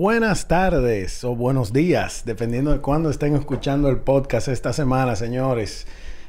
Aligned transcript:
Buenas 0.00 0.46
tardes 0.46 1.24
o 1.24 1.34
buenos 1.34 1.72
días, 1.72 2.22
dependiendo 2.24 2.70
de 2.70 2.78
cuándo 2.78 3.10
estén 3.10 3.34
escuchando 3.34 3.88
el 3.88 3.96
podcast 3.96 4.46
esta 4.46 4.72
semana, 4.72 5.16
señores. 5.16 5.88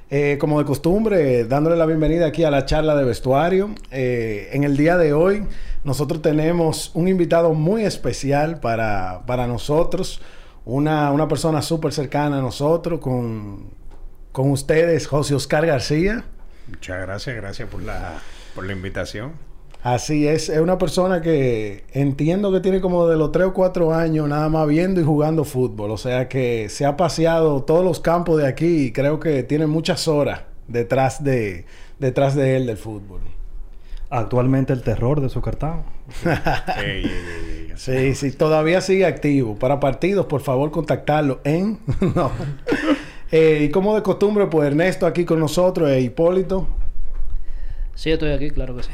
Eh, 0.09 0.37
como 0.39 0.57
de 0.57 0.65
costumbre, 0.65 1.45
dándole 1.45 1.75
la 1.75 1.85
bienvenida 1.85 2.25
aquí 2.25 2.43
a 2.43 2.49
la 2.49 2.65
charla 2.65 2.95
de 2.95 3.05
vestuario. 3.05 3.69
Eh, 3.91 4.49
en 4.53 4.63
el 4.63 4.75
día 4.75 4.97
de 4.97 5.13
hoy, 5.13 5.45
nosotros 5.83 6.19
tenemos 6.23 6.89
un 6.95 7.07
invitado 7.07 7.53
muy 7.53 7.83
especial 7.83 8.59
para, 8.59 9.21
para 9.27 9.45
nosotros, 9.45 10.19
una, 10.65 11.11
una 11.11 11.27
persona 11.27 11.61
súper 11.61 11.93
cercana 11.93 12.39
a 12.39 12.41
nosotros, 12.41 12.99
con, 12.99 13.69
con 14.31 14.49
ustedes, 14.49 15.05
José 15.05 15.35
Oscar 15.35 15.67
García. 15.67 16.25
Muchas 16.67 17.01
gracias, 17.01 17.35
gracias 17.35 17.69
por 17.69 17.83
la, 17.83 18.17
por 18.55 18.65
la 18.65 18.73
invitación. 18.73 19.33
Así 19.81 20.27
es, 20.27 20.49
es 20.49 20.59
una 20.59 20.77
persona 20.77 21.21
que 21.21 21.85
entiendo 21.93 22.51
que 22.51 22.59
tiene 22.59 22.81
como 22.81 23.07
de 23.07 23.15
los 23.15 23.31
3 23.31 23.47
o 23.47 23.53
4 23.53 23.93
años 23.93 24.27
nada 24.27 24.49
más 24.49 24.67
viendo 24.67 24.99
y 24.99 25.05
jugando 25.05 25.45
fútbol. 25.45 25.91
O 25.91 25.97
sea 25.97 26.27
que 26.27 26.67
se 26.67 26.85
ha 26.85 26.97
paseado 26.97 27.63
todos 27.63 27.83
los 27.83 28.01
campos 28.01 28.41
de 28.41 28.47
aquí 28.47 28.85
y 28.85 28.91
creo 28.91 29.19
que 29.19 29.43
tiene 29.43 29.67
muchas 29.67 30.07
horas 30.09 30.41
detrás 30.67 31.23
de, 31.23 31.65
detrás 31.97 32.35
de 32.35 32.57
él 32.57 32.65
del 32.65 32.77
fútbol. 32.77 33.21
Actualmente 34.09 34.73
el 34.73 34.81
terror 34.81 35.21
de 35.21 35.29
su 35.29 35.41
cartón. 35.41 35.83
sí, 37.75 38.15
sí, 38.15 38.31
todavía 38.31 38.81
sigue 38.81 39.05
activo. 39.05 39.55
Para 39.55 39.79
partidos, 39.79 40.25
por 40.25 40.41
favor, 40.41 40.71
contactarlo 40.71 41.39
en... 41.45 41.79
no. 42.15 42.31
Eh, 43.31 43.65
y 43.65 43.69
como 43.69 43.95
de 43.95 44.01
costumbre, 44.01 44.47
pues 44.47 44.67
Ernesto 44.67 45.05
aquí 45.05 45.23
con 45.23 45.39
nosotros 45.39 45.89
e 45.89 46.01
Hipólito. 46.01 46.67
Sí, 47.99 48.11
estoy 48.11 48.31
aquí, 48.31 48.49
claro 48.49 48.77
que 48.77 48.83
sí. 48.83 48.89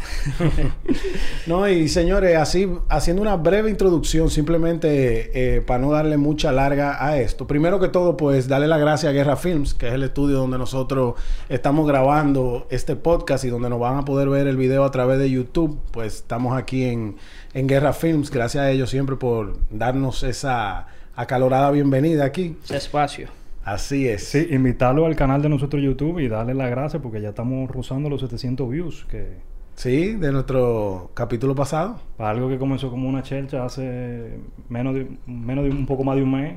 no, 1.45 1.69
y 1.69 1.87
señores, 1.89 2.35
así, 2.37 2.67
haciendo 2.89 3.21
una 3.21 3.35
breve 3.35 3.69
introducción, 3.69 4.31
simplemente 4.31 5.57
eh, 5.57 5.61
para 5.61 5.77
no 5.77 5.91
darle 5.91 6.17
mucha 6.17 6.51
larga 6.51 7.05
a 7.05 7.19
esto. 7.19 7.45
Primero 7.45 7.79
que 7.79 7.87
todo, 7.89 8.17
pues 8.17 8.47
darle 8.47 8.67
la 8.67 8.79
gracia 8.79 9.09
a 9.09 9.11
Guerra 9.11 9.35
Films, 9.35 9.75
que 9.75 9.89
es 9.89 9.93
el 9.93 10.01
estudio 10.01 10.37
donde 10.37 10.57
nosotros 10.57 11.13
estamos 11.49 11.87
grabando 11.87 12.65
este 12.71 12.95
podcast 12.95 13.45
y 13.45 13.49
donde 13.49 13.69
nos 13.69 13.79
van 13.79 13.97
a 13.97 14.05
poder 14.05 14.27
ver 14.27 14.47
el 14.47 14.57
video 14.57 14.83
a 14.83 14.89
través 14.89 15.19
de 15.19 15.29
YouTube. 15.29 15.79
Pues 15.91 16.15
estamos 16.15 16.57
aquí 16.57 16.85
en, 16.85 17.17
en 17.53 17.67
Guerra 17.67 17.93
Films. 17.93 18.31
Gracias 18.31 18.63
a 18.63 18.71
ellos 18.71 18.89
siempre 18.89 19.17
por 19.17 19.59
darnos 19.69 20.23
esa 20.23 20.87
acalorada 21.15 21.69
bienvenida 21.69 22.25
aquí. 22.25 22.57
Ese 22.63 22.77
espacio. 22.77 23.44
Así 23.65 24.07
es. 24.07 24.23
Sí, 24.23 24.47
invitarlo 24.51 25.07
al 25.07 25.15
canal 25.15 25.41
de 25.41 25.49
nosotros 25.49 25.81
YouTube 25.81 26.19
y 26.19 26.27
darle 26.27 26.53
las 26.53 26.69
gracias 26.69 27.01
porque 27.01 27.19
ya 27.19 27.29
estamos 27.29 27.69
rozando 27.69 28.09
los 28.09 28.21
700 28.21 28.69
views. 28.69 29.05
Que... 29.09 29.39
Sí, 29.73 30.13
de 30.13 30.31
nuestro 30.31 31.09
capítulo 31.15 31.55
pasado. 31.55 31.99
Para 32.15 32.29
algo 32.29 32.47
que 32.47 32.59
comenzó 32.59 32.91
como 32.91 33.09
una 33.09 33.23
chelcha 33.23 33.65
hace 33.65 34.37
menos 34.69 34.93
de, 34.93 35.07
menos 35.25 35.63
de 35.63 35.71
un 35.71 35.87
poco 35.87 36.03
más 36.03 36.15
de 36.15 36.21
un 36.21 36.31
mes. 36.31 36.53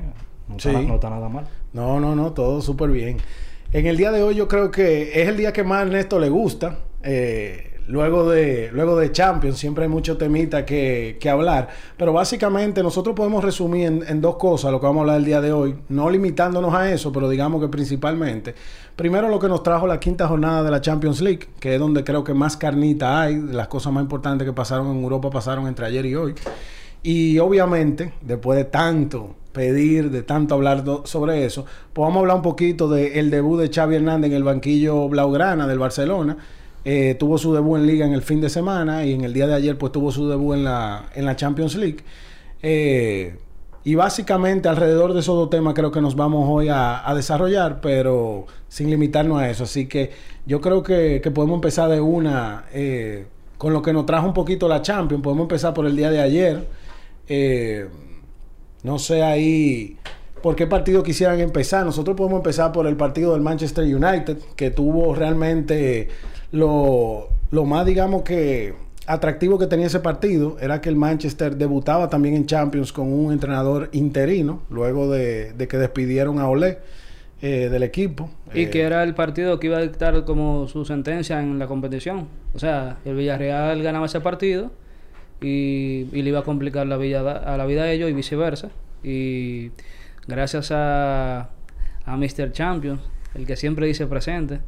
No, 0.47 0.57
está, 0.57 0.71
no 0.71 0.95
está 0.95 1.09
nada 1.09 1.29
mal. 1.29 1.47
No, 1.73 1.99
no, 1.99 2.15
no, 2.15 2.31
todo 2.33 2.61
súper 2.61 2.91
bien. 2.91 3.17
En 3.73 3.87
el 3.87 3.97
día 3.97 4.11
de 4.11 4.21
hoy 4.21 4.35
yo 4.35 4.47
creo 4.47 4.69
que 4.69 5.21
es 5.21 5.27
el 5.27 5.35
día 5.35 5.51
que 5.51 5.63
más 5.63 5.79
a 5.79 5.81
Ernesto 5.87 6.19
le 6.19 6.29
gusta. 6.29 6.77
Eh, 7.01 7.68
luego 7.89 8.29
de, 8.29 8.69
luego 8.71 8.95
de 8.95 9.11
Champions, 9.11 9.57
siempre 9.57 9.85
hay 9.85 9.89
mucho 9.89 10.15
temita 10.15 10.63
que, 10.63 11.17
que 11.19 11.29
hablar. 11.29 11.69
Pero 11.97 12.13
básicamente 12.13 12.83
nosotros 12.83 13.15
podemos 13.15 13.43
resumir 13.43 14.03
en, 14.07 14.21
dos 14.21 14.35
cosas 14.35 14.71
lo 14.71 14.79
que 14.79 14.85
vamos 14.85 14.99
a 14.99 15.01
hablar 15.01 15.17
el 15.17 15.25
día 15.25 15.41
de 15.41 15.51
hoy, 15.51 15.75
no 15.89 16.09
limitándonos 16.09 16.73
a 16.73 16.91
eso, 16.91 17.11
pero 17.11 17.27
digamos 17.27 17.59
que 17.61 17.67
principalmente. 17.67 18.53
Primero 18.95 19.27
lo 19.27 19.39
que 19.39 19.47
nos 19.47 19.63
trajo 19.63 19.87
la 19.87 19.99
quinta 19.99 20.27
jornada 20.27 20.61
de 20.61 20.71
la 20.71 20.81
Champions 20.81 21.19
League, 21.19 21.47
que 21.59 21.75
es 21.75 21.79
donde 21.79 22.03
creo 22.03 22.23
que 22.23 22.33
más 22.33 22.57
carnita 22.57 23.21
hay, 23.21 23.41
las 23.41 23.67
cosas 23.67 23.91
más 23.91 24.03
importantes 24.03 24.45
que 24.45 24.53
pasaron 24.53 24.95
en 24.95 25.01
Europa 25.01 25.31
pasaron 25.31 25.67
entre 25.67 25.87
ayer 25.87 26.05
y 26.05 26.15
hoy. 26.15 26.35
Y 27.01 27.39
obviamente, 27.39 28.13
después 28.21 28.57
de 28.57 28.65
tanto 28.65 29.35
pedir, 29.51 30.11
de 30.11 30.21
tanto 30.21 30.53
hablar 30.53 30.83
sobre 31.05 31.43
eso, 31.43 31.65
pues 31.91 32.03
vamos 32.03 32.17
a 32.17 32.19
hablar 32.19 32.35
un 32.35 32.43
poquito 32.43 32.87
del 32.87 33.31
debut 33.31 33.59
de 33.59 33.69
Xavi 33.73 33.95
Hernández 33.95 34.29
en 34.29 34.37
el 34.37 34.43
banquillo 34.43 35.09
Blaugrana 35.09 35.65
del 35.65 35.79
Barcelona 35.79 36.37
eh, 36.85 37.15
tuvo 37.19 37.37
su 37.37 37.53
debut 37.53 37.77
en 37.77 37.87
Liga 37.87 38.05
en 38.05 38.13
el 38.13 38.21
fin 38.21 38.41
de 38.41 38.49
semana 38.49 39.05
y 39.05 39.13
en 39.13 39.21
el 39.23 39.33
día 39.33 39.47
de 39.47 39.53
ayer 39.53 39.77
pues 39.77 39.91
tuvo 39.91 40.11
su 40.11 40.29
debut 40.29 40.55
en 40.55 40.63
la, 40.63 41.09
en 41.15 41.25
la 41.25 41.35
Champions 41.35 41.75
League. 41.75 42.03
Eh, 42.61 43.37
y 43.83 43.95
básicamente 43.95 44.67
alrededor 44.67 45.13
de 45.13 45.21
esos 45.21 45.35
dos 45.35 45.49
temas 45.49 45.73
creo 45.73 45.91
que 45.91 46.01
nos 46.01 46.15
vamos 46.15 46.47
hoy 46.49 46.67
a, 46.69 47.11
desarrollar, 47.15 47.79
pero 47.81 48.45
sin 48.67 48.89
limitarnos 48.89 49.41
a 49.41 49.49
eso. 49.49 49.63
Así 49.63 49.87
que 49.87 50.11
yo 50.45 50.59
creo 50.61 50.83
que, 50.83 51.21
que 51.23 51.31
podemos 51.31 51.55
empezar 51.55 51.89
de 51.89 52.01
una 52.01 52.65
eh, 52.73 53.25
con 53.57 53.73
lo 53.73 53.81
que 53.81 53.93
nos 53.93 54.05
trajo 54.05 54.27
un 54.27 54.33
poquito 54.33 54.67
la 54.67 54.81
Champions. 54.81 55.23
Podemos 55.23 55.43
empezar 55.43 55.73
por 55.73 55.85
el 55.85 55.95
día 55.95 56.11
de 56.11 56.21
ayer. 56.21 56.67
Eh, 57.27 57.87
no 58.83 58.99
sé 58.99 59.23
ahí 59.23 59.97
por 60.41 60.55
qué 60.55 60.67
partido 60.67 61.01
quisieran 61.03 61.39
empezar. 61.39 61.85
Nosotros 61.85 62.15
podemos 62.15 62.37
empezar 62.37 62.71
por 62.71 62.85
el 62.85 62.95
partido 62.95 63.33
del 63.33 63.41
Manchester 63.41 63.83
United, 63.83 64.37
que 64.55 64.71
tuvo 64.71 65.15
realmente 65.15 66.09
lo, 66.51 67.29
lo 67.51 67.65
más, 67.65 67.85
digamos 67.85 68.23
que 68.23 68.73
atractivo 69.05 69.57
que 69.57 69.65
tenía 69.65 69.87
ese 69.87 69.99
partido 69.99 70.57
era 70.61 70.81
que 70.81 70.89
el 70.89 70.95
Manchester 70.95 71.55
debutaba 71.55 72.09
también 72.09 72.35
en 72.35 72.45
Champions 72.45 72.93
con 72.93 73.11
un 73.11 73.33
entrenador 73.33 73.89
interino, 73.91 74.61
luego 74.69 75.09
de, 75.09 75.53
de 75.53 75.67
que 75.67 75.77
despidieron 75.77 76.37
a 76.39 76.47
Olé 76.47 76.77
eh, 77.41 77.69
del 77.69 77.83
equipo. 77.83 78.29
Y 78.53 78.63
eh, 78.63 78.69
que 78.69 78.81
era 78.81 79.01
el 79.01 79.15
partido 79.15 79.59
que 79.59 79.67
iba 79.67 79.77
a 79.77 79.81
dictar 79.81 80.25
como 80.25 80.67
su 80.67 80.85
sentencia 80.85 81.39
en 81.39 81.57
la 81.57 81.67
competición. 81.67 82.27
O 82.53 82.59
sea, 82.59 82.97
el 83.03 83.15
Villarreal 83.15 83.81
ganaba 83.81 84.05
ese 84.05 84.21
partido 84.21 84.71
y, 85.41 86.07
y 86.11 86.21
le 86.21 86.29
iba 86.29 86.39
a 86.39 86.43
complicar 86.43 86.85
la 86.85 86.97
vida, 86.97 87.31
a 87.31 87.57
la 87.57 87.65
vida 87.65 87.85
de 87.85 87.93
ellos 87.93 88.09
y 88.09 88.13
viceversa. 88.13 88.69
Y 89.03 89.71
gracias 90.27 90.71
a, 90.71 91.49
a 92.05 92.17
Mr. 92.17 92.51
Champions, 92.51 93.01
el 93.33 93.47
que 93.47 93.55
siempre 93.55 93.87
dice 93.87 94.05
presente, 94.05 94.59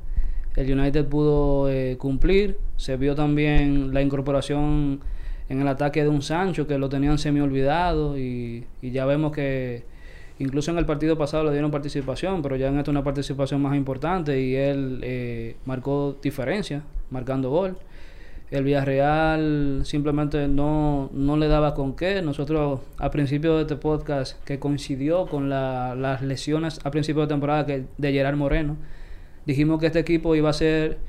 el 0.55 0.79
United 0.79 1.05
pudo 1.05 1.69
eh, 1.69 1.97
cumplir. 1.97 2.57
Se 2.77 2.97
vio 2.97 3.15
también 3.15 3.93
la 3.93 4.01
incorporación 4.01 5.01
en 5.49 5.61
el 5.61 5.67
ataque 5.67 6.03
de 6.03 6.09
un 6.09 6.21
Sancho 6.21 6.67
que 6.67 6.77
lo 6.77 6.89
tenían 6.89 7.17
semi 7.17 7.41
olvidado 7.41 8.17
y, 8.17 8.65
ya 8.81 9.05
vemos 9.05 9.31
que 9.33 9.83
incluso 10.39 10.71
en 10.71 10.77
el 10.77 10.85
partido 10.85 11.17
pasado 11.17 11.43
le 11.43 11.51
dieron 11.51 11.71
participación, 11.71 12.41
pero 12.41 12.55
ya 12.55 12.67
en 12.67 12.77
esta 12.77 12.89
una 12.91 13.03
participación 13.03 13.61
más 13.61 13.75
importante 13.75 14.41
y 14.41 14.55
él 14.55 14.99
eh, 15.03 15.55
marcó 15.65 16.17
diferencia, 16.21 16.83
marcando 17.09 17.49
gol. 17.49 17.77
El 18.49 18.65
Villarreal 18.65 19.81
simplemente 19.85 20.47
no, 20.49 21.09
no 21.13 21.37
le 21.37 21.47
daba 21.47 21.73
con 21.73 21.95
qué. 21.95 22.21
Nosotros 22.21 22.81
a 22.97 23.09
principio 23.09 23.55
de 23.55 23.61
este 23.61 23.77
podcast 23.77 24.41
que 24.43 24.59
coincidió 24.59 25.25
con 25.27 25.49
la, 25.49 25.95
las 25.95 26.21
lesiones 26.21 26.79
a 26.83 26.91
principio 26.91 27.21
de 27.21 27.27
temporada 27.29 27.65
que, 27.65 27.85
de 27.97 28.11
Gerard 28.11 28.35
Moreno, 28.35 28.75
dijimos 29.45 29.79
que 29.79 29.87
este 29.87 29.99
equipo 29.99 30.35
iba 30.35 30.49
a 30.49 30.53
ser 30.53 30.99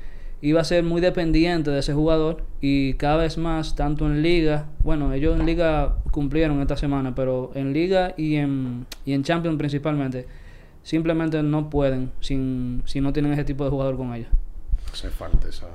iba 0.41 0.59
a 0.59 0.63
ser 0.65 0.83
muy 0.83 0.99
dependiente 0.99 1.71
de 1.71 1.79
ese 1.79 1.93
jugador 1.93 2.43
y 2.59 2.95
cada 2.95 3.17
vez 3.17 3.37
más 3.37 3.75
tanto 3.75 4.05
en 4.05 4.21
liga 4.21 4.65
bueno 4.83 5.13
ellos 5.13 5.39
en 5.39 5.45
liga 5.45 5.95
cumplieron 6.11 6.59
esta 6.61 6.75
semana 6.75 7.15
pero 7.15 7.51
en 7.55 7.71
liga 7.71 8.13
y 8.17 8.35
en 8.35 8.85
y 9.05 9.13
en 9.13 9.23
Champions 9.23 9.57
principalmente 9.57 10.27
simplemente 10.83 11.41
no 11.41 11.69
pueden 11.69 12.11
sin 12.19 12.83
si 12.85 12.99
no 12.99 13.13
tienen 13.13 13.31
ese 13.33 13.45
tipo 13.45 13.63
de 13.63 13.69
jugador 13.69 13.95
con 13.95 14.13
ellos. 14.13 14.27
Hace 14.91 15.09
falta 15.09 15.47
esa 15.47 15.67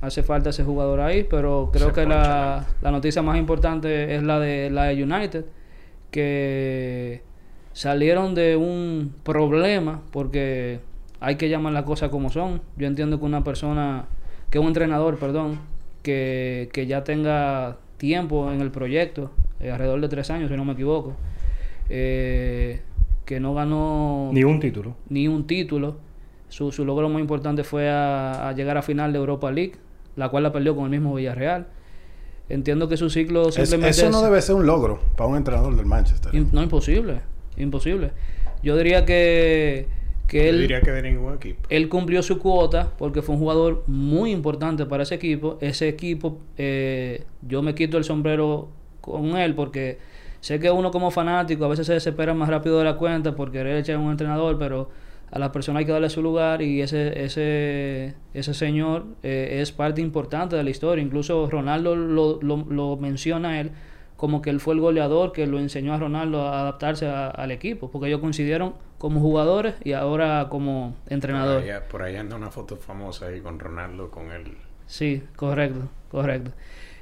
hace 0.00 0.22
falta 0.22 0.50
ese 0.50 0.64
jugador 0.64 1.00
ahí 1.00 1.24
pero 1.28 1.70
creo 1.72 1.92
que 1.92 2.04
la, 2.04 2.66
la 2.82 2.90
noticia 2.90 3.22
más 3.22 3.38
importante 3.38 4.14
es 4.14 4.22
la 4.22 4.38
de 4.40 4.70
la 4.70 4.84
de 4.84 5.02
United 5.02 5.44
que 6.10 7.22
salieron 7.72 8.34
de 8.34 8.56
un 8.56 9.14
problema 9.22 10.02
porque 10.10 10.80
hay 11.20 11.36
que 11.36 11.48
llamar 11.48 11.72
las 11.72 11.84
cosas 11.84 12.10
como 12.10 12.30
son. 12.30 12.62
Yo 12.76 12.86
entiendo 12.86 13.18
que 13.18 13.24
una 13.24 13.44
persona, 13.44 14.06
que 14.50 14.58
un 14.58 14.68
entrenador, 14.68 15.18
perdón, 15.18 15.58
que, 16.02 16.68
que 16.72 16.86
ya 16.86 17.04
tenga 17.04 17.76
tiempo 17.96 18.50
en 18.52 18.60
el 18.60 18.70
proyecto, 18.70 19.30
eh, 19.60 19.70
alrededor 19.70 20.00
de 20.00 20.08
tres 20.08 20.30
años, 20.30 20.50
si 20.50 20.56
no 20.56 20.64
me 20.64 20.72
equivoco, 20.72 21.16
eh, 21.88 22.80
que 23.24 23.40
no 23.40 23.54
ganó... 23.54 24.30
Ni 24.32 24.44
un 24.44 24.60
título. 24.60 24.96
Ni 25.08 25.28
un 25.28 25.46
título. 25.46 25.96
Su, 26.48 26.72
su 26.72 26.84
logro 26.84 27.08
más 27.08 27.20
importante 27.20 27.64
fue 27.64 27.90
a, 27.90 28.48
a, 28.48 28.52
llegar 28.52 28.78
a 28.78 28.82
final 28.82 29.12
de 29.12 29.18
Europa 29.18 29.50
League, 29.50 29.74
la 30.16 30.30
cual 30.30 30.44
la 30.44 30.52
perdió 30.52 30.74
con 30.74 30.84
el 30.84 30.90
mismo 30.90 31.14
Villarreal. 31.14 31.66
Entiendo 32.48 32.88
que 32.88 32.96
su 32.96 33.10
ciclo 33.10 33.52
simplemente... 33.52 33.90
Es, 33.90 33.98
eso 33.98 34.10
no 34.10 34.22
debe 34.22 34.40
ser 34.40 34.54
un 34.54 34.64
logro 34.64 35.00
para 35.16 35.28
un 35.28 35.36
entrenador 35.36 35.76
del 35.76 35.84
Manchester. 35.84 36.32
no, 36.52 36.62
imposible. 36.62 37.20
Imposible. 37.58 38.12
Yo 38.62 38.76
diría 38.76 39.04
que 39.04 39.86
que 40.28 40.48
él, 40.50 40.60
diría 40.60 40.82
que 40.82 40.92
de 40.92 41.02
ningún 41.02 41.34
equipo. 41.34 41.60
Él 41.70 41.88
cumplió 41.88 42.22
su 42.22 42.38
cuota 42.38 42.92
porque 42.98 43.22
fue 43.22 43.34
un 43.34 43.40
jugador 43.40 43.82
muy 43.86 44.30
importante 44.30 44.84
para 44.84 45.02
ese 45.02 45.14
equipo. 45.14 45.56
Ese 45.60 45.88
equipo, 45.88 46.38
eh, 46.58 47.24
yo 47.42 47.62
me 47.62 47.74
quito 47.74 47.96
el 47.96 48.04
sombrero 48.04 48.68
con 49.00 49.36
él 49.38 49.54
porque 49.54 49.98
sé 50.40 50.60
que 50.60 50.70
uno 50.70 50.90
como 50.90 51.10
fanático 51.10 51.64
a 51.64 51.68
veces 51.68 51.86
se 51.86 51.94
desespera 51.94 52.34
más 52.34 52.50
rápido 52.50 52.78
de 52.78 52.84
la 52.84 52.96
cuenta 52.96 53.34
por 53.34 53.50
querer 53.50 53.78
echar 53.78 53.96
a 53.96 54.00
un 54.00 54.10
entrenador, 54.10 54.58
pero 54.58 54.90
a 55.30 55.38
las 55.38 55.48
personas 55.48 55.80
hay 55.80 55.86
que 55.86 55.92
darle 55.92 56.10
su 56.10 56.22
lugar 56.22 56.60
y 56.62 56.82
ese 56.82 57.24
ese 57.24 58.14
ese 58.34 58.54
señor 58.54 59.06
eh, 59.22 59.58
es 59.62 59.72
parte 59.72 60.02
importante 60.02 60.56
de 60.56 60.62
la 60.62 60.70
historia. 60.70 61.02
Incluso 61.02 61.48
Ronaldo 61.48 61.96
lo, 61.96 62.38
lo, 62.42 62.66
lo 62.68 62.96
menciona 62.98 63.50
a 63.50 63.60
él 63.60 63.70
como 64.18 64.42
que 64.42 64.50
él 64.50 64.58
fue 64.58 64.74
el 64.74 64.80
goleador 64.80 65.30
que 65.30 65.46
lo 65.46 65.60
enseñó 65.60 65.94
a 65.94 65.98
Ronaldo 65.98 66.42
a 66.42 66.62
adaptarse 66.62 67.06
al 67.06 67.52
equipo, 67.52 67.88
porque 67.88 68.08
ellos 68.08 68.20
coincidieron 68.20 68.74
como 68.98 69.20
jugadores 69.20 69.76
y 69.84 69.92
ahora 69.92 70.48
como 70.50 70.96
entrenador. 71.06 71.62
Por 71.88 72.02
allá, 72.02 72.18
anda 72.18 72.34
una 72.34 72.50
foto 72.50 72.76
famosa 72.76 73.26
ahí 73.26 73.40
con 73.40 73.60
Ronaldo, 73.60 74.10
con 74.10 74.32
él. 74.32 74.56
Sí, 74.88 75.22
correcto, 75.36 75.88
correcto. 76.10 76.50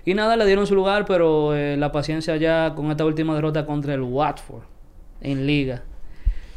Y 0.05 0.13
nada, 0.13 0.37
le 0.37 0.45
dieron 0.45 0.67
su 0.67 0.75
lugar, 0.75 1.07
pero 1.07 1.57
eh, 1.57 1.79
la 1.79 1.91
paciencia 1.91 2.37
ya 2.37 2.75
con 2.77 2.91
esta 2.91 3.07
última 3.07 3.35
derrota 3.35 3.65
contra 3.65 3.95
el 3.95 4.03
Watford 4.03 4.65
en 5.23 5.47
liga. 5.47 5.85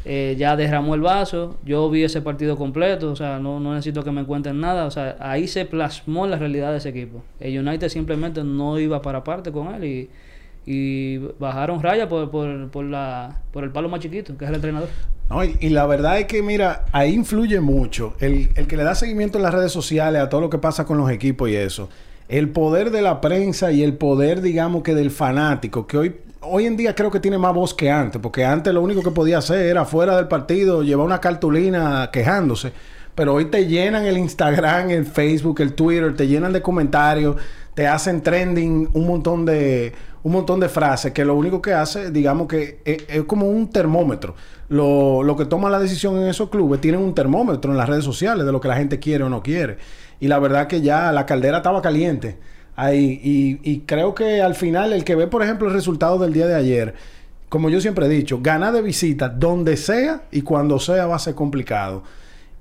Eh, 0.03 0.35
ya 0.37 0.57
derramó 0.57 0.93
el 0.93 1.01
vaso, 1.01 1.57
yo 1.63 1.89
vi 1.89 2.03
ese 2.03 2.21
partido 2.21 2.57
completo, 2.57 3.13
o 3.13 3.15
sea, 3.15 3.39
no, 3.39 3.61
no 3.61 3.75
necesito 3.75 4.03
que 4.03 4.11
me 4.11 4.25
cuenten 4.25 4.59
nada, 4.59 4.85
o 4.85 4.91
sea, 4.91 5.15
ahí 5.21 5.47
se 5.47 5.63
plasmó 5.63 6.27
la 6.27 6.37
realidad 6.37 6.71
de 6.71 6.79
ese 6.79 6.89
equipo. 6.89 7.23
El 7.39 7.65
United 7.65 7.87
simplemente 7.87 8.43
no 8.43 8.77
iba 8.77 9.01
para 9.01 9.23
parte 9.23 9.53
con 9.53 9.73
él 9.73 9.83
y 9.85 10.09
y 10.65 11.17
bajaron 11.39 11.81
raya 11.81 12.07
por, 12.07 12.29
por, 12.29 12.69
por, 12.69 12.85
la, 12.85 13.41
por 13.51 13.63
el 13.63 13.71
palo 13.71 13.89
más 13.89 13.99
chiquito, 13.99 14.37
que 14.37 14.45
es 14.45 14.49
el 14.49 14.55
entrenador. 14.55 14.89
No, 15.29 15.43
y, 15.43 15.69
la 15.69 15.85
verdad 15.85 16.19
es 16.19 16.25
que, 16.25 16.41
mira, 16.41 16.85
ahí 16.91 17.13
influye 17.13 17.59
mucho 17.59 18.15
el, 18.19 18.49
el, 18.55 18.65
que 18.65 18.75
le 18.77 18.83
da 18.83 18.95
seguimiento 18.95 19.37
en 19.37 19.43
las 19.43 19.53
redes 19.53 19.71
sociales 19.71 20.21
a 20.21 20.29
todo 20.29 20.41
lo 20.41 20.49
que 20.49 20.57
pasa 20.57 20.85
con 20.85 20.97
los 20.97 21.09
equipos 21.11 21.49
y 21.49 21.55
eso. 21.55 21.89
El 22.27 22.49
poder 22.49 22.89
de 22.89 23.01
la 23.01 23.21
prensa 23.21 23.71
y 23.71 23.83
el 23.83 23.95
poder, 23.95 24.41
digamos, 24.41 24.81
que 24.83 24.95
del 24.95 25.11
fanático, 25.11 25.85
que 25.85 25.97
hoy, 25.97 26.15
hoy 26.41 26.65
en 26.65 26.77
día 26.77 26.95
creo 26.95 27.11
que 27.11 27.19
tiene 27.19 27.37
más 27.37 27.53
voz 27.53 27.73
que 27.73 27.91
antes, 27.91 28.19
porque 28.21 28.43
antes 28.43 28.73
lo 28.73 28.81
único 28.81 29.03
que 29.03 29.11
podía 29.11 29.37
hacer 29.37 29.65
era 29.65 29.85
fuera 29.85 30.15
del 30.15 30.27
partido 30.27 30.81
llevar 30.83 31.05
una 31.05 31.21
cartulina 31.21 32.09
quejándose. 32.11 32.71
Pero 33.15 33.33
hoy 33.33 33.45
te 33.45 33.67
llenan 33.67 34.05
el 34.05 34.17
Instagram, 34.17 34.91
el 34.91 35.05
Facebook, 35.05 35.61
el 35.61 35.73
Twitter, 35.73 36.15
te 36.15 36.27
llenan 36.27 36.53
de 36.53 36.61
comentarios, 36.61 37.35
te 37.73 37.87
hacen 37.87 38.21
trending 38.21 38.89
un 38.93 39.07
montón 39.07 39.45
de 39.45 39.93
un 40.21 40.33
montón 40.33 40.59
de 40.59 40.67
frases 40.67 41.13
que 41.13 41.23
lo 41.23 41.35
único 41.35 41.61
que 41.61 41.73
hace, 41.73 42.11
digamos 42.11 42.47
que 42.47 42.81
es, 42.83 43.23
como 43.23 43.47
un 43.47 43.69
termómetro. 43.69 44.35
Lo, 44.67 45.23
lo, 45.23 45.35
que 45.35 45.45
toma 45.45 45.69
la 45.69 45.79
decisión 45.79 46.17
en 46.17 46.27
esos 46.27 46.49
clubes 46.49 46.81
tienen 46.81 47.01
un 47.01 47.15
termómetro 47.15 47.71
en 47.71 47.77
las 47.77 47.87
redes 47.87 48.03
sociales 48.03 48.45
de 48.45 48.51
lo 48.51 48.59
que 48.59 48.67
la 48.67 48.75
gente 48.75 48.99
quiere 48.99 49.23
o 49.23 49.29
no 49.29 49.41
quiere. 49.41 49.77
Y 50.19 50.27
la 50.27 50.39
verdad 50.39 50.67
que 50.67 50.81
ya 50.81 51.11
la 51.11 51.25
caldera 51.25 51.57
estaba 51.57 51.81
caliente 51.81 52.37
ahí. 52.75 53.19
Y, 53.23 53.59
y 53.63 53.79
creo 53.81 54.13
que 54.13 54.41
al 54.41 54.55
final 54.55 54.93
el 54.93 55.03
que 55.03 55.15
ve, 55.15 55.27
por 55.27 55.41
ejemplo, 55.41 55.67
el 55.67 55.73
resultado 55.73 56.19
del 56.19 56.33
día 56.33 56.47
de 56.47 56.55
ayer, 56.55 56.95
como 57.47 57.69
yo 57.69 57.81
siempre 57.81 58.05
he 58.05 58.09
dicho, 58.09 58.39
gana 58.41 58.71
de 58.71 58.81
visita 58.81 59.29
donde 59.29 59.77
sea 59.77 60.23
y 60.31 60.41
cuando 60.41 60.79
sea 60.79 61.07
va 61.07 61.15
a 61.15 61.19
ser 61.19 61.33
complicado 61.33 62.03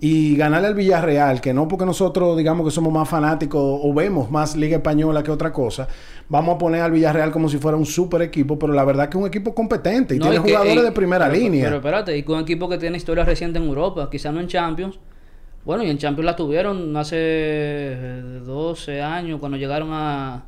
y 0.00 0.37
ganarle 0.37 0.69
al 0.69 0.75
Villarreal, 0.75 1.41
que 1.41 1.53
no 1.53 1.67
porque 1.67 1.85
nosotros 1.85 2.37
digamos 2.37 2.65
que 2.65 2.71
somos 2.71 2.93
más 2.93 3.09
fanáticos 3.09 3.61
o 3.61 3.93
vemos 3.93 4.31
más 4.31 4.55
Liga 4.55 4.77
Española 4.77 5.25
que 5.25 5.31
otra 5.33 5.53
cosa, 5.53 5.89
vamos 6.29 6.55
a 6.55 6.59
poner 6.59 6.83
al 6.83 6.93
Villarreal 6.93 7.33
como 7.33 7.49
si 7.49 7.59
fuera 7.59 7.77
un 7.77 7.87
super 7.87 8.23
equipo, 8.23 8.59
pero 8.59 8.73
la 8.73 8.85
verdad 8.85 9.09
que 9.09 9.19
es 9.19 9.23
un 9.23 9.27
equipo 9.27 9.55
competente 9.55 10.15
y 10.15 10.21
tiene 10.21 10.39
jugadores 10.39 10.85
de 10.85 10.93
primera 10.93 11.29
línea. 11.29 11.65
Pero 11.65 11.77
espérate, 11.77 12.17
y 12.17 12.23
con 12.23 12.37
un 12.37 12.43
equipo 12.43 12.69
que 12.69 12.79
tiene 12.79 12.97
historia 12.97 13.25
reciente 13.25 13.59
en 13.59 13.65
Europa, 13.65 14.09
quizás 14.11 14.33
no 14.33 14.41
en 14.41 14.47
Champions. 14.47 15.00
Bueno, 15.65 15.83
y 15.83 15.91
en 15.91 15.99
Champions 15.99 16.25
la 16.25 16.37
tuvieron 16.37 16.97
hace 16.97 18.23
12 18.47 19.03
años 19.03 19.41
cuando 19.41 19.59
llegaron 19.59 19.91
a, 19.93 20.45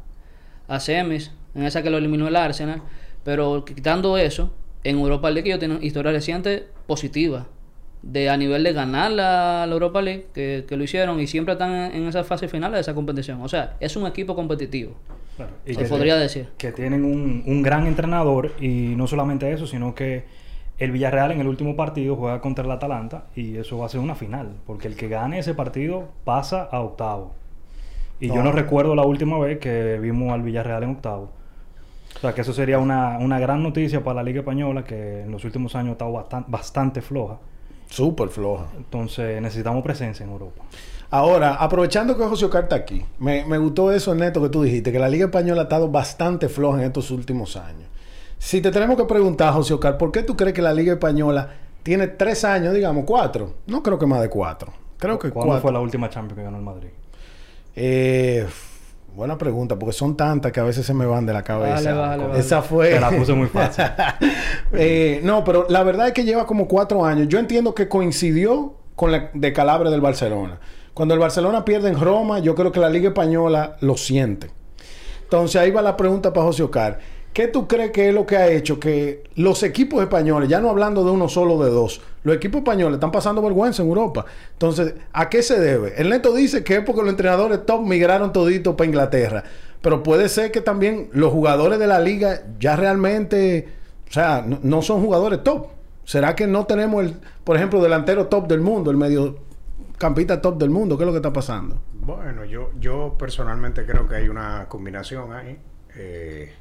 a 0.69 0.81
semis, 0.81 1.33
en 1.57 1.65
esa 1.65 1.83
que 1.83 1.91
lo 1.91 1.99
eliminó 1.99 2.29
el 2.29 2.37
Arsenal. 2.37 2.83
Pero 3.25 3.65
quitando 3.65 4.17
eso, 4.17 4.53
en 4.85 4.99
Europa 4.99 5.29
League 5.31 5.49
ellos 5.49 5.59
tienen 5.59 5.83
historia 5.83 6.13
reciente 6.13 6.69
positiva 6.87 7.49
de 8.03 8.31
a 8.31 8.37
nivel 8.37 8.65
de 8.65 8.73
ganar 8.73 9.11
la, 9.11 9.67
Europa 9.71 10.01
League, 10.01 10.27
que, 10.33 10.65
lo 10.71 10.83
hicieron 10.83 11.21
y 11.21 11.27
siempre 11.27 11.53
están 11.53 11.73
en, 11.73 12.07
esa 12.07 12.25
fase 12.25 12.49
final 12.49 12.73
de 12.73 12.81
esa 12.81 12.95
competición. 12.95 13.43
O 13.43 13.49
sea, 13.49 13.77
es 13.81 13.97
un 13.97 14.07
equipo 14.07 14.35
competitivo. 14.35 14.95
se 15.67 15.85
podría 15.85 16.17
decir. 16.17 16.49
Que 16.59 16.73
tienen 16.73 17.05
un, 17.05 17.43
un, 17.47 17.63
gran 17.63 17.87
entrenador 17.87 18.53
y 18.61 18.95
no 18.97 19.07
solamente 19.07 19.53
eso, 19.53 19.67
sino 19.67 19.95
que 19.95 20.25
el 20.79 20.93
Villarreal 20.93 21.33
en 21.33 21.41
el 21.41 21.47
último 21.47 21.77
partido 21.77 22.17
juega 22.17 22.41
contra 22.41 22.65
el 22.65 22.71
Atalanta 22.71 23.25
y 23.37 23.57
eso 23.57 23.77
va 23.79 23.87
a 23.87 23.89
ser 23.91 24.01
una 24.01 24.15
final, 24.15 24.57
porque 24.67 24.89
el 24.89 24.97
que 24.97 25.09
gane 25.09 25.39
ese 25.39 25.55
partido 25.55 26.09
pasa 26.25 26.63
a 26.63 26.81
octavo. 26.81 27.35
Y 28.19 28.29
yo 28.29 28.43
no 28.43 28.53
recuerdo 28.53 28.95
la 28.95 29.03
última 29.03 29.39
vez 29.39 29.59
que 29.59 29.99
vimos 29.99 30.33
al 30.33 30.43
Villarreal 30.43 30.83
en 30.83 30.91
octavo. 30.91 31.33
O 32.17 32.19
sea, 32.19 32.35
que 32.35 32.43
eso 32.43 32.53
sería 32.53 32.79
una, 32.79 33.19
una 33.19 33.39
gran 33.39 33.63
noticia 33.63 34.05
para 34.05 34.17
la 34.17 34.23
Liga 34.23 34.41
Española, 34.41 34.85
que 34.85 35.23
en 35.23 35.31
los 35.31 35.45
últimos 35.45 35.75
años 35.75 35.91
ha 35.91 35.93
estado 35.93 36.13
bastante, 36.13 36.51
bastante 36.51 37.01
floja. 37.01 37.39
Súper 37.91 38.29
floja. 38.29 38.69
Entonces 38.77 39.43
necesitamos 39.43 39.83
presencia 39.83 40.25
en 40.25 40.31
Europa. 40.31 40.63
Ahora, 41.11 41.57
aprovechando 41.57 42.17
que 42.17 42.25
José 42.25 42.45
Ocar 42.45 42.65
está 42.65 42.77
aquí, 42.77 43.05
me, 43.19 43.43
gustó 43.59 43.91
eso, 43.91 44.15
Neto, 44.15 44.41
que 44.41 44.49
tú 44.49 44.63
dijiste, 44.63 44.93
que 44.93 44.99
la 45.01 45.09
Liga 45.09 45.27
Española 45.27 45.63
ha 45.63 45.65
estado 45.65 45.89
bastante 45.89 46.49
floja 46.49 46.79
en 46.79 46.85
estos 46.85 47.11
últimos 47.11 47.57
años. 47.57 47.89
Si 48.39 48.61
te 48.61 48.71
tenemos 48.71 48.97
que 48.97 49.05
preguntar, 49.05 49.53
José 49.53 49.75
Ocar, 49.75 49.99
¿por 49.99 50.13
qué 50.13 50.23
tú 50.23 50.37
crees 50.37 50.55
que 50.55 50.63
la 50.63 50.73
Liga 50.73 50.93
Española 50.93 51.51
tiene 51.83 52.07
tres 52.07 52.45
años, 52.45 52.73
digamos, 52.73 53.05
cuatro? 53.05 53.55
No 53.67 53.83
creo 53.83 53.99
que 53.99 54.07
más 54.07 54.21
de 54.23 54.29
cuatro. 54.29 54.73
Creo 54.99 55.19
que 55.19 55.31
¿Cuándo 55.31 55.61
fue 55.61 55.73
la 55.73 55.81
última 55.81 56.09
Champions 56.09 56.39
que 56.39 56.45
ganó 56.45 56.59
el 56.59 56.63
Madrid? 56.65 56.91
Eh, 57.75 58.47
buena 59.15 59.37
pregunta, 59.39 59.79
porque 59.79 59.93
son 59.93 60.17
tantas 60.17 60.53
que 60.53 60.61
a 60.61 60.65
veces 60.65 60.87
se 60.87 60.95
me 60.95 61.07
van 61.07 61.27
de 61.27 61.33
la 61.33 61.43
cabeza. 61.43 62.17
Esa 62.37 62.63
fue. 62.63 62.91
Te 62.91 63.01
la 63.01 63.11
puse 63.11 63.33
muy 63.35 63.49
fácil. 63.49 63.85
Eh, 64.73 65.21
no, 65.25 65.43
pero 65.43 65.67
la 65.69 65.83
verdad 65.83 66.07
es 66.07 66.13
que 66.13 66.23
lleva 66.23 66.47
como 66.47 66.69
cuatro 66.69 67.05
años. 67.05 67.27
Yo 67.29 67.41
entiendo 67.41 67.75
que 67.75 67.89
coincidió 67.89 68.77
con 68.95 69.11
la 69.11 69.31
de 69.35 69.53
Calabre 69.53 69.91
del 69.91 70.01
Barcelona. 70.01 70.61
Cuando 70.95 71.15
el 71.15 71.21
Barcelona 71.21 71.65
pierde 71.65 71.89
en 71.89 71.99
Roma, 71.99 72.39
yo 72.39 72.55
creo 72.55 72.71
que 72.71 72.79
la 72.79 72.89
Liga 72.89 73.09
Española 73.09 73.77
lo 73.81 73.97
siente. 73.97 74.51
Entonces 75.23 75.61
ahí 75.61 75.71
va 75.71 75.83
la 75.83 75.97
pregunta 75.97 76.33
para 76.33 76.47
José 76.47 76.63
Ocar. 76.63 76.99
¿Qué 77.33 77.47
tú 77.47 77.69
crees 77.69 77.93
que 77.93 78.09
es 78.09 78.15
lo 78.15 78.27
que 78.27 78.37
ha 78.37 78.49
hecho 78.49 78.81
que 78.81 79.23
los 79.37 79.63
equipos 79.63 80.03
españoles, 80.03 80.49
ya 80.49 80.61
no 80.61 80.69
hablando 80.69 81.05
de 81.05 81.13
uno 81.13 81.29
solo 81.29 81.63
de 81.63 81.71
dos, 81.71 82.01
los 82.25 82.35
equipos 82.35 82.59
españoles 82.59 82.95
están 82.95 83.13
pasando 83.13 83.41
vergüenza 83.41 83.83
en 83.83 83.89
Europa? 83.89 84.25
Entonces, 84.53 84.95
¿a 85.13 85.29
qué 85.29 85.43
se 85.43 85.61
debe? 85.61 85.95
El 85.97 86.09
neto 86.09 86.35
dice 86.35 86.65
que 86.65 86.77
es 86.77 86.85
porque 86.85 87.03
los 87.03 87.11
entrenadores 87.11 87.65
top 87.65 87.83
migraron 87.83 88.33
todito 88.33 88.77
para 88.77 88.87
Inglaterra. 88.89 89.45
Pero 89.81 90.03
puede 90.03 90.29
ser 90.29 90.51
que 90.51 90.61
también 90.61 91.09
los 91.13 91.33
jugadores 91.33 91.79
de 91.79 91.87
la 91.87 92.01
liga 92.01 92.43
ya 92.59 92.75
realmente, 92.75 93.69
o 94.09 94.13
sea, 94.13 94.45
no, 94.45 94.83
son 94.83 95.01
jugadores 95.01 95.43
top. 95.45 95.69
¿Será 96.05 96.35
que 96.35 96.49
no 96.49 96.67
tenemos 96.67 97.05
el, 97.05 97.15
por 97.45 97.57
ejemplo, 97.57 97.81
delantero 97.81 98.27
top 98.27 98.49
del 98.49 98.61
mundo, 98.61 98.91
el 98.91 98.97
medio 98.97 99.39
campita 99.99 100.43
top 100.43 100.59
del 100.59 100.71
mundo? 100.71 100.99
¿Qué 100.99 101.05
es 101.05 101.07
lo 101.07 101.13
que 101.13 101.19
está 101.19 101.33
pasando? 101.33 101.81
Bueno, 101.93 102.45
yo, 102.45 102.73
yo 102.81 103.15
personalmente 103.17 103.87
creo 103.87 104.09
que 104.09 104.17
hay 104.17 104.29
una 104.29 104.67
combinación 104.69 105.33
ahí. 105.33 105.59
Eh, 105.95 106.53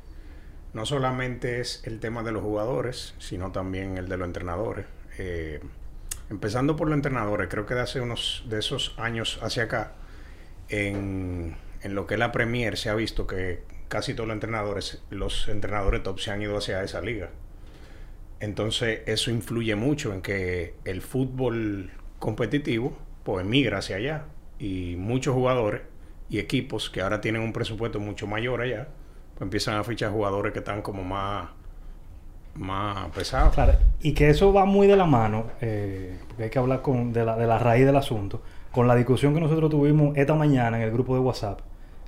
no 0.74 0.86
solamente 0.86 1.60
es 1.60 1.82
el 1.86 2.00
tema 2.00 2.24
de 2.24 2.32
los 2.32 2.44
jugadores, 2.44 3.16
sino 3.18 3.52
también 3.52 3.98
el 3.98 4.08
de 4.08 4.18
los 4.18 4.28
entrenadores. 4.28 4.86
Eh, 5.18 5.62
empezando 6.30 6.76
por 6.76 6.88
los 6.88 6.96
entrenadores, 6.96 7.48
creo 7.50 7.66
que 7.66 7.76
de 7.76 7.82
hace 7.82 8.02
unos 8.02 8.44
de 8.48 8.60
esos 8.60 8.94
años 8.98 9.40
hacia 9.42 9.64
acá, 9.64 9.94
en, 10.70 11.58
en 11.82 11.96
lo 11.96 12.06
que 12.06 12.14
es 12.16 12.20
la 12.20 12.32
Premier 12.32 12.78
se 12.78 12.90
ha 12.90 12.96
visto 12.96 13.26
que 13.26 13.64
casi 13.88 14.14
todos 14.14 14.28
los 14.28 14.36
entrenadores, 14.36 15.02
los 15.10 15.48
entrenadores 15.48 16.04
top 16.04 16.20
se 16.20 16.32
han 16.32 16.42
ido 16.42 16.58
hacia 16.58 16.84
esa 16.84 17.02
liga. 17.02 17.32
Entonces 18.40 19.02
eso 19.08 19.32
influye 19.32 19.76
mucho 19.76 20.14
en 20.14 20.22
que 20.22 20.76
el 20.86 21.02
fútbol 21.02 21.92
competitivo 22.20 22.98
pues 23.24 23.46
migra 23.46 23.80
hacia 23.80 23.98
allá 23.98 24.26
y 24.60 24.96
muchos 24.98 25.34
jugadores 25.34 25.82
y 26.30 26.40
equipos 26.40 26.90
que 26.90 27.02
ahora 27.02 27.22
tienen 27.22 27.42
un 27.42 27.54
presupuesto 27.54 28.00
mucho 28.00 28.28
mayor 28.28 28.62
allá 28.62 28.88
empiezan 29.40 29.76
a 29.76 29.84
fichar 29.84 30.12
jugadores 30.12 30.54
que 30.54 30.60
están 30.60 30.82
como 30.82 31.04
más, 31.04 31.50
más 32.56 33.10
pesados. 33.12 33.54
Claro, 33.54 33.74
y 34.02 34.14
que 34.14 34.30
eso 34.30 34.54
va 34.54 34.66
muy 34.66 34.88
de 34.88 34.96
la 34.96 35.06
mano, 35.06 35.46
eh, 35.62 36.18
porque 36.28 36.44
hay 36.44 36.50
que 36.50 36.60
hablar 36.60 36.82
con, 36.82 37.14
de, 37.14 37.26
la, 37.26 37.38
de 37.38 37.48
la 37.48 37.58
raíz 37.58 37.86
del 37.86 37.96
asunto, 37.96 38.42
con 38.72 38.88
la 38.88 38.96
discusión 38.96 39.34
que 39.34 39.40
nosotros 39.40 39.70
tuvimos 39.70 40.16
esta 40.18 40.36
mañana 40.36 40.78
en 40.78 40.84
el 40.84 40.92
grupo 40.92 41.14
de 41.14 41.22
WhatsApp, 41.22 41.60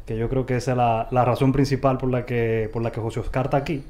que 0.06 0.18
yo 0.18 0.30
creo 0.30 0.46
que 0.46 0.58
esa 0.58 0.72
es 0.72 0.78
la, 0.78 1.08
la 1.12 1.26
razón 1.26 1.52
principal 1.52 1.98
por 1.98 2.10
la 2.10 2.26
que, 2.26 2.70
por 2.72 2.82
la 2.82 2.92
que 2.92 3.00
José 3.00 3.20
Oscar 3.20 3.46
está 3.46 3.58
aquí 3.58 3.84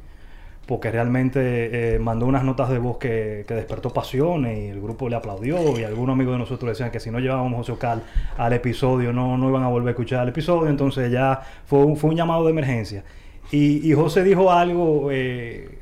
porque 0.68 0.92
realmente 0.92 1.96
eh, 1.96 2.00
mandó 2.00 2.26
unas 2.26 2.44
notas 2.44 2.70
de 2.70 2.78
voz 2.78 2.98
que, 2.98 3.44
que, 3.48 3.56
despertó 3.56 3.90
pasiones 3.90 4.58
y 4.58 4.68
el 4.68 4.80
grupo 4.80 5.10
le 5.10 5.16
aplaudió 5.16 5.78
y 5.78 5.84
algunos 5.84 6.14
amigos 6.14 6.36
de 6.36 6.40
nosotros 6.40 6.70
decían 6.70 6.92
que 6.92 7.00
si 7.00 7.12
no 7.12 7.20
llevábamos 7.20 7.58
José 7.58 7.72
Oscar 7.74 8.00
al 8.38 8.54
episodio 8.54 9.12
no, 9.12 9.38
no 9.38 9.50
iban 9.50 9.64
a 9.64 9.68
volver 9.68 9.90
a 9.90 9.92
escuchar 9.92 10.24
el 10.24 10.30
episodio, 10.30 10.70
entonces 10.70 11.12
ya 11.12 11.42
fue 11.66 11.96
fue 11.96 12.12
un 12.12 12.16
llamado 12.16 12.46
de 12.46 12.52
emergencia. 12.52 13.04
Y, 13.52 13.92
José 13.94 14.24
dijo 14.24 14.52
algo, 14.52 15.10
eh, 15.12 15.80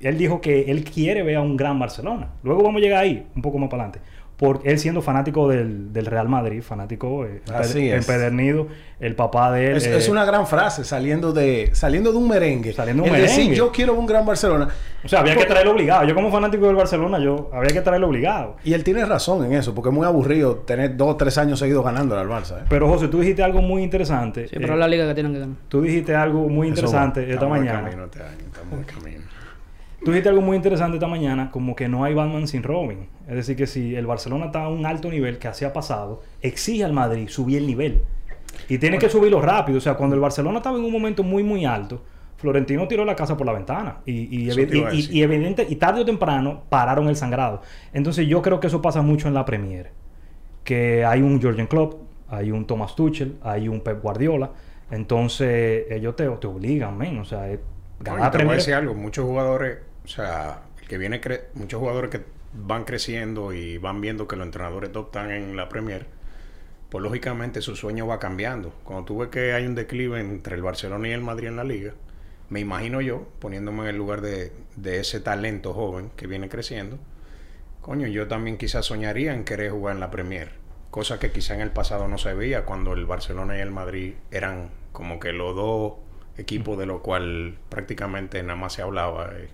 él 0.00 0.18
dijo 0.18 0.40
que 0.40 0.70
él 0.70 0.84
quiere 0.84 1.22
ver 1.22 1.36
a 1.36 1.40
un 1.40 1.56
gran 1.56 1.78
Barcelona. 1.78 2.30
Luego 2.44 2.62
vamos 2.62 2.80
a 2.80 2.84
llegar 2.84 3.02
ahí, 3.02 3.26
un 3.34 3.42
poco 3.42 3.58
más 3.58 3.68
para 3.68 3.84
adelante. 3.84 4.08
Por 4.36 4.60
él 4.64 4.78
siendo 4.80 5.00
fanático 5.00 5.48
del, 5.48 5.92
del 5.92 6.06
Real 6.06 6.28
Madrid, 6.28 6.60
fanático 6.60 7.24
eh, 7.24 7.40
Así 7.54 7.78
empe- 7.78 7.92
es. 7.92 8.08
empedernido, 8.08 8.66
el 8.98 9.14
papá 9.14 9.52
de 9.52 9.70
él... 9.70 9.76
Es, 9.76 9.86
eh, 9.86 9.96
es 9.96 10.08
una 10.08 10.24
gran 10.24 10.46
frase 10.46 10.82
saliendo 10.84 11.32
de 11.32 11.70
saliendo 11.72 12.10
de 12.10 12.18
un 12.18 12.28
merengue. 12.28 12.72
Saliendo 12.72 13.04
de 13.04 13.10
un 13.10 13.14
El 13.16 13.22
decir, 13.22 13.36
merengue. 13.38 13.56
yo 13.56 13.70
quiero 13.70 13.94
un 13.94 14.06
gran 14.06 14.26
Barcelona. 14.26 14.68
O 15.04 15.08
sea, 15.08 15.20
había 15.20 15.36
que 15.36 15.44
traerlo 15.44 15.72
obligado. 15.72 16.04
Yo 16.04 16.14
como 16.16 16.32
fanático 16.32 16.66
del 16.66 16.74
Barcelona, 16.74 17.18
yo 17.20 17.48
había 17.52 17.70
que 17.70 17.80
traerlo 17.80 18.08
obligado. 18.08 18.56
Y 18.64 18.72
él 18.72 18.82
tiene 18.82 19.04
razón 19.04 19.44
en 19.44 19.52
eso, 19.52 19.72
porque 19.74 19.90
es 19.90 19.94
muy 19.94 20.04
aburrido 20.06 20.56
tener 20.56 20.96
dos 20.96 21.08
o 21.14 21.16
tres 21.16 21.38
años 21.38 21.60
seguidos 21.60 21.84
ganando 21.84 22.18
al 22.18 22.28
Barça. 22.28 22.58
¿eh? 22.60 22.64
Pero 22.68 22.88
José, 22.88 23.06
tú 23.08 23.20
dijiste 23.20 23.42
algo 23.44 23.62
muy 23.62 23.82
interesante. 23.84 24.48
Sí, 24.48 24.56
eh, 24.56 24.58
pero 24.60 24.74
la 24.76 24.88
liga 24.88 25.06
que 25.06 25.14
tienen 25.14 25.32
que 25.32 25.38
ganar. 25.40 25.56
Tú 25.68 25.82
dijiste 25.82 26.14
algo 26.14 26.48
muy 26.48 26.68
Eso 26.68 26.76
interesante 26.80 27.30
esta 27.32 27.46
mañana. 27.46 27.82
camino 27.84 28.04
este 28.06 28.20
año, 28.20 28.38
estamos 28.52 28.78
de 28.80 28.84
camino. 28.92 29.24
Tú 30.04 30.10
dijiste 30.10 30.28
algo 30.28 30.42
muy 30.42 30.56
interesante 30.56 30.96
esta 30.96 31.06
mañana, 31.08 31.50
como 31.50 31.74
que 31.74 31.88
no 31.88 32.04
hay 32.04 32.14
Batman 32.14 32.46
sin 32.46 32.62
Robin. 32.62 33.08
Es 33.28 33.34
decir, 33.36 33.56
que 33.56 33.66
si 33.66 33.94
el 33.96 34.06
Barcelona 34.06 34.46
está 34.46 34.64
a 34.64 34.68
un 34.68 34.84
alto 34.86 35.08
nivel, 35.10 35.38
que 35.38 35.48
así 35.48 35.64
ha 35.64 35.72
pasado, 35.72 36.22
exige 36.42 36.84
al 36.84 36.92
Madrid 36.92 37.28
subir 37.28 37.58
el 37.58 37.66
nivel. 37.66 38.02
Y 38.68 38.78
tiene 38.78 38.98
que 38.98 39.08
subirlo 39.08 39.40
rápido. 39.40 39.78
O 39.78 39.80
sea, 39.80 39.94
cuando 39.94 40.14
el 40.14 40.20
Barcelona 40.20 40.58
estaba 40.58 40.78
en 40.78 40.84
un 40.84 40.92
momento 40.92 41.22
muy, 41.22 41.42
muy 41.42 41.64
alto, 41.64 42.02
Florentino 42.36 42.86
tiró 42.86 43.04
la 43.04 43.16
casa 43.16 43.36
por 43.36 43.46
la 43.46 43.52
ventana. 43.52 43.98
Y, 44.04 44.12
y, 44.12 44.50
y- 44.92 45.18
y- 45.18 45.22
evidente, 45.22 45.66
y 45.68 45.76
tarde 45.76 46.02
o 46.02 46.04
temprano 46.04 46.62
pararon 46.68 47.08
el 47.08 47.16
sangrado. 47.16 47.62
Entonces 47.92 48.26
yo 48.28 48.42
creo 48.42 48.60
que 48.60 48.66
eso 48.66 48.82
pasa 48.82 49.00
mucho 49.02 49.28
en 49.28 49.34
la 49.34 49.44
Premier. 49.44 49.90
Que 50.64 51.04
hay 51.04 51.22
un 51.22 51.40
Jurgen 51.40 51.66
Klopp, 51.66 51.94
hay 52.28 52.50
un 52.50 52.66
Thomas 52.66 52.94
Tuchel, 52.94 53.36
hay 53.42 53.68
un 53.68 53.80
Pep 53.80 54.02
Guardiola. 54.02 54.50
Entonces 54.90 55.86
ellos 55.90 56.14
te, 56.16 56.28
te 56.28 56.46
obligan, 56.46 56.96
men. 56.96 57.18
O 57.18 57.24
sea, 57.24 57.40
ganar 58.00 58.28
y 58.28 58.30
te 58.30 58.44
voy 58.44 58.52
a 58.52 58.56
decir 58.56 58.74
algo, 58.74 58.94
muchos 58.94 59.24
jugadores, 59.24 59.78
o 60.04 60.08
sea, 60.08 60.62
el 60.80 60.88
que 60.88 60.98
viene 60.98 61.20
cre- 61.20 61.44
muchos 61.54 61.80
jugadores 61.80 62.10
que 62.10 62.22
van 62.52 62.84
creciendo 62.84 63.52
y 63.52 63.78
van 63.78 64.00
viendo 64.00 64.28
que 64.28 64.36
los 64.36 64.46
entrenadores 64.46 64.92
top 64.92 65.06
están 65.06 65.30
en 65.30 65.56
la 65.56 65.68
Premier, 65.68 66.06
pues 66.90 67.02
lógicamente 67.02 67.60
su 67.62 67.76
sueño 67.76 68.06
va 68.06 68.18
cambiando. 68.20 68.70
Cuando 68.84 69.04
tú 69.06 69.18
ves 69.18 69.28
que 69.30 69.52
hay 69.52 69.66
un 69.66 69.74
declive 69.74 70.20
entre 70.20 70.56
el 70.56 70.62
Barcelona 70.62 71.08
y 71.08 71.12
el 71.12 71.20
Madrid 71.22 71.48
en 71.48 71.56
la 71.56 71.64
liga, 71.64 71.94
me 72.50 72.60
imagino 72.60 73.00
yo, 73.00 73.28
poniéndome 73.40 73.82
en 73.84 73.88
el 73.88 73.96
lugar 73.96 74.20
de, 74.20 74.52
de 74.76 75.00
ese 75.00 75.20
talento 75.20 75.74
joven 75.74 76.10
que 76.16 76.26
viene 76.26 76.48
creciendo, 76.48 76.98
coño, 77.80 78.06
yo 78.08 78.28
también 78.28 78.58
quizás 78.58 78.86
soñaría 78.86 79.34
en 79.34 79.44
querer 79.44 79.70
jugar 79.72 79.94
en 79.94 80.00
la 80.00 80.10
Premier, 80.10 80.50
cosa 80.90 81.18
que 81.18 81.32
quizá 81.32 81.54
en 81.54 81.60
el 81.60 81.70
pasado 81.70 82.08
no 82.08 82.18
se 82.18 82.34
veía 82.34 82.64
cuando 82.64 82.92
el 82.92 83.06
Barcelona 83.06 83.56
y 83.58 83.60
el 83.60 83.70
Madrid 83.70 84.14
eran 84.30 84.70
como 84.92 85.18
que 85.20 85.32
los 85.32 85.54
dos 85.56 85.94
equipos 86.38 86.78
de 86.78 86.86
lo 86.86 87.02
cual 87.02 87.58
prácticamente 87.68 88.42
nada 88.42 88.56
más 88.56 88.74
se 88.74 88.82
hablaba. 88.82 89.30
eh. 89.36 89.48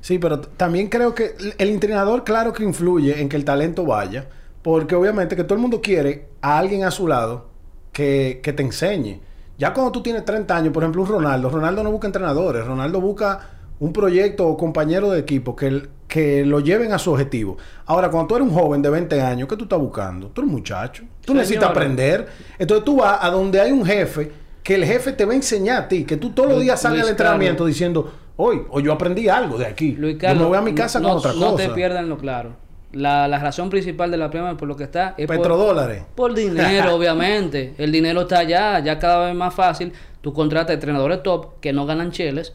Sí, 0.00 0.18
pero 0.18 0.40
también 0.40 0.88
creo 0.88 1.14
que 1.14 1.34
el- 1.58 1.68
entrenador, 1.70 2.24
claro 2.24 2.52
que 2.52 2.62
influye 2.64 3.20
en 3.20 3.28
que 3.28 3.36
el 3.36 3.44
talento 3.44 3.84
vaya, 3.84 4.26
porque 4.62 4.94
obviamente 4.94 5.36
que 5.36 5.44
todo 5.44 5.54
el 5.54 5.60
mundo 5.60 5.80
quiere 5.80 6.28
a 6.42 6.58
alguien 6.58 6.84
a 6.84 6.90
su 6.90 7.06
lado 7.08 7.48
que, 7.92 8.40
que 8.42 8.52
te 8.52 8.62
enseñe. 8.62 9.20
Ya 9.58 9.72
cuando 9.72 9.90
tú 9.92 10.02
tienes 10.02 10.24
30 10.24 10.54
años, 10.56 10.72
por 10.72 10.82
ejemplo, 10.82 11.02
un 11.02 11.08
Ronaldo, 11.08 11.48
Ronaldo 11.48 11.82
no 11.82 11.90
busca 11.90 12.06
entrenadores, 12.06 12.64
Ronaldo 12.66 13.00
busca 13.00 13.40
un 13.78 13.92
proyecto 13.92 14.46
o 14.46 14.56
compañero 14.56 15.10
de 15.10 15.18
equipo 15.20 15.56
que, 15.56 15.66
el- 15.68 15.88
que 16.08 16.44
lo 16.44 16.60
lleven 16.60 16.92
a 16.92 16.98
su 16.98 17.10
objetivo. 17.12 17.56
Ahora, 17.86 18.10
cuando 18.10 18.28
tú 18.28 18.36
eres 18.36 18.48
un 18.48 18.54
joven 18.54 18.80
de 18.82 18.90
20 18.90 19.20
años, 19.20 19.48
¿qué 19.48 19.56
tú 19.56 19.64
estás 19.64 19.78
buscando? 19.78 20.28
Tú 20.28 20.40
eres 20.42 20.48
un 20.48 20.56
muchacho, 20.56 21.02
tú 21.22 21.32
Señor. 21.32 21.36
necesitas 21.38 21.70
aprender. 21.70 22.26
Entonces 22.58 22.84
tú 22.84 22.96
vas 22.98 23.18
a 23.20 23.30
donde 23.30 23.60
hay 23.60 23.72
un 23.72 23.84
jefe, 23.84 24.30
que 24.62 24.74
el 24.74 24.84
jefe 24.84 25.12
te 25.12 25.24
va 25.24 25.32
a 25.32 25.36
enseñar 25.36 25.82
a 25.84 25.88
ti, 25.88 26.04
que 26.04 26.16
tú 26.16 26.30
todos 26.30 26.50
los 26.50 26.60
días 26.60 26.80
sales 26.80 27.02
al 27.02 27.08
entrenamiento 27.10 27.64
diciendo, 27.66 28.12
hoy, 28.36 28.62
o 28.70 28.80
yo 28.80 28.92
aprendí 28.92 29.28
algo 29.28 29.58
de 29.58 29.66
aquí. 29.66 29.92
Luis 29.92 30.14
Yo 30.14 30.20
Carlos, 30.20 30.42
me 30.42 30.48
voy 30.48 30.58
a 30.58 30.62
mi 30.62 30.74
casa 30.74 31.00
no, 31.00 31.08
con 31.08 31.18
otra 31.18 31.32
no 31.32 31.52
cosa. 31.52 31.56
te 31.68 31.68
pierdan 31.70 32.08
lo 32.08 32.18
claro. 32.18 32.56
La, 32.92 33.28
la 33.28 33.38
razón 33.38 33.68
principal 33.68 34.10
de 34.10 34.16
la 34.16 34.30
Premier 34.30 34.56
por 34.56 34.68
lo 34.68 34.76
que 34.76 34.84
está 34.84 35.14
es 35.18 35.26
por, 35.26 35.36
Petrodólares. 35.36 36.04
por 36.14 36.32
dinero, 36.34 36.94
obviamente. 36.96 37.74
El 37.78 37.92
dinero 37.92 38.22
está 38.22 38.38
allá, 38.38 38.78
ya 38.78 38.98
cada 38.98 39.26
vez 39.26 39.34
más 39.34 39.54
fácil. 39.54 39.92
Tú 40.20 40.32
contratas 40.32 40.74
entrenadores 40.74 41.22
top 41.22 41.60
que 41.60 41.72
no 41.72 41.84
ganan 41.86 42.10
cheles 42.10 42.54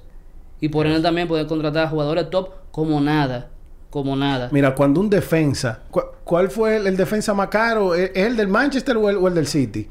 y 0.59 0.69
por 0.69 0.87
ende 0.87 1.01
también 1.01 1.27
puedes 1.27 1.45
contratar 1.47 1.89
jugadores 1.89 2.29
top 2.29 2.49
como 2.71 2.99
nada, 3.01 3.49
como 3.89 4.15
nada. 4.15 4.49
Mira, 4.51 4.73
cuando 4.73 4.99
un 5.01 5.09
defensa, 5.09 5.81
cu- 5.91 6.01
¿cuál 6.23 6.49
fue 6.49 6.77
el, 6.77 6.87
el 6.87 6.97
defensa 6.97 7.33
más 7.33 7.49
caro? 7.49 7.93
¿Es 7.93 8.11
es 8.15 8.25
el 8.27 8.35
del 8.37 8.47
Manchester 8.47 8.97
o 8.97 9.09
el, 9.09 9.17
o 9.17 9.27
el 9.27 9.35
del 9.35 9.47
City? 9.47 9.87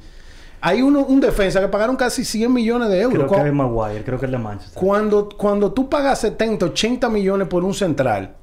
Hay 0.63 0.83
uno, 0.83 1.01
un 1.01 1.21
defensa 1.21 1.61
que 1.61 1.69
pagaron 1.69 1.97
casi 1.97 2.25
100 2.25 2.53
millones 2.53 2.89
de 2.91 3.01
euros. 3.01 3.17
Creo 3.19 3.27
Cu- 3.29 3.35
que 3.43 3.49
es 3.49 3.55
Maguire, 3.55 4.05
creo 4.05 4.19
que 4.19 4.27
es 4.27 4.33
de 4.33 4.39
Manchester. 4.39 4.79
Cuando, 4.83 5.29
cuando 5.29 5.73
tú 5.73 5.89
pagas 5.89 6.21
70, 6.21 6.67
80 6.67 7.09
millones 7.09 7.49
por 7.49 7.65
un 7.65 7.73
central, 7.75 8.35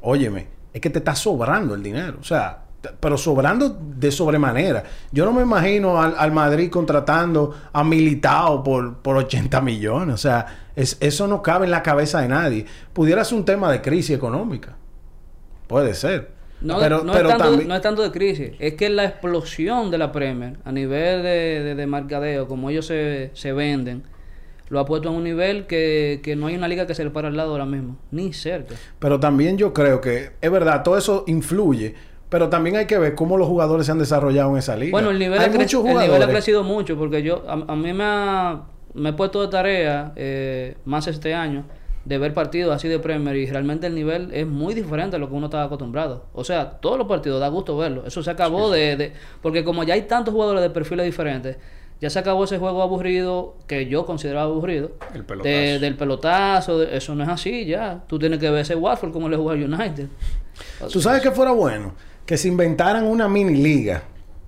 óyeme, 0.00 0.48
es 0.72 0.80
que 0.80 0.90
te 0.90 0.98
está 0.98 1.14
sobrando 1.14 1.74
el 1.74 1.82
dinero. 1.82 2.18
O 2.20 2.24
sea, 2.24 2.64
pero 2.98 3.16
sobrando 3.18 3.68
de 3.68 4.10
sobremanera. 4.10 4.82
Yo 5.12 5.24
no 5.24 5.32
me 5.32 5.42
imagino 5.42 6.00
al, 6.00 6.14
al 6.18 6.32
Madrid 6.32 6.70
contratando 6.70 7.54
a 7.72 7.84
Militao 7.84 8.62
por, 8.64 8.96
por 8.98 9.16
80 9.18 9.60
millones. 9.60 10.14
O 10.14 10.18
sea, 10.18 10.46
es- 10.74 10.96
eso 11.00 11.26
no 11.28 11.42
cabe 11.42 11.66
en 11.66 11.70
la 11.70 11.82
cabeza 11.82 12.20
de 12.20 12.28
nadie. 12.28 12.66
Pudiera 12.92 13.22
ser 13.24 13.38
un 13.38 13.44
tema 13.44 13.70
de 13.70 13.80
crisis 13.82 14.16
económica. 14.16 14.76
Puede 15.66 15.94
ser. 15.94 16.32
No, 16.60 16.78
pero, 16.78 17.02
no, 17.04 17.12
pero 17.12 17.28
es 17.28 17.36
tanto, 17.36 17.44
también- 17.50 17.68
no 17.68 17.74
es 17.74 17.80
tanto 17.80 18.02
de 18.02 18.10
crisis, 18.10 18.52
es 18.58 18.74
que 18.74 18.90
la 18.90 19.04
explosión 19.04 19.90
de 19.90 19.98
la 19.98 20.12
Premier 20.12 20.56
a 20.64 20.72
nivel 20.72 21.22
de, 21.22 21.62
de, 21.62 21.74
de 21.74 21.86
mercadeo, 21.86 22.46
como 22.48 22.68
ellos 22.70 22.86
se, 22.86 23.30
se 23.32 23.52
venden, 23.52 24.02
lo 24.68 24.78
ha 24.78 24.84
puesto 24.84 25.08
a 25.08 25.12
un 25.12 25.24
nivel 25.24 25.66
que, 25.66 26.20
que 26.22 26.36
no 26.36 26.46
hay 26.46 26.54
una 26.56 26.68
liga 26.68 26.86
que 26.86 26.94
se 26.94 27.02
le 27.02 27.10
para 27.10 27.28
al 27.28 27.36
lado 27.36 27.52
ahora 27.52 27.66
mismo, 27.66 27.96
ni 28.10 28.32
cerca. 28.32 28.74
Pero 28.98 29.18
también 29.18 29.58
yo 29.58 29.72
creo 29.72 30.00
que 30.00 30.30
es 30.40 30.50
verdad, 30.50 30.82
todo 30.82 30.96
eso 30.96 31.24
influye. 31.26 31.94
Pero 32.28 32.48
también 32.48 32.76
hay 32.76 32.86
que 32.86 32.96
ver 32.96 33.16
cómo 33.16 33.36
los 33.36 33.48
jugadores 33.48 33.86
se 33.86 33.92
han 33.92 33.98
desarrollado 33.98 34.52
en 34.52 34.58
esa 34.58 34.76
liga. 34.76 34.92
Bueno, 34.92 35.10
el 35.10 35.18
nivel, 35.18 35.40
hay 35.40 35.46
ha 35.46 35.50
el 35.50 35.58
nivel 35.98 36.22
ha 36.22 36.28
crecido 36.28 36.62
mucho 36.62 36.96
porque 36.96 37.22
yo 37.24 37.42
a, 37.48 37.54
a 37.54 37.74
mí 37.76 37.92
me, 37.92 38.04
ha, 38.04 38.60
me 38.94 39.08
he 39.08 39.12
puesto 39.14 39.42
de 39.42 39.48
tarea 39.48 40.12
eh, 40.14 40.76
más 40.84 41.08
este 41.08 41.34
año 41.34 41.64
de 42.04 42.18
ver 42.18 42.32
partidos 42.34 42.74
así 42.74 42.88
de 42.88 42.98
Premier 42.98 43.36
y 43.36 43.46
realmente 43.46 43.86
el 43.86 43.94
nivel 43.94 44.30
es 44.32 44.46
muy 44.46 44.72
diferente 44.74 45.16
a 45.16 45.18
lo 45.18 45.28
que 45.28 45.34
uno 45.34 45.46
estaba 45.46 45.64
acostumbrado. 45.64 46.24
O 46.32 46.44
sea, 46.44 46.70
todos 46.80 46.96
los 46.98 47.06
partidos 47.06 47.40
da 47.40 47.48
gusto 47.48 47.76
verlo. 47.76 48.04
Eso 48.06 48.22
se 48.22 48.30
acabó 48.30 48.70
de, 48.70 48.96
de... 48.96 49.12
Porque 49.42 49.64
como 49.64 49.84
ya 49.84 49.94
hay 49.94 50.02
tantos 50.02 50.32
jugadores 50.32 50.62
de 50.62 50.70
perfiles 50.70 51.04
diferentes, 51.04 51.56
ya 52.00 52.08
se 52.08 52.18
acabó 52.18 52.44
ese 52.44 52.56
juego 52.58 52.80
aburrido 52.82 53.54
que 53.66 53.84
yo 53.86 54.06
consideraba 54.06 54.46
aburrido. 54.50 54.92
El 55.14 55.24
pelotazo. 55.26 55.48
de- 55.54 55.78
del 55.78 55.96
pelotazo, 55.96 56.78
de- 56.78 56.96
eso 56.96 57.14
no 57.14 57.22
es 57.22 57.28
así 57.28 57.66
ya. 57.66 58.02
Tú 58.06 58.18
tienes 58.18 58.38
que 58.38 58.48
ver 58.50 58.62
ese 58.62 58.74
Watford 58.74 59.12
como 59.12 59.28
le 59.28 59.36
juega 59.36 59.52
al 59.62 59.72
United. 59.72 60.06
¿Tú 60.90 61.00
sabes 61.02 61.20
que 61.20 61.30
fuera 61.30 61.52
bueno? 61.52 61.94
Que 62.24 62.38
se 62.38 62.48
inventaran 62.48 63.04
una 63.06 63.28
mini 63.28 63.56
liga. 63.62 64.04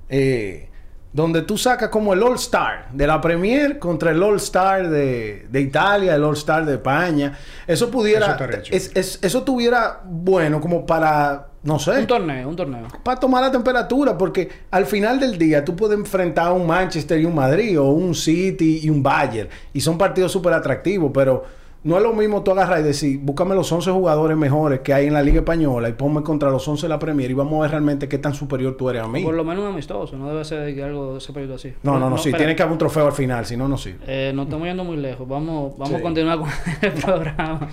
eh, 0.08 0.68
donde 1.12 1.42
tú 1.42 1.58
sacas 1.58 1.90
como 1.90 2.14
el 2.14 2.22
All 2.22 2.36
Star 2.36 2.88
de 2.92 3.06
la 3.06 3.20
Premier 3.20 3.78
contra 3.78 4.12
el 4.12 4.22
All 4.22 4.36
Star 4.36 4.88
de, 4.88 5.46
de 5.50 5.60
Italia, 5.60 6.14
el 6.14 6.24
All 6.24 6.34
Star 6.36 6.64
de 6.64 6.74
España. 6.74 7.36
Eso 7.66 7.90
pudiera. 7.90 8.26
Eso 8.70 8.90
es- 8.94 9.18
eso 9.22 9.42
tuviera 9.42 10.00
bueno 10.04 10.60
como 10.60 10.86
para. 10.86 11.48
No 11.64 11.78
sé. 11.78 11.92
Un 12.00 12.06
torneo, 12.08 12.48
un 12.48 12.56
torneo. 12.56 12.88
para 13.04 13.20
tomar 13.20 13.42
la 13.42 13.52
temperatura, 13.52 14.18
porque 14.18 14.48
al 14.72 14.84
final 14.84 15.20
del 15.20 15.38
día 15.38 15.64
tú 15.64 15.76
puedes 15.76 15.96
enfrentar 15.96 16.46
a 16.48 16.52
un 16.52 16.66
Manchester 16.66 17.20
y 17.20 17.24
un 17.24 17.36
Madrid, 17.36 17.78
o 17.78 17.84
un 17.90 18.14
City 18.16 18.80
y 18.82 18.90
un 18.90 19.00
Bayern, 19.00 19.48
y 19.72 19.80
son 19.80 19.96
partidos 19.96 20.32
súper 20.32 20.54
atractivos, 20.54 21.12
pero 21.14 21.44
no 21.84 21.96
es 21.96 22.02
lo 22.04 22.12
mismo 22.12 22.44
tú 22.44 22.52
agarrar 22.52 22.78
y 22.78 22.82
decir, 22.84 23.18
búscame 23.20 23.56
los 23.56 23.70
11 23.72 23.90
jugadores 23.90 24.36
mejores 24.36 24.80
que 24.80 24.94
hay 24.94 25.08
en 25.08 25.14
la 25.14 25.22
Liga 25.22 25.38
Española 25.38 25.88
y 25.88 25.94
ponme 25.94 26.22
contra 26.22 26.48
los 26.50 26.66
11 26.68 26.82
de 26.82 26.88
la 26.88 26.98
Premier 27.00 27.28
y 27.30 27.34
vamos 27.34 27.58
a 27.58 27.62
ver 27.62 27.70
realmente 27.72 28.08
qué 28.08 28.18
tan 28.18 28.34
superior 28.34 28.76
tú 28.76 28.88
eres 28.88 29.02
a 29.02 29.08
mí. 29.08 29.24
Por 29.24 29.34
lo 29.34 29.42
menos 29.42 29.64
un 29.64 29.72
amistoso, 29.72 30.16
no 30.16 30.28
debe 30.28 30.44
ser 30.44 30.64
de 30.64 30.74
que 30.76 30.84
algo 30.84 31.18
se 31.18 31.32
perdido 31.32 31.56
así. 31.56 31.74
No, 31.82 31.98
no, 31.98 32.08
no, 32.08 32.16
sí, 32.18 32.28
espera. 32.28 32.38
tiene 32.38 32.54
que 32.56 32.62
haber 32.62 32.72
un 32.72 32.78
trofeo 32.78 33.06
al 33.06 33.12
final, 33.12 33.44
si 33.46 33.56
no, 33.56 33.66
no 33.66 33.76
sirve. 33.76 33.98
Eh, 34.06 34.32
no 34.32 34.44
estamos 34.44 34.66
yendo 34.68 34.84
muy 34.84 34.96
lejos. 34.96 35.26
Vamos, 35.26 35.72
vamos 35.76 35.88
Sí. 35.88 35.94
a 35.96 36.00
continuar 36.02 36.38
con 36.38 36.48
el 36.82 36.92
programa. 36.92 37.68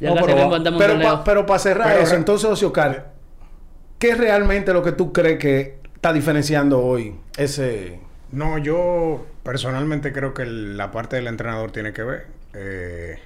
ya 0.00 0.08
No, 0.10 0.14
casi 0.16 0.26
pero 0.26 0.46
un 0.48 0.62
pero, 0.62 0.76
torneo. 0.78 1.08
pa- 1.10 1.24
pero 1.24 1.44
para 1.46 1.58
cerrar 1.58 1.88
Pero 1.92 2.02
eso, 2.04 2.14
entonces, 2.14 2.48
Ociocar, 2.48 3.12
¿qué 3.98 4.10
es 4.10 4.18
realmente 4.18 4.72
lo 4.72 4.82
que 4.82 4.92
tú 4.92 5.12
crees 5.12 5.38
que 5.38 5.78
está 5.94 6.12
diferenciando 6.14 6.80
hoy 6.82 7.14
ese... 7.36 8.00
No, 8.32 8.56
yo 8.58 9.26
personalmente 9.42 10.12
creo 10.12 10.32
que 10.34 10.42
el- 10.42 10.76
la 10.76 10.90
parte 10.92 11.16
del 11.16 11.26
entrenador 11.26 11.70
tiene 11.72 11.92
que 11.92 12.02
ver. 12.02 12.37
Eh, 12.54 13.18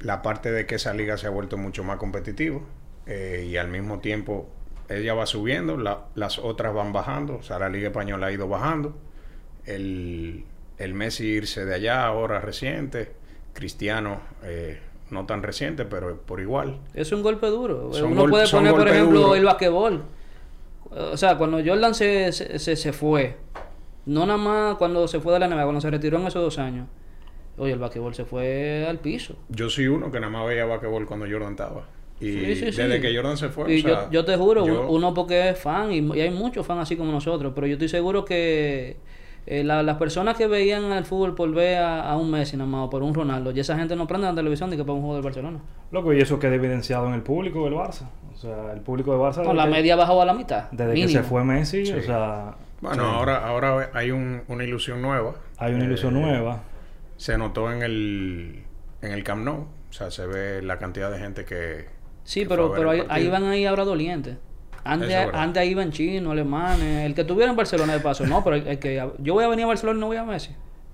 la 0.00 0.22
parte 0.22 0.50
de 0.52 0.66
que 0.66 0.74
esa 0.76 0.92
liga 0.94 1.16
se 1.16 1.26
ha 1.26 1.30
vuelto 1.30 1.56
mucho 1.56 1.82
más 1.84 1.96
competitiva 1.98 2.60
eh, 3.06 3.46
y 3.48 3.56
al 3.56 3.68
mismo 3.68 4.00
tiempo 4.00 4.48
ella 4.88 5.14
va 5.14 5.26
subiendo, 5.26 5.76
la- 5.76 6.04
las 6.14 6.38
otras 6.38 6.74
van 6.74 6.92
bajando. 6.92 7.36
O 7.36 7.42
sea, 7.42 7.58
la 7.58 7.68
liga 7.68 7.88
española 7.88 8.26
ha 8.28 8.32
ido 8.32 8.48
bajando. 8.48 8.96
El, 9.64 10.44
el 10.78 10.94
Messi 10.94 11.26
irse 11.26 11.64
de 11.64 11.74
allá 11.74 12.06
ahora 12.06 12.40
reciente. 12.40 13.12
Cristiano 13.52 14.20
eh, 14.42 14.78
no 15.10 15.24
tan 15.26 15.42
reciente, 15.42 15.84
pero 15.86 16.20
por 16.20 16.40
igual. 16.40 16.78
Es 16.94 17.10
un 17.12 17.22
golpe 17.22 17.46
duro. 17.46 17.92
Son 17.92 18.12
Uno 18.12 18.22
gol- 18.22 18.30
puede 18.30 18.48
poner, 18.48 18.72
por 18.72 18.86
ejemplo, 18.88 19.34
el 19.34 19.44
basquetbol. 19.44 20.04
O 20.90 21.16
sea, 21.16 21.36
cuando 21.36 21.58
Jordan 21.64 21.94
se, 21.94 22.32
se, 22.32 22.58
se, 22.58 22.76
se 22.76 22.92
fue, 22.92 23.36
no 24.06 24.24
nada 24.24 24.38
más 24.38 24.76
cuando 24.76 25.08
se 25.08 25.18
fue 25.20 25.32
de 25.32 25.40
la 25.40 25.48
NBA, 25.48 25.62
cuando 25.64 25.80
se 25.80 25.90
retiró 25.90 26.18
en 26.18 26.26
esos 26.28 26.42
dos 26.42 26.58
años, 26.58 26.86
oye, 27.58 27.72
el 27.72 27.78
basquetbol 27.78 28.14
se 28.14 28.24
fue 28.24 28.86
al 28.88 28.98
piso. 28.98 29.34
Yo 29.48 29.68
soy 29.70 29.86
uno 29.88 30.10
que 30.10 30.20
nada 30.20 30.30
más 30.32 30.46
veía 30.46 30.64
basquetbol 30.64 31.06
cuando 31.06 31.26
Jordan 31.30 31.52
estaba. 31.52 31.82
Y 32.18 32.32
Sí, 32.32 32.56
sí, 32.56 32.72
sí. 32.72 32.82
desde 32.82 33.00
que 33.00 33.14
Jordan 33.14 33.36
se 33.36 33.48
fue, 33.50 33.74
Y 33.74 33.80
o 33.80 33.82
sea, 33.82 34.04
yo, 34.06 34.10
yo 34.10 34.24
te 34.24 34.36
juro, 34.36 34.66
yo- 34.66 34.88
uno 34.88 35.12
porque 35.12 35.50
es 35.50 35.58
fan 35.58 35.92
y, 35.92 35.98
y 36.16 36.20
hay 36.20 36.30
muchos 36.30 36.66
fans 36.66 36.80
así 36.82 36.96
como 36.96 37.12
nosotros, 37.12 37.52
pero 37.54 37.66
yo 37.66 37.74
estoy 37.74 37.88
seguro 37.90 38.24
que 38.24 38.96
eh, 39.48 39.62
la- 39.62 39.82
las 39.82 39.96
personas 39.98 40.36
que 40.36 40.46
veían 40.46 40.84
el 40.92 41.04
fútbol 41.04 41.34
por 41.34 41.52
ver 41.52 41.78
a, 41.78 42.10
a 42.10 42.16
un 42.16 42.30
Messi 42.30 42.56
nada 42.56 42.68
más 42.70 42.86
o 42.86 42.90
por 42.90 43.02
un 43.02 43.14
Ronaldo, 43.14 43.52
y 43.52 43.60
esa 43.60 43.76
gente 43.78 43.94
no 43.96 44.06
prende 44.06 44.26
la 44.26 44.34
televisión 44.34 44.70
ni 44.70 44.76
que 44.76 44.82
para 44.82 44.94
un 44.94 45.00
juego 45.00 45.14
del 45.14 45.22
Barcelona. 45.24 45.60
Loco, 45.92 46.12
y 46.14 46.20
eso 46.20 46.38
queda 46.38 46.54
evidenciado 46.54 47.06
en 47.08 47.14
el 47.14 47.22
público 47.22 47.64
del 47.64 47.74
Barça. 47.74 48.08
O 48.34 48.38
sea, 48.38 48.72
el 48.72 48.80
público 48.80 49.12
del 49.12 49.20
Barça. 49.20 49.44
No, 49.44 49.52
la 49.54 49.66
media 49.66 49.94
bajó 49.94 50.20
a 50.20 50.24
la 50.24 50.34
mitad. 50.34 50.64
Desde 50.72 50.94
que 50.94 51.08
se 51.08 51.22
fue 51.22 51.44
Messi, 51.44 51.86
Sí. 51.86 51.92
o 51.92 52.02
sea. 52.02 52.54
Bueno, 52.80 53.04
sí, 53.04 53.10
ahora, 53.12 53.46
ahora 53.46 53.90
hay 53.94 54.10
un- 54.10 54.42
una 54.48 54.64
ilusión 54.64 55.00
nueva. 55.00 55.34
Hay 55.58 55.74
una 55.74 55.84
ilusión 55.84 56.16
Eh, 56.16 56.20
nueva. 56.20 56.62
Se 57.16 57.38
notó 57.38 57.72
en 57.72 57.82
el, 57.82 58.64
en 59.02 59.12
el 59.12 59.24
Camp 59.24 59.44
Nou. 59.44 59.66
O 59.88 59.92
sea, 59.92 60.10
se 60.10 60.26
ve 60.26 60.62
la 60.62 60.78
cantidad 60.78 61.10
de 61.10 61.18
gente 61.18 61.44
que... 61.44 61.86
Sí, 62.24 62.40
que 62.42 62.48
pero, 62.48 62.68
fue 62.68 62.76
a 62.76 62.80
ver 62.80 62.88
pero 62.98 63.04
el 63.04 63.10
ahí, 63.10 63.28
van 63.28 63.44
ahí 63.44 63.64
ahora 63.66 63.84
dolientes. 63.84 64.36
Antes, 64.84 65.16
antes 65.32 65.60
ahí 65.60 65.70
iban 65.70 65.90
chinos, 65.90 66.30
alemanes, 66.32 67.06
el 67.06 67.14
que 67.14 67.24
tuviera 67.24 67.50
en 67.50 67.56
Barcelona 67.56 67.92
de 67.94 68.00
paso. 68.00 68.24
No, 68.26 68.44
pero 68.44 68.56
el, 68.56 68.66
el 68.68 68.78
que 68.78 69.02
yo 69.18 69.34
voy 69.34 69.44
a 69.44 69.48
venir 69.48 69.64
a 69.64 69.68
Barcelona 69.68 69.96
y 69.96 70.00
no 70.00 70.06
voy 70.06 70.16
a 70.16 70.24
Messi. 70.24 70.50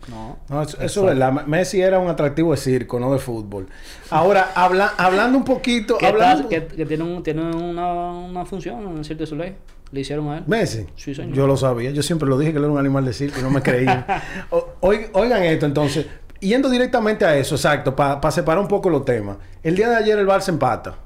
No. 0.09 0.39
No, 0.49 0.63
eso, 0.63 0.81
es 0.81 1.03
verdad. 1.03 1.47
Messi 1.47 1.81
era 1.81 1.99
un 1.99 2.09
atractivo 2.09 2.53
de 2.53 2.57
circo, 2.57 2.99
no 2.99 3.13
de 3.13 3.19
fútbol. 3.19 3.69
Ahora, 4.11 4.51
habla- 4.55 4.95
hablando 4.97 5.37
un 5.39 5.45
poquito... 5.45 5.99
Que, 5.99 6.07
hablando 6.07 6.49
que, 6.49 6.67
que 6.67 6.87
tiene, 6.87 7.05
un- 7.05 7.23
tiene 7.23 7.43
una, 7.55 7.93
una 8.13 8.45
función 8.47 8.83
en 8.89 8.99
el 8.99 9.05
Cirque 9.05 9.25
du 9.25 9.27
Soleil. 9.27 9.55
Le 9.93 10.01
hicieron 10.01 10.29
a 10.31 10.39
él. 10.39 10.45
Messi. 10.47 10.87
Sí, 10.97 11.15
señor. 11.15 11.35
Yo 11.37 11.47
lo 11.47 11.57
sabía. 11.57 11.91
Yo 11.91 12.03
siempre 12.03 12.29
lo 12.29 12.39
dije 12.39 12.51
que 12.53 12.59
él 12.59 12.65
era 12.65 12.73
un 12.73 12.79
animal 12.79 13.05
de 13.05 13.13
circo 13.13 13.39
y 13.39 13.43
no 13.43 13.51
me 13.51 13.63
creían. 13.63 14.05
O- 14.51 14.67
oigan 14.81 15.43
esto 15.45 15.67
entonces. 15.67 16.07
Yendo 16.41 16.69
directamente 16.69 17.25
a 17.25 17.37
eso, 17.37 17.55
exacto, 17.55 17.95
para 17.95 18.31
separar 18.33 18.61
un 18.61 18.69
poco 18.69 18.91
los 18.91 19.05
temas. 19.05 19.37
El 19.63 19.77
día 19.77 19.89
de 19.89 19.97
ayer 19.97 20.19
el 20.19 20.27
Barça 20.27 20.49
empata. 20.49 20.97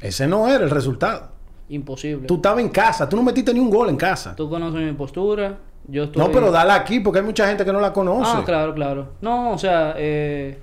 Ese 0.00 0.26
no 0.26 0.48
era 0.48 0.64
el 0.64 0.70
resultado. 0.70 1.30
Imposible. 1.68 2.26
Tú 2.26 2.36
estabas 2.36 2.60
en 2.62 2.68
casa. 2.70 3.08
Tú 3.08 3.16
no 3.16 3.22
metiste 3.22 3.52
ni 3.52 3.60
un 3.60 3.70
gol 3.70 3.88
en 3.88 3.96
casa. 3.96 4.34
Tú 4.34 4.48
conoces 4.48 4.80
mi 4.80 4.92
postura. 4.92 5.58
Yo 5.88 6.04
estoy... 6.04 6.22
No, 6.22 6.30
pero 6.30 6.50
dale 6.50 6.72
aquí 6.72 7.00
porque 7.00 7.18
hay 7.20 7.24
mucha 7.24 7.46
gente 7.48 7.64
que 7.64 7.72
no 7.72 7.80
la 7.80 7.92
conoce. 7.92 8.30
Ah, 8.34 8.42
claro, 8.44 8.72
claro. 8.74 9.08
No, 9.20 9.52
o 9.52 9.58
sea, 9.58 9.94
eh, 9.96 10.58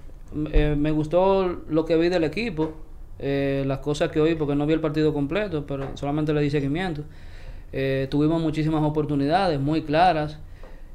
eh, 0.52 0.76
me 0.78 0.92
gustó 0.92 1.62
lo 1.70 1.86
que 1.86 1.96
vi 1.98 2.10
del 2.10 2.24
equipo, 2.24 2.74
eh, 3.20 3.64
las 3.68 3.80
cosas 3.80 4.10
que 4.12 4.20
oí, 4.20 4.36
porque 4.36 4.56
no 4.56 4.66
vi 4.66 4.74
el 4.74 4.80
partido 4.80 5.14
completo, 5.14 5.66
pero 5.66 5.96
solamente 5.96 6.34
le 6.34 6.42
di 6.42 6.50
seguimiento. 6.50 7.04
Eh, 7.72 8.08
tuvimos 8.10 8.42
muchísimas 8.42 8.84
oportunidades 8.84 9.60
muy 9.60 9.84
claras, 9.84 10.40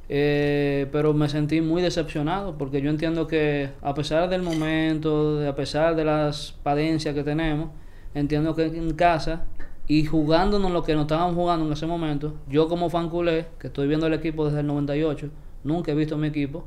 eh, 0.09 0.87
pero 0.93 1.15
me 1.15 1.29
sentí 1.29 1.61
muy 1.61 1.81
decepcionado 1.81 2.59
porque 2.59 2.83
yo 2.83 2.91
entiendo 2.91 3.27
que 3.27 3.71
a 3.81 3.95
pesar 3.95 4.29
del 4.29 4.43
momento, 4.43 5.47
a 5.49 5.55
pesar 5.55 5.97
de 5.97 6.05
las 6.05 6.53
padencias 6.63 7.15
que 7.15 7.23
tenemos, 7.23 7.71
entiendo 8.15 8.55
que 8.55 8.65
en 8.67 8.95
casa 8.95 9.45
y 9.87 10.05
jugándonos 10.05 10.73
lo 10.73 10.83
que 10.83 10.95
nos 10.95 11.03
estaban 11.03 11.35
jugando 11.35 11.67
en 11.67 11.73
ese 11.73 11.87
momento, 11.87 12.35
yo 12.49 12.69
como 12.69 12.91
fan 12.91 13.09
culé, 13.09 13.47
que 13.59 13.69
estoy 13.69 13.87
viendo 13.87 14.07
el 14.07 14.15
equipo 14.15 14.47
desde 14.47 14.61
el 14.61 14.67
98, 14.67 15.31
nunca 15.63 15.93
he 15.93 15.95
visto 15.95 16.15
a 16.17 16.19
mi 16.19 16.29
equipo 16.29 16.65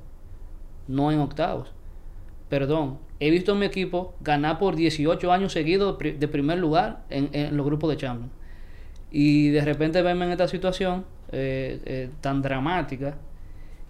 no 0.87 1.11
en 1.11 1.19
octavos. 1.19 1.76
Perdón, 2.49 2.97
he 3.19 3.29
visto 3.29 3.53
a 3.53 3.55
mi 3.55 3.65
equipo 3.65 4.15
ganar 4.21 4.57
por 4.59 4.75
18 4.75 5.31
años 5.31 5.51
seguidos 5.51 5.97
de 5.99 6.27
primer 6.27 6.57
lugar 6.59 7.03
en, 7.09 7.55
los 7.55 7.65
grupos 7.65 7.89
de 7.89 7.97
Champions. 7.97 8.31
Y 9.11 9.49
de 9.49 9.61
repente 9.61 10.01
verme 10.01 10.25
en 10.25 10.31
esta 10.31 10.47
situación 10.47 11.05
eh, 11.31 11.79
eh, 11.85 12.09
tan 12.21 12.41
dramática 12.41 13.17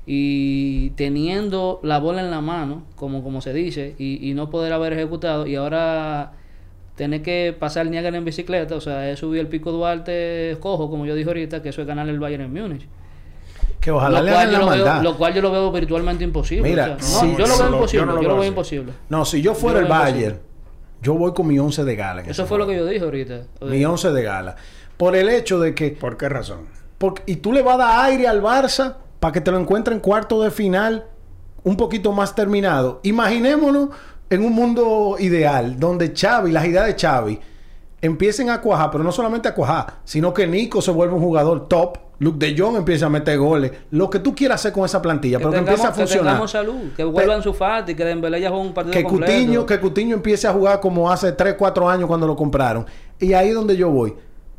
y 0.05 0.91
teniendo 0.91 1.79
la 1.83 1.99
bola 1.99 2.21
en 2.21 2.31
la 2.31 2.39
mano, 2.41 2.85
como, 2.95 3.23
como 3.23 3.41
se 3.41 3.53
dice, 3.53 3.93
y, 3.99 4.33
no 4.33 4.49
poder 4.49 4.71
haber 4.71 4.93
ejecutado, 4.93 5.45
y 5.45 5.55
ahora 5.55 6.31
tener 6.95 7.21
que 7.21 7.55
pasar 7.57 7.87
Niágara 7.87 8.17
en 8.17 8.23
bicicleta, 8.23 8.75
o 8.75 8.81
sea, 8.81 9.11
es 9.11 9.19
subir 9.19 9.41
el 9.41 9.47
pico 9.47 9.71
Duarte 9.71 10.57
cojo, 10.61 10.89
como 10.89 11.05
yo 11.05 11.13
dije 11.13 11.29
ahorita, 11.29 11.61
que 11.61 11.69
eso 11.69 11.81
es 11.81 11.87
ganar 11.87 12.07
el 12.07 12.19
Bayern 12.19 12.43
en 12.43 12.53
Múnich. 12.53 12.87
Que 13.79 13.91
ojalá 13.91 14.19
Lo 14.19 14.25
le 14.25 14.31
cual, 14.31 14.41
hagan 14.47 14.51
yo 14.53 14.59
la 14.59 14.65
lo 14.65 14.71
veo, 14.71 14.85
maldad. 14.85 15.03
lo 15.03 15.17
cual 15.17 15.33
yo 15.33 15.41
lo 15.41 15.51
veo 15.51 15.71
virtualmente 15.71 16.23
imposible. 16.23 16.69
Mira, 16.69 16.97
o 16.99 17.03
sea, 17.03 17.21
no, 17.23 17.29
sí, 17.29 17.35
yo 17.37 17.47
lo 17.47 17.57
veo 17.57 17.69
no- 17.69 17.75
imposible, 17.77 17.99
yo 17.99 18.05
no 18.05 18.11
lo 18.13 18.21
yo 18.21 18.27
lo 18.27 18.33
veo 18.33 18.35
veo 18.35 18.41
así. 18.41 18.47
imposible. 18.49 18.93
No, 19.09 19.25
si 19.25 19.41
yo 19.41 19.53
fuera 19.55 19.79
Yo 19.79 19.85
el 19.85 19.89
Bayern, 19.91 20.39
yo 21.01 21.13
voy 21.13 21.33
con 21.33 21.47
mi 21.47 21.59
11 21.59 21.83
de 21.85 21.95
gala. 21.95 22.21
en 22.23 22.29
Eso 22.29 22.45
fue 22.45 22.57
lo 22.57 22.65
que 22.67 22.75
yo 22.75 22.85
dije 22.85 23.03
ahorita. 23.05 23.41
Mi 23.61 23.85
11 23.85 24.11
de 24.11 24.23
gala. 24.23 24.55
Por 24.97 25.15
el 25.15 25.29
hecho 25.29 25.59
de 25.59 25.75
que 25.75 25.91
¿Por 25.91 26.17
qué 26.17 26.27
razón? 26.27 26.67
Porque, 26.97 27.21
y 27.27 27.35
tú 27.37 27.53
le 27.53 27.61
vas 27.61 27.75
a 27.75 27.77
dar 27.77 28.05
aire 28.05 28.27
al 28.27 28.41
Barça 28.41 28.95
para 29.19 29.31
que 29.31 29.41
te 29.41 29.51
lo 29.51 29.59
encuentre 29.59 29.93
en 29.93 29.99
cuarto 29.99 30.41
de 30.41 30.49
final 30.51 31.05
un 31.63 31.77
poquito 31.77 32.11
más 32.11 32.33
terminado. 32.33 32.99
Imaginémonos 33.03 33.89
en 34.29 34.43
un 34.43 34.53
mundo 34.53 35.15
ideal 35.19 35.79
donde 35.79 36.13
Xavi, 36.15 36.51
las 36.51 36.65
ideas 36.65 36.87
de 36.87 36.95
Xavi 36.99 37.39
empiecen 38.01 38.49
a 38.49 38.61
cuajar, 38.61 38.91
pero 38.91 39.03
no 39.03 39.11
solamente 39.11 39.47
a 39.47 39.53
cuajar, 39.55 39.95
sino 40.03 40.33
que 40.33 40.45
Nico 40.47 40.81
se 40.81 40.91
vuelve 40.91 41.15
un 41.15 41.21
jugador 41.21 41.67
top, 41.67 41.97
Luke 42.19 42.37
de 42.43 42.55
Jong 42.59 42.77
empieza 42.77 43.05
a 43.05 43.09
meter 43.09 43.37
goles, 43.37 43.71
lo 43.91 44.09
que 44.09 44.19
tú 44.19 44.33
quieras 44.35 44.61
hacer 44.61 44.73
con 44.73 44.85
esa 44.85 45.01
plantilla, 45.01 45.37
Que 45.37 45.43
pero 45.43 45.51
que 45.51 45.57
empiece 45.59 45.85
a 45.85 45.89
que 45.91 45.99
funcionar. 45.99 46.25
tengamos 46.25 46.51
salud, 46.51 46.75
que 46.95 47.03
vuelvan 47.03 47.43
su 47.43 47.53
falta 47.53 47.91
y 47.91 47.95
que 47.95 48.03
Dembélé 48.03 48.41
ya 48.41 48.49
juegue 48.49 48.65
un 48.67 48.73
partido 48.73 48.93
Que 48.93 49.03
completo. 49.03 49.31
Cutiño, 49.33 49.65
que 49.65 49.79
Cutiño 49.79 50.15
empiece 50.15 50.47
a 50.47 50.53
jugar 50.53 50.79
como 50.79 51.11
hace 51.11 51.31
3, 51.31 51.55
4 51.57 51.89
años 51.89 52.07
cuando 52.07 52.25
lo 52.25 52.35
compraron. 52.35 52.85
Y 53.19 53.33
ahí 53.33 53.49
es 53.49 53.55
donde 53.55 53.77
yo 53.77 53.89
voy. 53.91 54.15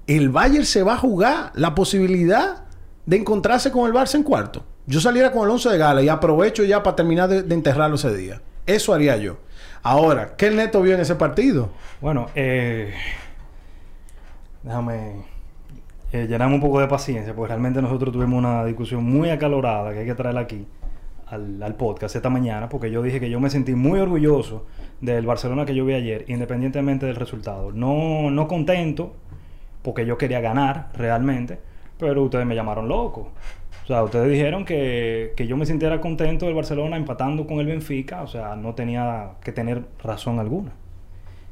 El 0.07 0.29
Bayern 0.29 0.65
se 0.65 0.83
va 0.85 0.95
a 0.95 0.99
jugar 0.99 1.51
la 1.55 1.75
posibilidad 1.75 2.65
de 3.07 3.17
encontrarse 3.17 3.71
con 3.73 3.87
el 3.87 3.93
Barça 3.93 4.15
en 4.15 4.23
cuarto. 4.23 4.65
Yo 4.87 5.01
saliera 5.01 5.33
con 5.33 5.43
el 5.45 5.51
11 5.51 5.69
de 5.71 5.79
gala 5.79 6.03
y 6.03 6.09
aprovecho 6.09 6.63
ya 6.65 6.83
para 6.83 6.97
terminar 6.97 7.29
de, 7.29 7.43
de 7.43 7.55
enterrarlo 7.55 7.97
ese 7.97 8.17
día. 8.17 8.41
Eso 8.67 8.95
haría 8.95 9.17
yo. 9.17 9.37
Ahora, 9.83 10.35
¿qué 10.37 10.47
el 10.47 10.57
Neto 10.57 10.81
vio 10.81 10.95
en 10.95 11.01
ese 11.01 11.15
partido? 11.17 11.71
Bueno, 12.01 12.29
eh, 12.35 12.95
déjame 14.63 15.25
eh, 16.13 16.27
llenarme 16.27 16.55
un 16.55 16.61
poco 16.61 16.81
de 16.81 16.89
paciencia, 16.89 17.35
porque 17.35 17.49
realmente 17.49 17.83
nosotros 17.83 18.13
tuvimos 18.13 18.39
una 18.39 18.65
discusión 18.65 19.05
muy 19.05 19.31
acalorada 19.31 19.93
que 19.93 20.01
hay 20.01 20.07
que 20.07 20.15
traerla 20.15 20.41
aquí 20.41 20.67
al, 21.27 21.63
al 21.63 21.75
podcast 21.75 22.17
esta 22.17 22.31
mañana, 22.31 22.69
porque 22.69 22.91
yo 22.91 23.03
dije 23.03 23.21
que 23.21 23.29
yo 23.31 23.41
me 23.41 23.51
sentí 23.51 23.75
muy 23.75 24.01
orgulloso 24.01 24.67
del 25.01 25.27
Barcelona 25.27 25.67
que 25.67 25.75
yo 25.75 25.85
vi 25.85 25.95
ayer, 25.95 26.25
independientemente 26.29 27.07
del 27.07 27.17
resultado. 27.17 27.73
No, 27.73 28.31
no 28.31 28.49
contento, 28.49 29.15
porque 29.83 30.07
yo 30.07 30.17
quería 30.17 30.41
ganar 30.41 30.89
realmente, 30.95 31.59
pero 31.99 32.23
ustedes 32.23 32.47
me 32.47 32.55
llamaron 32.55 32.89
loco. 32.89 33.33
O 33.85 33.87
sea, 33.87 34.03
ustedes 34.03 34.31
dijeron 34.31 34.65
que, 34.65 35.33
que 35.37 35.47
yo 35.47 35.57
me 35.57 35.65
sintiera 35.67 36.01
contento 36.01 36.47
del 36.47 36.55
Barcelona 36.55 36.97
empatando 36.97 37.47
con 37.47 37.59
el 37.59 37.67
Benfica, 37.67 38.23
o 38.23 38.27
sea, 38.27 38.55
no 38.57 38.75
tenía 38.75 39.33
que 39.43 39.53
tener 39.53 39.85
razón 40.03 40.39
alguna. 40.39 40.73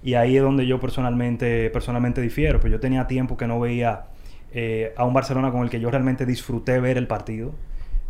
Y 0.06 0.14
ahí 0.14 0.36
es 0.36 0.42
donde 0.44 0.68
yo 0.68 0.78
personalmente, 0.78 1.68
personalmente 1.70 2.20
difiero, 2.20 2.60
pues 2.60 2.70
yo 2.70 2.78
tenía 2.78 3.08
tiempo 3.08 3.36
que 3.36 3.48
no 3.48 3.58
veía 3.58 4.04
eh, 4.52 4.94
a 4.96 5.04
un 5.04 5.12
Barcelona 5.12 5.50
con 5.50 5.64
el 5.64 5.68
que 5.68 5.80
yo 5.80 5.90
realmente 5.90 6.24
disfruté 6.24 6.78
ver 6.78 6.96
el 6.96 7.08
partido. 7.08 7.52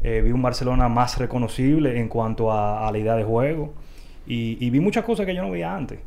Eh, 0.02 0.20
vi 0.22 0.30
un 0.30 0.42
Barcelona 0.42 0.90
más 0.90 1.16
reconocible 1.16 1.98
en 1.98 2.08
cuanto 2.08 2.52
a, 2.52 2.86
a 2.86 2.92
la 2.92 2.98
idea 2.98 3.16
de 3.16 3.24
juego 3.24 3.72
y, 4.26 4.58
y 4.60 4.68
vi 4.68 4.78
muchas 4.78 5.06
cosas 5.06 5.24
que 5.24 5.34
yo 5.34 5.40
no 5.40 5.50
veía 5.50 5.74
antes. 5.74 5.98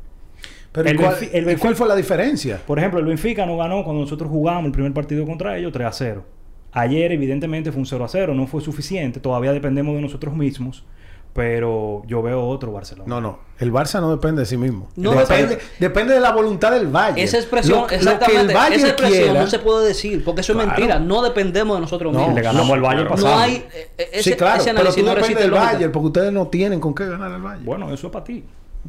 Pero 0.72 0.90
El 0.90 0.96
¿y 0.96 1.00
cuál, 1.00 1.16
el 1.34 1.58
cuál 1.58 1.76
fue 1.76 1.88
la 1.88 1.96
diferencia? 1.96 2.62
Por 2.68 2.78
ejemplo, 2.78 3.00
el 3.00 3.08
Benfica 3.08 3.48
no 3.48 3.58
ganó 3.58 3.84
cuando 3.84 4.04
nosotros 4.04 4.30
jugamos 4.30 4.66
el 4.66 4.72
primer 4.72 4.94
partido 4.94 5.26
contra 5.26 5.58
ellos 5.58 5.72
3 5.72 5.88
a 5.88 5.92
0. 5.92 6.24
Ayer, 6.72 7.12
evidentemente, 7.12 7.72
fue 7.72 7.80
un 7.80 7.88
0 7.88 8.06
a 8.06 8.08
0, 8.08 8.36
no 8.36 8.46
fue 8.46 8.62
suficiente, 8.62 9.20
todavía 9.20 9.52
dependemos 9.54 9.96
de 9.96 10.04
nosotros 10.04 10.36
mismos, 10.36 10.86
pero 11.34 12.02
yo 12.08 12.22
veo 12.22 12.46
otro 12.48 12.72
Barcelona. 12.72 13.08
No, 13.08 13.22
no. 13.22 13.40
El 13.60 13.72
Barça 13.72 14.00
no 14.02 14.10
depende 14.12 14.42
de 14.42 14.46
sí 14.46 14.58
mismo. 14.58 14.88
No 14.96 15.12
depende, 15.12 15.56
depende. 15.56 15.64
depende 15.80 16.14
de 16.16 16.20
la 16.20 16.32
voluntad 16.32 16.72
del 16.72 16.88
Bayern. 16.88 17.18
Esa 17.20 17.38
expresión, 17.38 17.76
Lo- 17.76 17.82
lo, 17.82 17.88
que 17.88 17.96
exactamente, 17.96 18.42
el 18.42 18.54
Bayern 18.54 18.74
esa 18.76 18.88
expresión 18.88 19.24
quiera- 19.26 19.42
no 19.42 19.48
se 19.48 19.60
puede 19.60 19.88
decir, 19.88 20.24
porque 20.24 20.42
eso 20.42 20.54
Claro. 20.54 20.72
es 20.72 20.78
mentira. 20.78 21.00
No 21.00 21.22
dependemos 21.22 21.78
de 21.78 21.82
nosotros 21.82 22.12
No, 22.14 22.20
mismos. 22.20 22.36
le 22.36 22.42
ganamos 22.42 22.72
al 22.72 22.82
Bayern 22.82 23.08
claro. 23.08 23.22
pasado. 23.22 23.36
No 23.36 23.42
hay... 23.42 23.54
eh, 23.74 23.90
eh, 23.98 24.10
ese, 24.14 24.32
sí, 24.32 24.36
claro, 24.38 24.62
ese 24.62 24.74
pero 24.74 24.94
tú 24.94 25.04
no 25.04 25.16
depende 25.16 25.42
del 25.42 25.52
lógica. 25.52 25.72
Bayern 25.74 25.92
porque 25.92 26.08
ustedes 26.08 26.34
no 26.34 26.48
tienen 26.48 26.80
con 26.80 26.96
qué 26.96 27.06
ganar 27.06 27.32
el 27.32 27.42
Bayern. 27.42 27.66
Bueno, 27.66 27.94
eso 27.94 28.08
es 28.08 28.14
para 28.14 28.24
ti. 28.26 28.44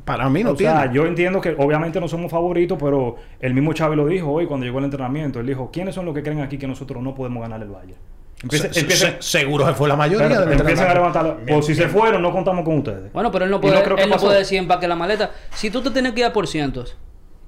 Para 0.04 0.28
mí 0.30 0.44
no 0.44 0.50
o 0.50 0.54
tienen. 0.54 0.76
sea, 0.76 0.92
yo 0.92 1.04
entiendo 1.06 1.40
que 1.40 1.56
obviamente 1.58 2.00
no 2.00 2.06
somos 2.06 2.30
favoritos, 2.30 2.78
pero 2.80 3.16
el 3.40 3.52
mismo 3.54 3.72
Xavi 3.76 3.96
lo 3.96 4.06
dijo 4.06 4.30
hoy 4.30 4.46
cuando 4.46 4.64
llegó 4.64 4.78
al 4.78 4.84
entrenamiento. 4.84 5.40
Él 5.40 5.46
dijo, 5.46 5.70
¿quiénes 5.72 5.96
son 5.96 6.06
los 6.06 6.14
que 6.14 6.22
creen 6.22 6.40
aquí 6.40 6.58
que 6.58 6.68
nosotros 6.68 7.02
no 7.02 7.12
podemos 7.14 7.42
ganar 7.42 7.60
el 7.60 7.68
Bayern? 7.68 7.98
Empieza, 8.42 8.72
Se- 8.72 8.80
empieza- 8.80 9.06
se- 9.20 9.22
seguro 9.22 9.66
se 9.66 9.74
fue 9.74 9.88
la 9.88 9.96
mayoría 9.96 10.26
espérate, 10.26 10.48
del 10.50 10.60
empiezan 10.60 10.86
a 10.86 10.88
entrenamiento. 10.92 11.18
levantar. 11.22 11.44
Bien, 11.46 11.56
Por 11.58 11.64
si 11.64 11.74
se 11.74 11.88
fueron, 11.88 12.22
no 12.22 12.32
contamos 12.32 12.64
con 12.64 12.78
ustedes. 12.78 13.12
Bueno, 13.12 13.30
pero 13.30 13.44
él 13.44 13.50
no 13.50 13.60
puede, 13.60 13.74
no 13.74 13.82
creo 13.82 13.96
que 13.96 14.02
él 14.04 14.10
no 14.10 14.16
puede 14.16 14.38
decir 14.38 14.58
empaque 14.58 14.88
la 14.88 14.96
maleta. 14.96 15.30
Si 15.54 15.70
tú 15.70 15.82
te 15.82 15.90
tienes 15.90 16.12
que 16.12 16.20
ir 16.20 16.26
a 16.26 16.32
por 16.32 16.46
cientos, 16.46 16.96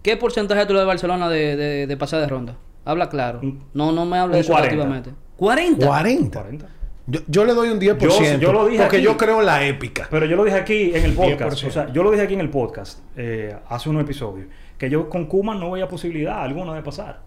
¿qué 0.02 0.16
porcentaje 0.16 0.66
tú 0.66 0.72
le 0.74 0.80
das 0.80 0.84
a 0.84 0.88
Barcelona 0.88 1.28
de, 1.30 1.56
de, 1.56 1.86
de 1.86 1.96
pasar 1.96 2.20
de 2.20 2.26
ronda? 2.28 2.56
Habla 2.84 3.08
claro. 3.08 3.40
No, 3.72 3.92
no 3.92 4.04
me 4.04 4.18
hables 4.18 4.26
un 4.28 4.32
de 4.32 4.40
eso 4.40 4.52
40. 4.52 4.70
relativamente. 4.74 5.10
¿40? 5.38 5.86
40. 5.86 6.40
40. 6.40 6.66
Yo, 7.06 7.20
yo 7.26 7.44
le 7.44 7.54
doy 7.54 7.68
un 7.70 7.80
10%. 7.80 7.98
Yo- 7.98 8.38
yo 8.38 8.52
lo 8.52 8.66
dije 8.66 8.82
porque 8.82 8.96
aquí. 8.98 9.04
yo 9.04 9.16
creo 9.16 9.40
en 9.40 9.46
la 9.46 9.64
épica. 9.66 10.06
Pero 10.10 10.26
yo 10.26 10.36
lo 10.36 10.44
dije 10.44 10.56
aquí 10.58 10.92
en 10.94 11.04
el 11.04 11.14
podcast. 11.14 11.40
10%. 11.62 11.66
O 11.68 11.70
sea, 11.72 11.92
yo 11.92 12.02
lo 12.02 12.10
dije 12.10 12.22
aquí 12.24 12.34
en 12.34 12.40
el 12.40 12.50
podcast 12.50 13.00
eh, 13.16 13.56
hace 13.68 13.88
unos 13.88 14.02
episodios. 14.02 14.46
Que 14.78 14.90
yo 14.90 15.08
con 15.08 15.26
Kuman 15.26 15.58
no 15.58 15.70
veía 15.70 15.88
posibilidad 15.88 16.42
alguna 16.42 16.74
de 16.74 16.82
pasar. 16.82 17.20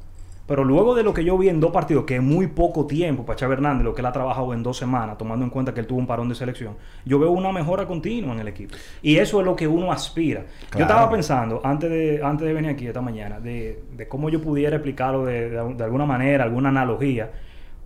Pero 0.48 0.64
luego 0.64 0.94
de 0.94 1.02
lo 1.02 1.12
que 1.12 1.24
yo 1.24 1.38
vi 1.40 1.50
en 1.50 1.60
dos 1.60 1.72
partidos, 1.72 2.04
que 2.06 2.18
es 2.18 2.22
muy 2.22 2.46
poco 2.48 2.86
tiempo 2.86 3.26
para 3.26 3.40
Xavi 3.40 3.54
Hernández, 3.54 3.84
lo 3.84 3.96
que 3.96 4.02
él 4.02 4.06
ha 4.06 4.12
trabajado 4.12 4.54
en 4.54 4.62
dos 4.62 4.78
semanas, 4.78 5.18
tomando 5.18 5.44
en 5.44 5.50
cuenta 5.50 5.74
que 5.74 5.80
él 5.80 5.88
tuvo 5.88 5.98
un 5.98 6.06
parón 6.06 6.30
de 6.30 6.36
selección, 6.36 6.76
yo 7.04 7.18
veo 7.18 7.32
una 7.32 7.52
mejora 7.52 7.88
continua 7.88 8.32
en 8.34 8.40
el 8.42 8.48
equipo. 8.48 8.76
Y 9.02 9.16
eso 9.18 9.40
es 9.40 9.46
lo 9.46 9.56
que 9.56 9.68
uno 9.68 9.92
aspira. 9.92 10.46
Yo 10.74 10.82
estaba 10.84 11.10
pensando, 11.10 11.62
antes 11.64 11.90
de, 11.90 12.22
antes 12.24 12.46
de 12.46 12.54
venir 12.54 12.70
aquí 12.70 12.86
esta 12.86 13.02
mañana, 13.02 13.40
de, 13.40 13.82
de 13.98 14.08
cómo 14.08 14.30
yo 14.30 14.40
pudiera 14.40 14.76
explicarlo 14.76 15.26
de, 15.26 15.50
de- 15.50 15.74
de 15.74 15.84
alguna 15.84 16.06
manera, 16.06 16.44
alguna 16.44 16.70
analogía, 16.70 17.32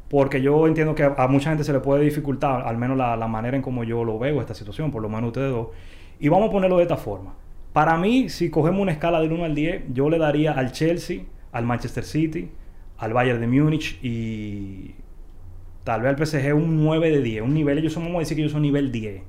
porque 0.10 0.42
yo 0.42 0.68
entiendo 0.68 0.94
que 0.96 1.04
a, 1.04 1.16
a 1.18 1.28
mucha 1.30 1.50
gente 1.52 1.64
se 1.64 1.72
le 1.72 1.80
puede 1.80 2.04
dificultar, 2.04 2.68
al 2.68 2.78
menos 2.78 2.98
la, 2.98 3.16
la 3.16 3.28
manera 3.28 3.56
en 3.56 3.64
cómo 3.64 3.86
yo 3.86 4.04
lo 4.04 4.20
veo 4.20 4.42
esta 4.42 4.54
situación, 4.54 4.92
por 4.92 5.02
lo 5.02 5.08
menos 5.08 5.28
ustedes 5.28 5.52
dos. 5.52 5.68
Y 6.20 6.28
vamos 6.28 6.50
a 6.50 6.52
ponerlo 6.52 6.76
de 6.78 6.84
esta 6.84 6.98
forma. 6.98 7.36
Para 7.72 7.96
mí, 7.98 8.28
si 8.28 8.50
cogemos 8.50 8.82
una 8.82 8.92
escala 8.92 9.22
del 9.22 9.32
1 9.32 9.46
al 9.46 9.56
10, 9.56 9.84
yo 9.94 10.10
le 10.10 10.18
daría 10.18 10.52
al 10.54 10.74
Chelsea, 10.74 11.22
al 11.52 11.66
Manchester 11.66 12.04
City, 12.04 12.50
al 12.98 13.14
Bayern 13.14 13.40
de 13.40 13.48
Múnich 13.48 14.00
y 14.04 14.96
tal 15.84 16.02
vez 16.02 16.10
al 16.10 16.26
PSG 16.26 16.54
un 16.54 16.84
9 16.84 17.12
de 17.12 17.22
10. 17.22 17.44
Un 17.44 17.54
nivel, 17.54 17.78
ellos 17.78 17.94
son, 17.94 18.04
vamos 18.04 18.18
a 18.18 18.20
decir 18.20 18.36
que 18.36 18.42
ellos 18.42 18.52
son 18.52 18.62
nivel 18.62 18.92
10. 18.92 19.22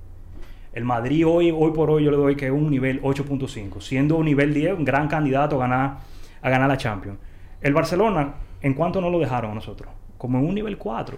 El 0.73 0.85
Madrid 0.85 1.27
hoy, 1.27 1.51
hoy 1.51 1.73
por 1.73 1.91
hoy 1.91 2.05
yo 2.05 2.11
le 2.11 2.17
doy 2.17 2.37
que 2.37 2.47
es 2.47 2.53
un 2.53 2.71
nivel 2.71 3.03
8.5, 3.03 3.81
siendo 3.81 4.17
un 4.17 4.25
nivel 4.25 4.55
10 4.55 4.79
un 4.79 4.85
gran 4.85 5.09
candidato 5.09 5.57
a 5.57 5.61
ganar, 5.61 5.99
a 6.43 6.51
ganar 6.51 6.69
la 6.69 6.77
Champions. 6.77 7.19
El 7.61 7.75
Barcelona, 7.75 8.35
¿en 8.61 8.75
cuánto 8.75 9.01
no 9.01 9.11
lo 9.11 9.19
dejaron 9.19 9.53
a 9.53 9.55
nosotros? 9.55 9.93
Como 10.17 10.39
en 10.39 10.47
un 10.47 10.55
nivel 10.55 10.79
4. 10.79 11.17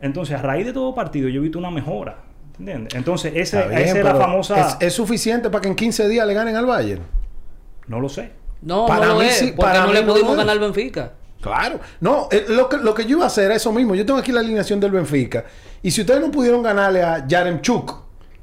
Entonces, 0.00 0.38
a 0.38 0.42
raíz 0.42 0.64
de 0.64 0.72
todo 0.72 0.94
partido, 0.94 1.28
yo 1.28 1.40
he 1.40 1.42
visto 1.42 1.58
una 1.58 1.70
mejora. 1.70 2.22
¿Entiendes? 2.58 2.94
Entonces, 2.94 3.32
ese, 3.34 3.66
bien, 3.68 3.80
esa 3.80 3.98
es 3.98 4.04
la 4.04 4.14
famosa... 4.14 4.60
¿Es, 4.60 4.76
es 4.80 4.92
suficiente 4.94 5.50
para 5.50 5.62
que 5.62 5.68
en 5.68 5.74
15 5.74 6.08
días 6.08 6.26
le 6.26 6.34
ganen 6.34 6.56
al 6.56 6.66
Bayern? 6.66 7.02
No 7.86 8.00
lo 8.00 8.08
sé. 8.08 8.39
No, 8.62 8.86
Para 8.86 9.06
no 9.06 9.14
lo 9.14 9.20
mí 9.20 9.26
es, 9.26 9.38
porque 9.38 9.52
para 9.56 9.80
no 9.82 9.86
mí 9.88 9.92
le 9.94 10.02
pudimos 10.02 10.32
es. 10.32 10.36
ganar 10.36 10.52
al 10.52 10.58
Benfica. 10.60 11.12
Claro. 11.40 11.80
No, 12.00 12.28
eh, 12.30 12.44
lo, 12.48 12.68
que, 12.68 12.76
lo 12.76 12.92
que 12.94 13.04
yo 13.06 13.16
iba 13.16 13.24
a 13.24 13.28
hacer 13.28 13.44
era 13.46 13.54
eso 13.54 13.72
mismo. 13.72 13.94
Yo 13.94 14.04
tengo 14.04 14.18
aquí 14.18 14.30
la 14.32 14.40
alineación 14.40 14.78
del 14.80 14.90
Benfica. 14.90 15.44
Y 15.82 15.90
si 15.90 16.02
ustedes 16.02 16.20
no 16.20 16.30
pudieron 16.30 16.62
ganarle 16.62 17.02
a 17.02 17.26
Yaremchuk, 17.26 17.94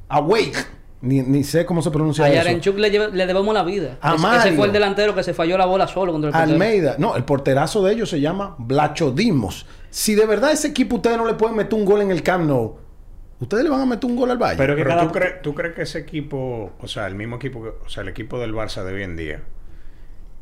a 0.10 0.20
Wake, 0.20 0.56
ni, 1.02 1.22
ni 1.22 1.44
sé 1.44 1.64
cómo 1.64 1.84
se 1.84 1.92
pronuncia 1.92 2.26
A 2.26 2.30
eso. 2.30 2.38
Yarenchuk 2.38 2.76
le, 2.80 2.90
lleve- 2.92 3.12
le 3.12 3.28
debemos 3.28 3.54
la 3.54 3.62
vida. 3.62 4.00
A 4.02 4.16
Ese- 4.16 4.22
Mario. 4.24 4.40
ese 4.40 4.56
fue 4.58 4.66
el 4.66 4.74
delantero 4.74 5.14
que 5.14 5.22
se 5.22 5.36
falló 5.36 5.56
la 5.60 5.68
bola 5.68 5.88
solo 5.88 6.12
contra 6.12 6.30
el 6.30 6.34
portero. 6.34 6.52
Almeida. 6.54 6.96
No, 6.98 7.16
el 7.16 7.24
porterazo 7.24 7.84
de 7.84 7.94
ellos 7.94 8.10
se 8.10 8.20
llama 8.20 8.56
Blachodimos. 8.58 9.68
Si 9.92 10.16
de 10.16 10.26
verdad 10.26 10.52
ese 10.52 10.70
equipo 10.70 10.96
ustedes 10.96 11.18
no 11.18 11.28
le 11.28 11.36
pueden 11.36 11.56
meter 11.56 11.76
un 11.76 11.86
gol 11.86 12.02
en 12.02 12.10
el 12.10 12.24
Camp 12.24 12.46
Nou, 12.48 12.78
ustedes 13.40 13.64
le 13.64 13.70
van 13.70 13.82
a 13.82 13.86
meter 13.86 14.10
un 14.10 14.16
gol 14.16 14.32
al 14.32 14.40
Bayern. 14.40 14.58
Pero 14.58 14.76
que 14.76 14.82
Pero 14.84 14.96
cada... 14.96 15.04
¿tú, 15.08 15.12
crees, 15.12 15.42
¿tú 15.44 15.54
crees 15.54 15.76
que 15.76 15.82
ese 15.84 16.00
equipo, 16.00 16.72
o 16.80 16.88
sea, 16.88 17.06
el 17.06 17.14
mismo 17.14 17.36
equipo, 17.36 17.62
que- 17.62 17.70
o 17.86 17.90
sea, 17.90 18.02
el 18.02 18.10
equipo 18.10 18.40
del 18.40 18.56
Barça 18.56 18.84
de 18.84 18.94
hoy 18.94 19.04
en 19.04 19.16
día, 19.16 19.44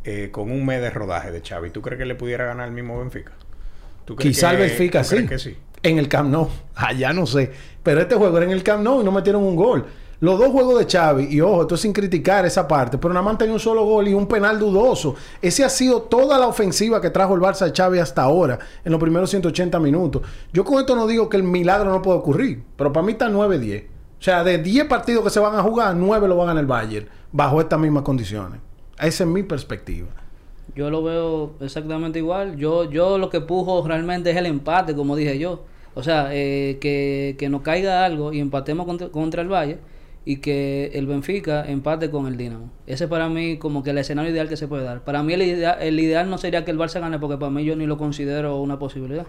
eh, 0.06 0.30
con 0.32 0.52
un 0.52 0.66
mes 0.66 0.82
de 0.82 0.92
rodaje 0.92 1.32
de 1.32 1.42
Xavi, 1.42 1.72
¿tú 1.72 1.82
crees 1.82 1.98
que 1.98 2.06
le 2.06 2.14
pudiera 2.14 2.46
ganar 2.46 2.68
el 2.68 2.74
mismo 2.74 3.00
Benfica? 3.00 3.32
¿Tú 4.06 4.16
crees 4.16 4.36
Quizá 4.36 4.52
el 4.52 4.58
Benfica 4.58 5.02
tú 5.02 5.10
sí. 5.10 5.16
crees 5.16 5.30
que 5.30 5.40
sí? 5.40 5.58
En 5.82 5.98
el 5.98 6.08
Camp 6.08 6.30
Nou. 6.30 6.48
Allá 6.76 7.12
no 7.12 7.26
sé. 7.26 7.52
Pero 7.82 8.02
este 8.02 8.16
juego 8.16 8.38
era 8.38 8.46
en 8.46 8.52
el 8.52 8.64
Camp 8.64 8.84
Nou 8.84 9.02
y 9.02 9.04
no 9.04 9.12
metieron 9.12 9.44
un 9.44 9.56
gol. 9.56 9.86
Los 10.20 10.40
dos 10.40 10.50
juegos 10.50 10.80
de 10.80 10.86
Xavi, 10.86 11.26
y 11.26 11.42
ojo, 11.42 11.64
esto 11.64 11.76
es 11.76 11.82
sin 11.82 11.92
criticar 11.92 12.46
esa 12.46 12.68
parte, 12.68 12.98
pero 12.98 13.14
nada 13.14 13.26
más 13.26 13.38
tenido 13.38 13.56
un 13.56 13.60
solo 13.60 13.84
gol 13.84 14.08
y 14.08 14.14
un 14.14 14.28
penal 14.28 14.58
dudoso. 14.58 15.16
Ese 15.42 15.66
ha 15.66 15.70
sido 15.70 16.04
toda 16.04 16.40
la 16.40 16.48
ofensiva 16.48 17.02
que 17.02 17.10
trajo 17.10 17.36
el 17.36 17.42
Barça 17.42 17.66
de 17.66 17.74
Xavi 17.76 18.00
hasta 18.00 18.22
ahora, 18.22 18.58
en 18.86 18.92
los 18.92 19.02
primeros 19.02 19.30
180 19.30 19.78
minutos. 19.80 20.22
Yo 20.54 20.64
con 20.64 20.80
esto 20.80 20.96
no 20.96 21.06
digo 21.06 21.28
que 21.28 21.36
el 21.36 21.44
milagro 21.44 21.92
no 21.92 22.02
puede 22.02 22.20
ocurrir, 22.20 22.64
pero 22.78 22.94
para 22.94 23.06
mí 23.06 23.12
está 23.12 23.28
9-10. 23.28 23.84
O 24.20 24.24
sea, 24.24 24.44
de 24.44 24.58
10 24.60 24.86
partidos 24.86 25.24
que 25.24 25.30
se 25.30 25.40
van 25.40 25.56
a 25.56 25.62
jugar, 25.62 25.96
9 25.96 26.28
lo 26.28 26.38
van 26.38 26.46
a 26.46 26.52
ganar 26.52 26.62
el 26.62 26.68
Bayern, 26.68 27.10
bajo 27.32 27.60
estas 27.60 27.78
mismas 27.78 28.04
condiciones. 28.04 28.62
Esa 29.00 29.24
es 29.24 29.30
mi 29.30 29.44
perspectiva. 29.44 30.08
Yo 30.76 30.90
lo 30.90 31.04
veo 31.04 31.54
exactamente 31.62 32.20
igual. 32.20 32.58
Yo, 32.58 32.90
yo 32.90 33.18
lo 33.18 33.30
que 33.30 33.42
pujo 33.42 33.86
realmente 33.88 34.32
es 34.32 34.38
el 34.38 34.46
empate, 34.46 34.96
como 34.96 35.16
dije 35.16 35.38
yo. 35.40 35.64
O 35.94 36.04
sea, 36.04 36.30
eh, 36.32 36.78
que, 36.82 37.36
que 37.40 37.48
nos 37.50 37.62
caiga 37.62 38.04
algo 38.04 38.34
y 38.34 38.40
empatemos 38.40 38.86
contra, 38.86 39.08
contra 39.10 39.42
el 39.42 39.48
Valle 39.52 39.78
y 40.26 40.38
que 40.38 40.92
el 40.94 41.08
Benfica 41.08 41.64
empate 41.66 42.10
con 42.10 42.28
el 42.28 42.36
Dinamo. 42.36 42.70
Ese 42.88 43.08
para 43.08 43.30
mí 43.30 43.58
como 43.58 43.84
que 43.84 43.92
el 43.92 43.98
escenario 44.00 44.32
ideal 44.32 44.50
que 44.50 44.58
se 44.58 44.68
puede 44.68 44.84
dar. 44.84 45.04
Para 45.06 45.24
mí 45.24 45.34
el, 45.34 45.44
idea- 45.44 45.74
el 45.80 45.98
ideal 46.00 46.30
no 46.30 46.38
sería 46.38 46.66
que 46.66 46.72
el 46.72 46.78
Barça 46.78 47.00
gane 47.00 47.20
porque 47.20 47.38
para 47.38 47.52
mí 47.52 47.64
yo 47.64 47.76
ni 47.78 47.86
lo 47.86 47.98
considero 47.98 48.58
una 48.60 48.78
posibilidad. 48.80 49.26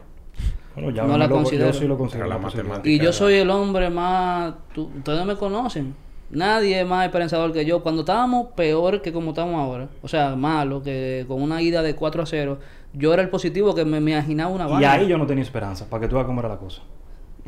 Bueno, 0.75 0.91
ya 0.91 1.05
no 1.05 1.17
la 1.17 1.27
lo- 1.29 1.37
considero. 1.37 1.67
Yo 1.71 1.79
sí 1.79 1.87
lo 1.87 1.97
considero. 1.97 2.27
La 2.29 2.39
matemática- 2.39 2.89
Y 2.89 2.99
yo 2.99 3.13
soy 3.13 3.35
el 3.35 3.51
hombre 3.51 3.89
más... 3.91 4.55
tú- 4.75 4.91
ustedes 4.97 5.25
me 5.25 5.37
conocen. 5.37 5.95
Nadie 6.31 6.81
es 6.81 6.87
más 6.87 7.07
esperanzador 7.07 7.53
que 7.53 7.65
yo. 7.65 7.83
Cuando 7.83 8.03
estábamos 8.03 8.49
peor 8.57 9.01
que 9.01 9.13
como 9.13 9.31
estamos 9.31 9.55
ahora, 9.55 9.89
o 10.03 10.09
sea, 10.09 10.35
malo, 10.35 10.83
que 10.83 11.25
con 11.29 11.41
una 11.41 11.63
ida 11.63 11.83
de 11.83 11.95
4 11.95 12.23
a 12.23 12.27
0, 12.27 12.59
yo 12.95 13.13
era 13.13 13.23
el 13.23 13.29
positivo 13.29 13.75
que 13.75 13.85
me, 13.85 14.01
me 14.01 14.13
imaginaba 14.13 14.51
una 14.51 14.67
Y 14.67 14.71
vaina. 14.73 14.93
ahí 14.93 15.07
yo 15.07 15.19
no 15.19 15.27
tenía 15.27 15.45
esperanza, 15.45 15.89
para 15.89 16.01
que 16.01 16.09
tú 16.09 16.17
veas 16.17 16.27
cómo 16.27 16.41
era 16.41 16.49
la 16.49 16.57
cosa. 16.59 16.83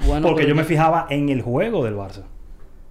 Bueno, 0.07 0.23
porque 0.29 0.43
pero 0.43 0.51
yo 0.51 0.55
me 0.55 0.63
fijaba 0.65 1.07
en 1.11 1.29
el 1.29 1.43
juego 1.43 1.85
del 1.85 1.97
Barça. 1.97 2.23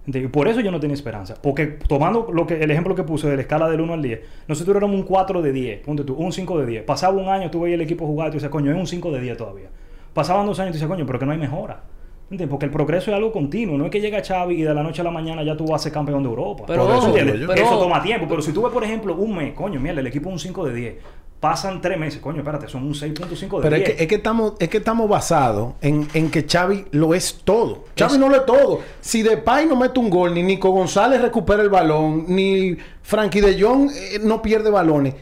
¿Entiendes? 0.06 0.30
Y 0.30 0.32
por 0.32 0.48
eso 0.48 0.60
yo 0.60 0.70
no 0.70 0.78
tenía 0.80 0.94
esperanza. 0.94 1.34
Porque 1.42 1.66
tomando 1.66 2.28
lo 2.32 2.46
que, 2.46 2.62
el 2.62 2.70
ejemplo 2.70 2.94
que 2.94 3.02
puse 3.02 3.28
de 3.28 3.36
la 3.36 3.42
escala 3.42 3.68
del 3.68 3.80
1 3.80 3.92
al 3.94 4.02
10, 4.02 4.20
nosotros 4.46 4.76
éramos 4.76 4.96
un 4.96 5.02
4 5.04 5.40
de 5.42 5.52
10, 5.52 5.80
ponte 5.86 6.04
tú, 6.04 6.14
un 6.14 6.32
5 6.32 6.58
de 6.60 6.66
10. 6.66 6.82
Pasaba 6.84 7.16
un 7.16 7.28
año, 7.28 7.50
tú 7.50 7.60
veías 7.62 7.74
el 7.76 7.82
equipo 7.82 8.06
jugar 8.06 8.28
y 8.28 8.30
tú 8.32 8.34
dices, 8.36 8.50
coño, 8.50 8.70
es 8.70 8.76
un 8.76 8.86
5 8.86 9.10
de 9.12 9.20
10 9.20 9.36
todavía. 9.38 9.68
Pasaban 10.14 10.46
dos 10.46 10.58
años 10.60 10.70
y 10.70 10.72
tú 10.72 10.76
dices, 10.76 10.88
coño, 10.88 11.06
pero 11.06 11.18
que 11.18 11.26
no 11.26 11.32
hay 11.32 11.38
mejora. 11.38 11.82
¿Entiendes? 12.30 12.48
Porque 12.50 12.66
el 12.66 12.70
progreso 12.72 13.10
es 13.10 13.16
algo 13.16 13.32
continuo. 13.32 13.78
No 13.78 13.86
es 13.86 13.90
que 13.90 14.00
llega 14.00 14.22
Xavi 14.22 14.56
y 14.56 14.62
de 14.62 14.74
la 14.74 14.82
noche 14.82 15.00
a 15.00 15.04
la 15.04 15.10
mañana 15.10 15.42
ya 15.42 15.56
tú 15.56 15.66
vas 15.66 15.80
a 15.80 15.84
ser 15.84 15.92
campeón 15.92 16.22
de 16.22 16.28
Europa. 16.28 16.64
Pero 16.66 16.86
Por 16.86 17.56
eso 17.58 17.78
toma 17.78 18.02
tiempo. 18.02 18.26
Pero 18.28 18.42
si 18.42 18.52
tú 18.52 18.62
ves, 18.62 18.72
por 18.72 18.84
ejemplo, 18.84 19.14
un 19.16 19.34
mes, 19.36 19.54
coño, 19.54 19.80
mierda, 19.80 20.00
el 20.00 20.06
equipo 20.08 20.28
es 20.28 20.34
un 20.34 20.38
5 20.38 20.66
de 20.66 20.74
10. 20.74 20.94
Pasan 21.40 21.80
tres 21.80 21.96
meses, 21.96 22.20
coño, 22.20 22.38
espérate, 22.38 22.66
son 22.68 22.82
un 22.84 22.94
6.5 22.94 23.58
de 23.58 23.62
Pero 23.62 23.76
10. 23.76 23.88
es 23.88 23.94
que, 23.96 24.02
es 24.02 24.08
que 24.08 24.14
estamos, 24.16 24.54
es 24.58 24.68
que 24.68 24.78
estamos 24.78 25.08
basados 25.08 25.74
en, 25.80 26.08
en 26.12 26.30
que 26.32 26.42
Xavi 26.46 26.86
lo 26.90 27.14
es 27.14 27.42
todo. 27.44 27.84
Xavi 27.96 28.14
Es- 28.14 28.18
no 28.18 28.28
lo 28.28 28.34
es 28.36 28.44
todo. 28.44 28.80
Si 29.00 29.22
Depay 29.22 29.66
no 29.66 29.76
mete 29.76 30.00
un 30.00 30.10
gol, 30.10 30.34
ni 30.34 30.42
Nico 30.42 30.70
González 30.70 31.22
recupera 31.22 31.62
el 31.62 31.68
balón, 31.70 32.24
ni 32.26 32.76
Frankie 33.02 33.40
de 33.40 33.62
Jong 33.62 33.88
eh, 33.90 34.18
no 34.20 34.42
pierde 34.42 34.68
balones. 34.68 35.14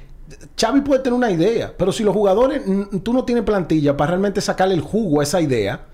Xavi 0.59 0.81
puede 0.81 1.03
tener 1.03 1.17
una 1.19 1.31
idea, 1.31 1.73
pero 1.77 1.93
si 1.93 2.03
los 2.03 2.15
jugadores, 2.15 2.63
tú 3.03 3.13
no 3.13 3.25
tienes 3.25 3.45
plantilla 3.45 3.95
para 3.97 4.13
realmente 4.13 4.41
sacarle 4.41 4.75
el 4.75 4.81
jugo 4.81 5.21
a 5.21 5.23
esa 5.23 5.41
idea, 5.43 5.85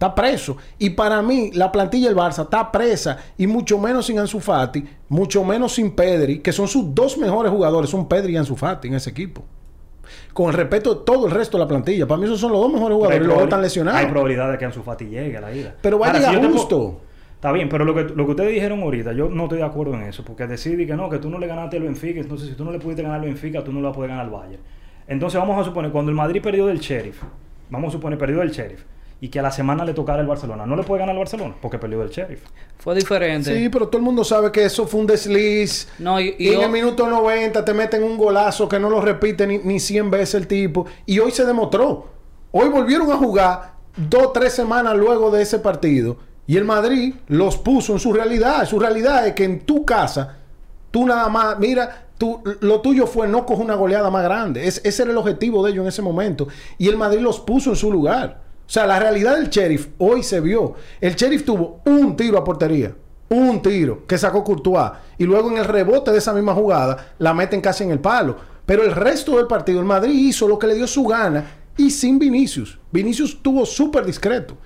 está 0.00 0.14
preso. 0.14 0.56
Y 0.78 0.90
para 0.90 1.20
mí, 1.20 1.50
la 1.52 1.70
plantilla 1.70 2.08
del 2.08 2.16
Barça 2.16 2.44
está 2.44 2.72
presa, 2.72 3.18
y 3.36 3.46
mucho 3.46 3.78
menos 3.78 4.06
sin 4.06 4.18
Ansu 4.18 4.40
Fati, 4.40 4.82
mucho 5.10 5.44
menos 5.44 5.74
sin 5.74 5.90
Pedri, 5.90 6.38
que 6.38 6.52
son 6.52 6.66
sus 6.66 6.94
dos 6.94 7.18
mejores 7.18 7.52
jugadores, 7.52 7.90
son 7.90 8.08
Pedri 8.08 8.32
y 8.32 8.36
Ansu 8.38 8.56
Fati 8.56 8.88
en 8.88 8.94
ese 8.94 9.10
equipo. 9.10 9.44
Con 10.32 10.48
el 10.48 10.54
respeto 10.54 10.94
de 10.94 11.04
todo 11.04 11.26
el 11.26 11.32
resto 11.32 11.58
de 11.58 11.64
la 11.64 11.68
plantilla. 11.68 12.06
Para 12.06 12.18
mí 12.18 12.24
esos 12.24 12.40
son 12.40 12.50
los 12.50 12.60
dos 12.62 12.72
mejores 12.72 12.96
jugadores 12.96 13.20
y 13.22 13.26
los 13.26 13.34
dos 13.34 13.44
están 13.44 13.62
lesionados. 13.62 14.00
Hay 14.00 14.06
probabilidad 14.06 14.50
de 14.50 14.58
que 14.58 14.64
Ansu 14.64 14.82
Fati 14.82 15.04
llegue 15.04 15.36
a 15.36 15.40
la 15.42 15.54
ida. 15.54 15.74
Pero 15.82 15.98
va 15.98 16.08
a 16.08 16.12
llegar 16.14 16.50
justo. 16.50 17.00
Está 17.34 17.52
bien, 17.52 17.68
pero 17.68 17.84
lo 17.84 17.94
que, 17.94 18.04
lo 18.04 18.24
que 18.24 18.30
ustedes 18.30 18.52
dijeron 18.52 18.82
ahorita, 18.82 19.12
yo 19.12 19.28
no 19.28 19.44
estoy 19.44 19.58
de 19.58 19.64
acuerdo 19.64 19.94
en 19.94 20.02
eso, 20.02 20.22
porque 20.24 20.46
decir 20.46 20.86
que 20.86 20.94
no, 20.94 21.08
que 21.08 21.18
tú 21.18 21.30
no 21.30 21.38
le 21.38 21.46
ganaste 21.46 21.78
al 21.78 21.84
Benfica, 21.84 22.20
entonces 22.20 22.48
si 22.48 22.54
tú 22.54 22.64
no 22.64 22.72
le 22.72 22.78
pudiste 22.78 23.02
ganar 23.02 23.20
al 23.20 23.26
Benfica, 23.26 23.64
tú 23.64 23.72
no 23.72 23.80
le 23.80 23.84
vas 23.84 23.92
a 23.92 23.96
poder 23.96 24.10
ganar 24.10 24.26
al 24.26 24.30
Bayern. 24.30 24.62
Entonces 25.08 25.40
vamos 25.40 25.58
a 25.58 25.64
suponer, 25.64 25.90
cuando 25.90 26.10
el 26.10 26.16
Madrid 26.16 26.42
perdió 26.42 26.66
del 26.66 26.80
Sheriff, 26.80 27.22
vamos 27.70 27.88
a 27.88 27.92
suponer 27.92 28.18
perdió 28.18 28.40
del 28.40 28.50
Sheriff, 28.50 28.84
y 29.22 29.28
que 29.28 29.38
a 29.38 29.42
la 29.42 29.50
semana 29.50 29.84
le 29.84 29.92
tocara 29.94 30.20
el 30.22 30.26
Barcelona, 30.26 30.64
no 30.66 30.76
le 30.76 30.82
puede 30.82 31.00
ganar 31.00 31.14
al 31.14 31.18
Barcelona, 31.18 31.54
porque 31.60 31.78
perdió 31.78 31.98
del 32.00 32.08
Sheriff. 32.08 32.42
fue 32.78 32.94
diferente. 32.94 33.54
Sí, 33.54 33.68
pero 33.68 33.88
todo 33.88 33.98
el 33.98 34.04
mundo 34.04 34.24
sabe 34.24 34.50
que 34.50 34.64
eso 34.64 34.86
fue 34.86 35.00
un 35.00 35.06
desliz. 35.06 35.88
No, 35.98 36.18
y, 36.18 36.34
y 36.38 36.44
Y 36.44 36.48
en 36.48 36.60
yo- 36.60 36.62
el 36.66 36.70
minuto 36.72 37.06
90 37.06 37.64
te 37.64 37.74
meten 37.74 38.02
un 38.02 38.16
golazo 38.16 38.68
que 38.68 38.78
no 38.80 38.88
lo 38.88 39.00
repite 39.02 39.46
ni, 39.46 39.58
ni 39.58 39.78
100 39.78 40.10
veces 40.10 40.34
el 40.36 40.46
tipo. 40.46 40.86
Y 41.04 41.18
hoy 41.18 41.30
se 41.32 41.44
demostró. 41.44 42.06
Hoy 42.52 42.68
volvieron 42.70 43.10
a 43.12 43.16
jugar 43.16 43.74
dos, 43.96 44.32
tres 44.32 44.54
semanas 44.54 44.96
luego 44.96 45.30
de 45.30 45.42
ese 45.42 45.58
partido. 45.58 46.16
Y 46.46 46.56
el 46.56 46.64
Madrid 46.64 47.14
los 47.28 47.58
puso 47.58 47.92
en 47.92 47.98
su 48.00 48.12
realidad. 48.14 48.64
Su 48.66 48.78
realidad 48.80 49.26
es 49.26 49.34
que 49.34 49.44
en 49.44 49.60
tu 49.66 49.84
casa, 49.84 50.38
tú 50.90 51.04
nada 51.06 51.28
más, 51.28 51.58
mira, 51.58 52.06
tú, 52.18 52.42
lo 52.60 52.80
tuyo 52.80 53.06
fue 53.06 53.28
no 53.28 53.44
coger 53.46 53.66
una 53.66 53.74
goleada 53.74 54.10
más 54.10 54.24
grande. 54.24 54.66
Es- 54.66 54.80
ese 54.82 55.02
era 55.02 55.12
el 55.12 55.18
objetivo 55.18 55.62
de 55.64 55.72
ellos 55.72 55.82
en 55.82 55.88
ese 55.88 56.00
momento. 56.02 56.48
Y 56.78 56.88
el 56.88 56.96
Madrid 56.96 57.20
los 57.20 57.38
puso 57.38 57.70
en 57.70 57.76
su 57.76 57.92
lugar. 57.92 58.48
O 58.70 58.72
sea, 58.72 58.86
la 58.86 59.00
realidad 59.00 59.34
del 59.36 59.48
Sheriff 59.50 59.88
hoy 59.98 60.22
se 60.22 60.38
vio. 60.38 60.74
El 61.00 61.16
Sheriff 61.16 61.44
tuvo 61.44 61.80
un 61.86 62.14
tiro 62.14 62.38
a 62.38 62.44
portería. 62.44 62.94
Un 63.28 63.60
tiro 63.62 64.06
que 64.06 64.16
sacó 64.16 64.44
Courtois. 64.44 64.92
Y 65.18 65.24
luego 65.24 65.50
en 65.50 65.56
el 65.58 65.64
rebote 65.64 66.12
de 66.12 66.18
esa 66.18 66.32
misma 66.32 66.54
jugada 66.54 67.14
la 67.18 67.34
meten 67.34 67.60
casi 67.60 67.82
en 67.82 67.90
el 67.90 67.98
palo. 67.98 68.36
Pero 68.66 68.84
el 68.84 68.92
resto 68.92 69.36
del 69.38 69.48
partido, 69.48 69.80
el 69.80 69.86
Madrid 69.86 70.14
hizo 70.14 70.46
lo 70.46 70.56
que 70.56 70.68
le 70.68 70.76
dio 70.76 70.86
su 70.86 71.02
gana 71.04 71.50
y 71.76 71.90
sin 71.90 72.20
Vinicius. 72.20 72.78
Vinicius 72.92 73.30
estuvo 73.30 73.66
súper 73.66 74.04
discreto. 74.04 74.56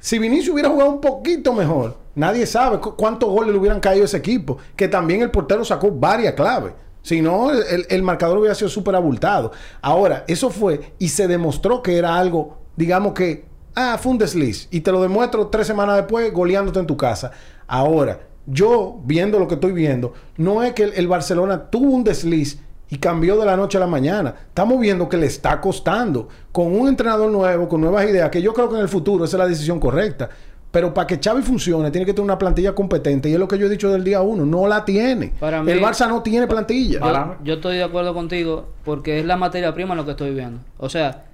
Si 0.00 0.18
Vinicius 0.18 0.52
hubiera 0.52 0.68
jugado 0.68 0.90
un 0.90 1.00
poquito 1.00 1.52
mejor, 1.52 1.98
nadie 2.16 2.46
sabe 2.46 2.80
cu- 2.80 2.96
cuántos 2.96 3.30
goles 3.30 3.52
le 3.52 3.58
hubieran 3.60 3.78
caído 3.78 4.02
a 4.02 4.06
ese 4.06 4.16
equipo. 4.16 4.58
Que 4.74 4.88
también 4.88 5.22
el 5.22 5.30
portero 5.30 5.64
sacó 5.64 5.92
varias 5.92 6.34
claves. 6.34 6.72
Si 7.00 7.22
no, 7.22 7.52
el- 7.52 7.86
el 7.88 8.02
marcador 8.02 8.38
hubiera 8.38 8.56
sido 8.56 8.68
súper 8.68 8.96
abultado. 8.96 9.52
Ahora, 9.80 10.24
eso 10.26 10.50
fue 10.50 10.94
y 10.98 11.10
se 11.10 11.28
demostró 11.28 11.80
que 11.80 11.96
era 11.96 12.16
algo, 12.18 12.58
digamos 12.76 13.12
que, 13.14 13.44
ah, 13.74 13.98
fue 14.00 14.12
un 14.12 14.18
desliz. 14.18 14.68
Y 14.70 14.80
te 14.80 14.92
lo 14.92 15.02
demuestro 15.02 15.48
tres 15.48 15.66
semanas 15.66 15.96
después 15.96 16.32
goleándote 16.32 16.78
en 16.78 16.86
tu 16.86 16.96
casa. 16.96 17.30
Ahora, 17.66 18.20
yo, 18.46 19.00
viendo 19.04 19.38
lo 19.38 19.48
que 19.48 19.54
estoy 19.54 19.72
viendo, 19.72 20.12
no 20.36 20.62
es 20.62 20.72
que 20.72 20.84
el, 20.84 20.92
el 20.94 21.08
Barcelona 21.08 21.64
tuvo 21.70 21.90
un 21.90 22.04
desliz 22.04 22.60
y 22.88 22.98
cambió 22.98 23.36
de 23.36 23.44
la 23.44 23.56
noche 23.56 23.78
a 23.78 23.80
la 23.80 23.86
mañana. 23.88 24.32
Estamos 24.48 24.78
viendo 24.78 25.08
que 25.08 25.16
le 25.16 25.26
está 25.26 25.60
costando. 25.60 26.28
Con 26.52 26.72
un 26.78 26.86
entrenador 26.86 27.30
nuevo, 27.32 27.68
con 27.68 27.80
nuevas 27.80 28.04
ideas, 28.08 28.30
que 28.30 28.40
yo 28.40 28.52
creo 28.54 28.68
que 28.68 28.76
en 28.76 28.82
el 28.82 28.88
futuro 28.88 29.24
esa 29.24 29.36
es 29.36 29.38
la 29.40 29.48
decisión 29.48 29.80
correcta. 29.80 30.28
Pero 30.70 30.92
para 30.92 31.06
que 31.06 31.18
Xavi 31.18 31.42
funcione, 31.42 31.90
tiene 31.90 32.04
que 32.04 32.12
tener 32.12 32.24
una 32.24 32.38
plantilla 32.38 32.74
competente. 32.74 33.28
Y 33.28 33.32
es 33.32 33.38
lo 33.38 33.48
que 33.48 33.56
yo 33.58 33.66
he 33.66 33.68
dicho 33.70 33.90
del 33.90 34.04
día 34.04 34.20
uno. 34.20 34.44
No 34.44 34.68
la 34.68 34.84
tiene. 34.84 35.32
Para 35.40 35.62
mí- 35.62 35.72
el 35.72 35.80
Barça 35.80 36.06
no 36.08 36.22
tiene 36.22 36.46
plantilla. 36.46 37.00
Yo, 37.38 37.44
yo 37.44 37.54
estoy 37.54 37.78
de 37.78 37.84
acuerdo 37.84 38.12
contigo 38.14 38.68
porque 38.84 39.18
es 39.18 39.24
la 39.26 39.36
materia 39.36 39.72
prima 39.74 39.94
lo 39.94 40.04
que 40.04 40.10
estoy 40.12 40.32
viendo. 40.34 40.60
O 40.78 40.88
sea, 40.88 41.24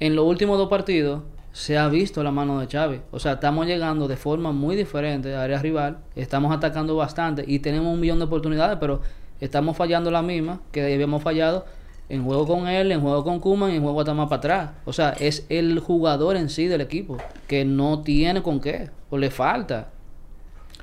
en 0.00 0.16
los 0.16 0.26
últimos 0.26 0.58
dos 0.58 0.68
partidos 0.68 1.22
se 1.52 1.78
ha 1.78 1.88
visto 1.88 2.22
la 2.22 2.30
mano 2.30 2.60
de 2.60 2.68
Chávez. 2.68 3.00
O 3.10 3.18
sea, 3.18 3.32
estamos 3.32 3.66
llegando 3.66 4.08
de 4.08 4.16
forma 4.16 4.52
muy 4.52 4.76
diferente 4.76 5.34
a 5.34 5.42
área 5.42 5.58
rival, 5.58 5.98
estamos 6.14 6.54
atacando 6.54 6.96
bastante 6.96 7.44
y 7.46 7.60
tenemos 7.60 7.94
un 7.94 7.98
millón 7.98 8.18
de 8.18 8.26
oportunidades, 8.26 8.76
pero 8.78 9.00
estamos 9.40 9.76
fallando 9.76 10.10
la 10.10 10.20
misma 10.20 10.60
que 10.70 10.92
habíamos 10.92 11.22
fallado 11.22 11.64
en 12.08 12.24
juego 12.24 12.46
con 12.46 12.68
él, 12.68 12.92
en 12.92 13.00
juego 13.00 13.24
con 13.24 13.40
Kuman 13.40 13.72
y 13.72 13.76
en 13.76 13.82
juego 13.82 14.00
hasta 14.00 14.12
más 14.12 14.28
para 14.28 14.36
atrás. 14.36 14.70
O 14.84 14.92
sea, 14.92 15.10
es 15.18 15.46
el 15.48 15.80
jugador 15.80 16.36
en 16.36 16.50
sí 16.50 16.66
del 16.66 16.82
equipo 16.82 17.16
que 17.48 17.64
no 17.64 18.02
tiene 18.02 18.42
con 18.42 18.60
qué 18.60 18.90
o 19.08 19.16
le 19.16 19.30
falta. 19.30 19.88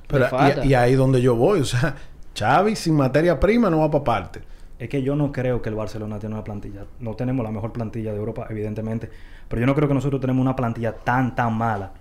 Pero, 0.08 0.24
le 0.24 0.30
falta. 0.30 0.66
y, 0.66 0.70
y 0.70 0.74
ahí 0.74 0.96
donde 0.96 1.22
yo 1.22 1.36
voy. 1.36 1.62
O 1.62 1.66
sea, 1.66 1.96
Xavi 2.38 2.76
sin 2.76 2.96
materia 2.96 3.40
prima 3.40 3.70
no 3.70 3.80
va 3.80 3.92
para 3.92 4.04
parte. 4.04 4.42
Es 4.84 4.90
que 4.90 5.02
yo 5.02 5.16
no 5.16 5.32
creo 5.32 5.62
que 5.62 5.70
el 5.70 5.76
Barcelona 5.76 6.20
tiene 6.20 6.36
una 6.36 6.44
plantilla. 6.44 6.86
No 7.00 7.14
tenemos 7.16 7.44
la 7.46 7.52
mejor 7.52 7.72
plantilla 7.72 8.12
de 8.12 8.18
Europa, 8.18 8.48
evidentemente. 8.50 9.10
Pero 9.48 9.62
yo 9.62 9.66
no 9.66 9.76
creo 9.76 9.88
que 9.88 9.94
nosotros 9.94 10.20
tenemos 10.20 10.42
una 10.42 10.56
plantilla 10.58 10.92
tan, 10.94 11.36
tan 11.36 11.54
mala 11.58 11.94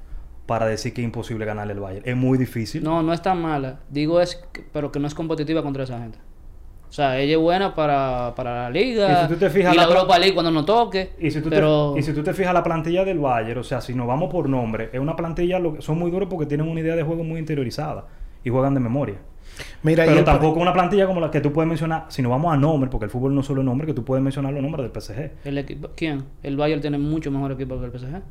para 0.47 0.67
decir 0.67 0.93
que 0.93 1.01
es 1.01 1.05
imposible 1.05 1.45
ganarle 1.45 1.75
el 1.75 1.81
Bayern. 1.81 2.03
Es 2.09 2.17
muy 2.17 2.39
difícil. 2.39 2.83
No, 2.83 3.01
no 3.03 3.13
es 3.13 3.23
tan 3.23 3.41
mala. 3.41 3.79
Digo 3.89 4.21
es, 4.21 4.35
que- 4.53 4.65
pero 4.73 4.91
que 4.91 4.99
no 4.99 5.07
es 5.07 5.15
competitiva 5.15 5.63
contra 5.63 5.85
esa 5.85 5.99
gente. 6.01 6.19
O 6.89 6.93
sea, 6.93 7.19
ella 7.21 7.35
es 7.35 7.39
buena 7.39 7.75
para, 7.75 8.35
para 8.35 8.65
la 8.65 8.71
liga. 8.71 9.13
Y 9.13 9.27
si 9.29 9.33
tú 9.35 9.39
te 9.39 9.49
fijas 9.49 9.73
y 9.73 9.77
la 9.77 9.85
la 9.87 9.89
Europa 9.89 10.19
League 10.19 10.35
cuando 10.35 10.51
nos 10.51 10.67
toque. 10.67 11.13
Y 11.21 11.31
si, 11.31 11.41
tú 11.41 11.49
pero 11.51 11.93
te, 11.95 12.01
y 12.01 12.03
si 12.03 12.13
tú 12.13 12.23
te 12.25 12.35
fijas 12.35 12.53
la 12.53 12.65
plantilla 12.65 13.05
del 13.05 13.19
Bayern, 13.21 13.61
o 13.61 13.65
sea, 13.65 13.81
si 13.81 13.95
nos 13.95 14.09
vamos 14.09 14.29
por 14.31 14.49
nombre, 14.49 14.91
es 14.93 14.99
una 14.99 15.15
plantilla, 15.15 15.61
son 15.79 15.99
muy 16.01 16.11
duros 16.11 16.29
porque 16.29 16.47
tienen 16.47 16.69
una 16.69 16.81
idea 16.81 16.97
de 16.97 17.05
juego 17.05 17.23
muy 17.23 17.39
interiorizada 17.39 18.07
y 18.43 18.51
juegan 18.51 18.75
de 18.75 18.81
memoria. 18.81 19.17
Mira, 19.83 20.05
y 20.05 20.09
Pero 20.09 20.19
el- 20.21 20.25
tampoco 20.25 20.61
una 20.61 20.73
plantilla 20.73 21.07
como 21.07 21.21
la 21.21 21.31
que 21.31 21.41
tú 21.41 21.53
puedes 21.53 21.69
mencionar, 21.69 22.07
si 22.09 22.23
nos 22.23 22.31
vamos 22.31 22.53
a 22.53 22.57
nombre, 22.57 22.89
porque 22.91 23.05
el 23.07 23.11
fútbol 23.11 23.35
no 23.35 23.41
es 23.41 23.47
solo 23.47 23.63
nombre, 23.63 23.87
que 23.87 23.95
tú 23.95 24.05
puedes 24.05 24.23
mencionar 24.23 24.53
los 24.53 24.63
nombres 24.63 24.83
del 24.83 24.93
PSG. 24.93 25.33
el 25.45 25.59
equipo, 25.59 25.91
¿quién? 25.97 26.25
El 26.43 26.57
Bayern 26.57 26.81
tiene 26.81 26.99
mucho 26.99 27.31
mejor 27.31 27.53
equipo 27.53 27.79
que 27.79 27.87
el 27.87 27.93
PSG. 27.93 28.23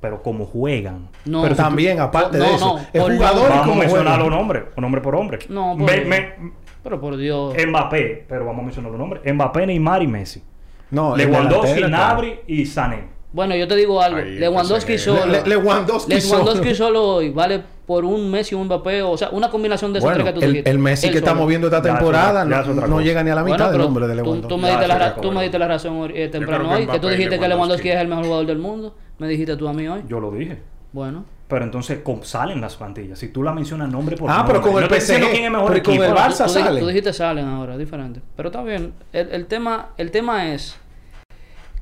Pero 0.00 0.22
como 0.22 0.44
juegan. 0.44 1.08
No, 1.24 1.42
Pero 1.42 1.56
también, 1.56 1.98
aparte 2.00 2.36
no, 2.38 2.44
de 2.44 2.50
no, 2.50 2.56
eso, 2.56 2.66
no, 2.74 2.78
es 2.78 3.02
por 3.02 3.14
jugador 3.14 3.40
nombre. 3.40 3.58
Vamos 3.58 3.76
a 3.76 3.78
mencionar 3.80 4.18
los 4.20 4.30
nombres, 4.30 4.62
hombre 4.76 5.00
por 5.00 5.16
hombre. 5.16 5.38
No, 5.48 5.74
por- 5.78 5.90
Me- 5.90 6.04
me- 6.04 6.52
Pero 6.82 7.00
por 7.00 7.16
Dios. 7.16 7.54
Mbappé, 7.66 8.26
pero 8.28 8.44
vamos 8.44 8.60
a 8.60 8.64
mencionar 8.66 8.90
los 8.92 9.00
nombres. 9.00 9.22
Mbappé, 9.34 9.66
Neymar 9.66 10.02
y 10.02 10.06
Messi. 10.06 10.42
No, 10.90 11.16
Lewandowski. 11.16 11.82
Nabri 11.84 12.40
y 12.46 12.64
Sané. 12.66 13.15
Bueno, 13.36 13.54
yo 13.54 13.68
te 13.68 13.76
digo 13.76 14.00
algo. 14.00 14.18
Ahí, 14.18 14.38
Lewandowski 14.38 14.96
solo. 14.96 15.26
Le- 15.26 15.42
Le- 15.42 15.46
Lewandowski 15.46 16.10
Lewandowski 16.14 16.74
solo. 16.74 16.88
solo 16.88 17.08
hoy 17.16 17.30
vale 17.30 17.62
por 17.84 18.04
un 18.06 18.30
Messi 18.30 18.54
y 18.54 18.58
un 18.58 18.64
Mbappé. 18.64 19.02
O 19.02 19.16
sea, 19.18 19.28
una 19.30 19.50
combinación 19.50 19.92
de 19.92 19.98
esos 19.98 20.08
Bueno, 20.10 20.24
tres 20.24 20.32
que 20.34 20.40
tú 20.40 20.44
el, 20.46 20.52
dijiste. 20.52 20.70
el 20.70 20.78
Messi 20.78 21.06
Él 21.08 21.12
que 21.12 21.18
solo. 21.18 21.26
estamos 21.30 21.48
viendo 21.48 21.66
esta 21.66 21.82
temporada 21.82 22.48
ya 22.48 22.62
no, 22.62 23.00
llega 23.02 23.22
ni 23.22 23.28
a 23.30 23.34
la 23.34 23.44
mitad 23.44 23.56
Bueno, 23.58 23.64
del 23.66 23.72
pero 23.72 23.84
nombre 23.84 24.06
de 24.06 24.12
tú- 24.14 24.16
Lewandowski. 24.24 24.48
Tú, 24.48 24.56
me 24.56 24.68
Ya, 24.68 24.78
diste 24.78 24.88
la, 24.88 25.14
tú 25.16 25.32
me 25.32 25.42
diste 25.42 25.58
razón 25.58 26.10
eh, 26.14 26.28
temprano 26.28 26.68
que 26.70 26.74
hoy. 26.74 26.86
Que 26.86 26.98
tú 26.98 27.08
dijiste 27.08 27.38
que 27.38 27.46
Lewandowski 27.48 27.88
es 27.90 28.00
el 28.00 28.08
mejor 28.08 28.24
jugador 28.24 28.46
del 28.46 28.58
mundo. 28.58 28.94
Me 29.18 29.28
dijiste 29.28 29.54
tú 29.56 29.68
a 29.68 29.72
mí 29.74 29.86
hoy. 29.86 30.00
Yo 30.08 30.18
lo 30.18 30.30
dije. 30.30 30.58
Bueno. 30.92 31.26
Pero 31.46 31.62
entonces 31.64 31.98
salen 32.22 32.60
las 32.62 32.74
plantillas. 32.76 33.18
Si 33.18 33.28
tú 33.28 33.42
la 33.42 33.52
mencionas 33.52 33.90
nombre 33.90 34.16
por 34.16 34.30
Ah, 34.30 34.38
nombre. 34.38 34.54
pero 34.54 34.72
con 34.72 34.82
el 34.82 34.88
no 34.90 34.96
PSG, 34.96 35.30
quién 35.30 35.44
es 35.44 35.50
mejor 35.50 35.72
pero 35.72 35.82
con 35.84 35.92
equipo. 35.94 36.04
el 36.04 36.12
Barça 36.14 36.46
tú, 36.46 36.52
tú 36.54 36.58
di- 36.58 36.64
salen. 36.64 36.80
Tú 36.80 36.86
dijiste 36.88 37.12
salen 37.12 37.44
ahora, 37.46 37.76
diferente. 37.76 38.20
Pero 38.34 38.48
está 38.48 38.62
bien. 38.62 38.94
El, 39.12 39.28
el 39.30 39.46
tema, 39.46 39.90
el 39.98 40.10
tema 40.10 40.52
es 40.54 40.76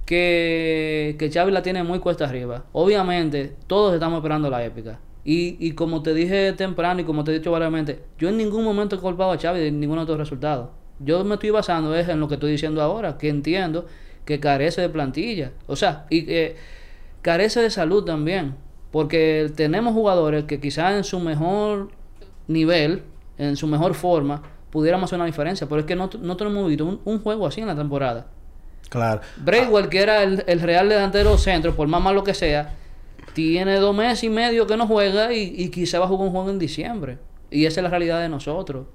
que, 0.04 1.16
que 1.18 1.30
la 1.50 1.62
tiene 1.62 1.82
muy 1.82 1.98
cuesta 1.98 2.24
arriba. 2.24 2.64
Obviamente, 2.72 3.54
todos 3.66 3.94
estamos 3.94 4.18
esperando 4.18 4.50
la 4.50 4.64
épica. 4.64 5.00
Y, 5.24 5.56
y 5.58 5.72
como 5.72 6.02
te 6.02 6.12
dije 6.12 6.52
temprano 6.52 7.00
y 7.00 7.04
como 7.04 7.24
te 7.24 7.30
he 7.30 7.38
dicho 7.38 7.50
varias 7.50 7.72
veces, 7.72 7.98
yo 8.18 8.28
en 8.28 8.36
ningún 8.36 8.62
momento 8.62 8.96
he 8.96 8.98
culpado 8.98 9.32
a 9.32 9.38
Xavi 9.38 9.58
de 9.58 9.70
ninguno 9.70 10.02
de 10.02 10.04
estos 10.04 10.18
resultados. 10.18 10.68
Yo 11.00 11.24
me 11.24 11.34
estoy 11.34 11.50
basando 11.50 11.94
es 11.94 12.08
en 12.08 12.20
lo 12.20 12.28
que 12.28 12.34
estoy 12.34 12.52
diciendo 12.52 12.82
ahora, 12.82 13.16
que 13.16 13.28
entiendo 13.28 13.86
que 14.24 14.38
carece 14.38 14.82
de 14.82 14.88
plantilla. 14.90 15.52
O 15.66 15.76
sea, 15.76 16.06
y 16.10 16.26
que 16.26 16.56
carece 17.22 17.60
de 17.60 17.70
salud 17.70 18.04
también. 18.04 18.54
Porque 18.90 19.50
tenemos 19.56 19.92
jugadores 19.92 20.44
que 20.44 20.60
quizás 20.60 20.94
en 20.94 21.04
su 21.04 21.18
mejor 21.18 21.88
nivel, 22.46 23.02
en 23.38 23.56
su 23.56 23.66
mejor 23.66 23.94
forma, 23.94 24.42
pudiéramos 24.70 25.08
hacer 25.08 25.16
una 25.16 25.26
diferencia. 25.26 25.68
Pero 25.68 25.80
es 25.80 25.86
que 25.86 25.96
no, 25.96 26.10
no 26.20 26.36
tenemos 26.36 26.68
visto 26.68 26.84
un, 26.84 27.00
un 27.04 27.18
juego 27.20 27.46
así 27.46 27.60
en 27.60 27.66
la 27.66 27.74
temporada. 27.74 28.28
Claro. 28.88 29.20
Braithwaite, 29.37 29.88
que 29.88 30.01
era 30.01 30.23
el, 30.23 30.44
el 30.47 30.61
real 30.61 30.88
delantero 30.88 31.37
centro, 31.38 31.75
por 31.75 31.88
más 31.88 32.01
malo 32.03 32.23
que 32.23 32.35
sea, 32.35 32.75
tiene 33.33 33.77
dos 33.77 33.94
meses 33.94 34.25
y 34.25 34.31
medio 34.31 34.66
que 34.66 34.77
no 34.77 34.87
juega 34.87 35.33
y, 35.33 35.55
y 35.57 35.70
quizá 35.70 35.99
va 35.99 36.05
a 36.05 36.09
jugar 36.09 36.27
un 36.27 36.33
juego 36.33 36.51
en 36.51 36.59
diciembre. 36.59 37.18
Y 37.51 37.66
esa 37.66 37.81
es 37.81 37.85
la 37.85 37.90
realidad 37.90 38.20
de 38.20 38.29
nosotros. 38.29 38.87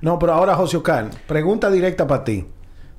No, 0.00 0.18
pero 0.18 0.34
ahora, 0.34 0.54
José 0.54 0.76
Ocar, 0.76 1.10
pregunta 1.26 1.70
directa 1.70 2.06
para 2.06 2.24
ti. 2.24 2.44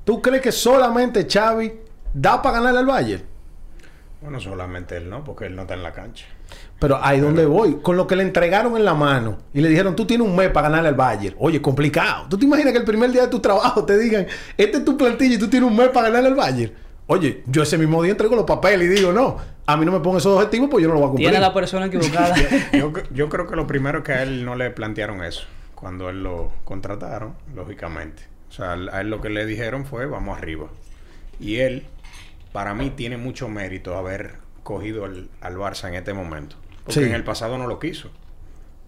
¿Tú 0.04 0.22
crees 0.22 0.42
que 0.42 0.52
solamente 0.52 1.26
Xavi 1.30 1.72
da 2.14 2.40
para 2.40 2.56
ganarle 2.58 2.80
al 2.80 2.86
Bayern? 2.86 3.22
Bueno, 4.22 4.40
solamente 4.40 4.96
él 4.96 5.08
no, 5.08 5.24
porque 5.24 5.46
él 5.46 5.56
no 5.56 5.62
está 5.62 5.74
en 5.74 5.82
la 5.82 5.92
cancha. 5.92 6.26
Pero 6.80 6.98
ahí 7.00 7.20
donde 7.20 7.46
voy, 7.46 7.76
con 7.82 7.96
lo 7.96 8.06
que 8.06 8.16
le 8.16 8.22
entregaron 8.22 8.76
en 8.76 8.84
la 8.84 8.94
mano 8.94 9.36
y 9.52 9.60
le 9.60 9.68
dijeron, 9.68 9.94
tú 9.94 10.06
tienes 10.06 10.26
un 10.26 10.34
mes 10.34 10.48
para 10.48 10.68
ganarle 10.68 10.88
al 10.88 10.94
Bayern. 10.94 11.36
Oye, 11.38 11.60
complicado. 11.60 12.26
¿Tú 12.28 12.38
te 12.38 12.46
imaginas 12.46 12.72
que 12.72 12.78
el 12.78 12.84
primer 12.84 13.12
día 13.12 13.22
de 13.22 13.28
tu 13.28 13.38
trabajo 13.38 13.84
te 13.84 13.98
digan, 13.98 14.26
este 14.56 14.78
es 14.78 14.84
tu 14.84 14.96
plantilla 14.96 15.34
y 15.34 15.38
tú 15.38 15.48
tienes 15.48 15.70
un 15.70 15.76
mes 15.76 15.90
para 15.90 16.08
ganarle 16.08 16.30
al 16.30 16.34
Bayern? 16.34 16.72
Oye, 17.06 17.42
yo 17.46 17.62
ese 17.62 17.76
mismo 17.76 18.02
día 18.02 18.12
entrego 18.12 18.34
los 18.34 18.46
papeles 18.46 18.88
y 18.88 18.94
digo, 18.94 19.12
no, 19.12 19.36
a 19.66 19.76
mí 19.76 19.84
no 19.84 19.92
me 19.92 20.00
pongan 20.00 20.18
esos 20.18 20.34
objetivos, 20.36 20.70
pues 20.70 20.82
yo 20.82 20.88
no 20.88 20.94
los 20.94 21.00
voy 21.02 21.08
a 21.08 21.10
cumplir. 21.10 21.28
Tiene 21.28 21.40
la 21.40 21.52
persona 21.52 21.86
equivocada. 21.86 22.34
Yo, 22.72 22.92
yo 23.12 23.28
creo 23.28 23.46
que 23.46 23.56
lo 23.56 23.66
primero 23.66 23.98
es 23.98 24.04
que 24.04 24.12
a 24.12 24.22
él 24.22 24.44
no 24.44 24.54
le 24.54 24.70
plantearon 24.70 25.22
eso 25.22 25.42
cuando 25.80 26.10
él 26.10 26.22
lo 26.22 26.52
contrataron, 26.64 27.34
lógicamente. 27.54 28.22
O 28.50 28.52
sea, 28.52 28.72
a 28.72 29.00
él 29.00 29.08
lo 29.08 29.20
que 29.20 29.30
le 29.30 29.46
dijeron 29.46 29.86
fue 29.86 30.06
vamos 30.06 30.36
arriba. 30.36 30.68
Y 31.40 31.56
él, 31.56 31.84
para 32.52 32.74
mí, 32.74 32.90
tiene 32.90 33.16
mucho 33.16 33.48
mérito 33.48 33.96
haber 33.96 34.34
cogido 34.62 35.06
al, 35.06 35.30
al 35.40 35.56
Barça 35.56 35.88
en 35.88 35.94
este 35.94 36.12
momento. 36.12 36.56
Porque 36.84 37.00
Sí. 37.00 37.06
en 37.06 37.14
el 37.14 37.24
pasado 37.24 37.58
no 37.58 37.66
lo 37.66 37.78
quiso. 37.78 38.10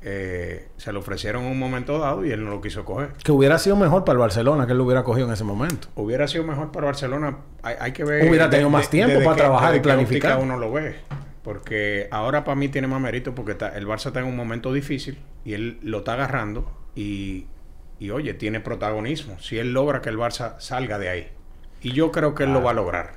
Eh, 0.05 0.69
se 0.79 0.93
lo 0.93 0.99
ofrecieron 0.99 1.45
en 1.45 1.53
un 1.53 1.59
momento 1.61 1.97
dado 1.99 2.25
y 2.25 2.33
él 2.33 2.43
no 2.45 2.51
lo 2.51 2.61
quiso 2.61 2.85
coger. 2.85 3.13
Que 3.23 3.31
hubiera 3.31 3.57
sido 3.59 3.77
mejor 3.77 4.05
para 4.05 4.15
el 4.15 4.19
Barcelona 4.19 4.67
que 4.67 4.73
él 4.73 4.79
lo 4.79 4.85
hubiera 4.85 5.05
cogido 5.05 5.29
en 5.29 5.33
ese 5.33 5.45
momento. 5.45 5.89
Hubiera 5.95 6.27
sido 6.27 6.43
mejor 6.43 6.73
para 6.73 6.87
Barcelona. 6.87 7.39
Hay, 7.63 7.77
hay 7.79 7.93
que 7.93 8.03
ver. 8.05 8.29
Hubiera 8.29 8.51
tenido 8.51 8.69
más 8.69 8.91
tiempo 8.91 9.23
para 9.23 9.37
trabajar 9.37 9.77
y 9.77 9.81
planificar. 9.81 10.39
uno 10.41 10.57
lo 10.57 10.73
ve. 10.73 10.97
Porque 11.45 12.09
ahora 12.11 12.43
para 12.45 12.57
mí 12.57 12.69
tiene 12.69 12.87
más 12.89 13.01
mérito 13.01 13.35
porque 13.35 13.53
está- 13.53 13.77
el 13.77 13.87
Barça 13.87 14.07
está 14.07 14.21
en 14.21 14.27
un 14.27 14.37
momento 14.37 14.73
difícil 14.73 15.19
y 15.45 15.55
él 15.55 15.79
lo 15.83 15.99
está 15.99 16.15
agarrando 16.15 16.71
y, 16.97 17.47
y, 18.01 18.11
oye, 18.11 18.35
tiene 18.35 18.59
protagonismo. 18.61 19.39
Si 19.41 19.59
él 19.59 19.73
logra 19.73 20.01
que 20.03 20.09
el 20.09 20.19
Barça 20.19 20.55
salga 20.59 20.99
de 20.99 21.09
ahí. 21.09 21.29
Y 21.81 21.93
yo 21.93 22.11
creo 22.13 22.35
que 22.35 22.45
él 22.45 22.53
lo 22.53 22.63
va 22.63 22.71
a 22.71 22.75
lograr. 22.75 23.15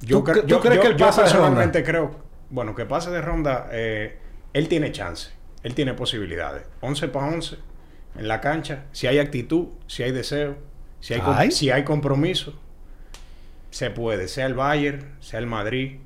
Yo, 0.00 0.18
¿Tú 0.22 0.30
cre- 0.30 0.40
tú 0.42 0.46
yo- 0.46 0.60
crees 0.60 0.76
yo- 0.76 0.82
que 0.82 0.88
él 0.88 0.96
yo 0.96 1.06
personalmente 1.10 1.82
creo, 1.82 2.16
bueno, 2.50 2.74
que 2.74 2.84
pase 2.86 3.10
de 3.10 3.20
ronda, 3.20 3.68
eh, 3.72 4.18
él 4.52 4.68
tiene 4.68 4.92
chance, 4.92 5.30
él 5.62 5.74
tiene 5.74 5.94
posibilidades. 5.94 6.62
11 6.80 7.08
para 7.08 7.26
11 7.28 7.56
en 8.18 8.28
la 8.28 8.40
cancha, 8.40 8.84
si 8.92 9.06
hay 9.06 9.18
actitud, 9.18 9.68
si 9.86 10.02
hay 10.02 10.12
deseo, 10.12 10.56
si 11.00 11.14
hay, 11.14 11.20
com- 11.20 11.34
Ay. 11.36 11.50
si 11.50 11.70
hay 11.70 11.84
compromiso, 11.84 12.54
se 13.70 13.90
puede, 13.90 14.28
sea 14.28 14.46
el 14.46 14.54
Bayern, 14.54 15.16
sea 15.20 15.38
el 15.38 15.46
Madrid, 15.46 15.98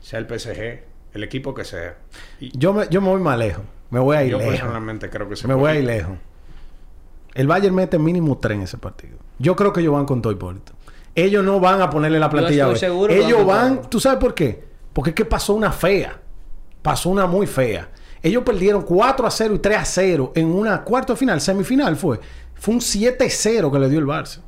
sea 0.00 0.18
el 0.18 0.26
PSG, 0.26 0.82
el 1.14 1.24
equipo 1.24 1.54
que 1.54 1.64
sea. 1.64 1.96
Y 2.38 2.56
Yo 2.56 2.72
me, 2.72 2.86
yo 2.88 3.00
me 3.00 3.08
voy 3.08 3.20
más 3.20 3.38
lejos. 3.38 3.64
Me 3.90 3.98
voy 3.98 4.16
a 4.16 4.22
ir 4.24 4.30
yo 4.30 4.38
lejos. 4.38 4.52
personalmente 4.54 5.10
creo 5.10 5.28
que 5.28 5.34
se 5.36 5.48
Me 5.48 5.54
voy 5.54 5.70
a 5.72 5.74
ir 5.74 5.84
lejos. 5.84 6.16
El 7.34 7.46
Bayern 7.48 7.74
mete 7.74 7.98
mínimo 7.98 8.38
tres 8.38 8.56
en 8.56 8.62
ese 8.62 8.78
partido. 8.78 9.18
Yo 9.38 9.56
creo 9.56 9.72
que 9.72 9.80
ellos 9.80 9.92
van 9.94 10.04
con 10.06 10.22
todo 10.22 10.32
Hipólito. 10.32 10.72
Ellos 11.16 11.44
no 11.44 11.58
van 11.58 11.82
a 11.82 11.90
ponerle 11.90 12.20
la 12.20 12.30
plantilla. 12.30 12.64
estoy 12.64 12.74
B. 12.74 12.78
seguro 12.78 13.12
ellos 13.12 13.44
van. 13.44 13.82
¿tú 13.90 13.98
sabes 13.98 14.18
por 14.20 14.34
qué? 14.34 14.64
Porque 14.92 15.10
es 15.10 15.16
que 15.16 15.24
pasó 15.24 15.54
una 15.54 15.72
fea. 15.72 16.20
Pasó 16.82 17.10
una 17.10 17.26
muy 17.26 17.46
fea. 17.46 17.88
Ellos 18.22 18.42
perdieron 18.44 18.82
4 18.82 19.26
a 19.26 19.30
0 19.30 19.54
y 19.54 19.58
3 19.58 19.78
a 19.78 19.84
0 19.84 20.32
en 20.34 20.46
una 20.48 20.82
cuarto 20.82 21.12
de 21.14 21.18
final, 21.18 21.40
semifinal 21.40 21.96
fue. 21.96 22.20
Fue 22.54 22.74
un 22.74 22.80
7 22.80 23.24
a 23.24 23.30
0 23.30 23.70
que 23.72 23.78
le 23.78 23.88
dio 23.88 23.98
el 23.98 24.06
Barça. 24.06 24.40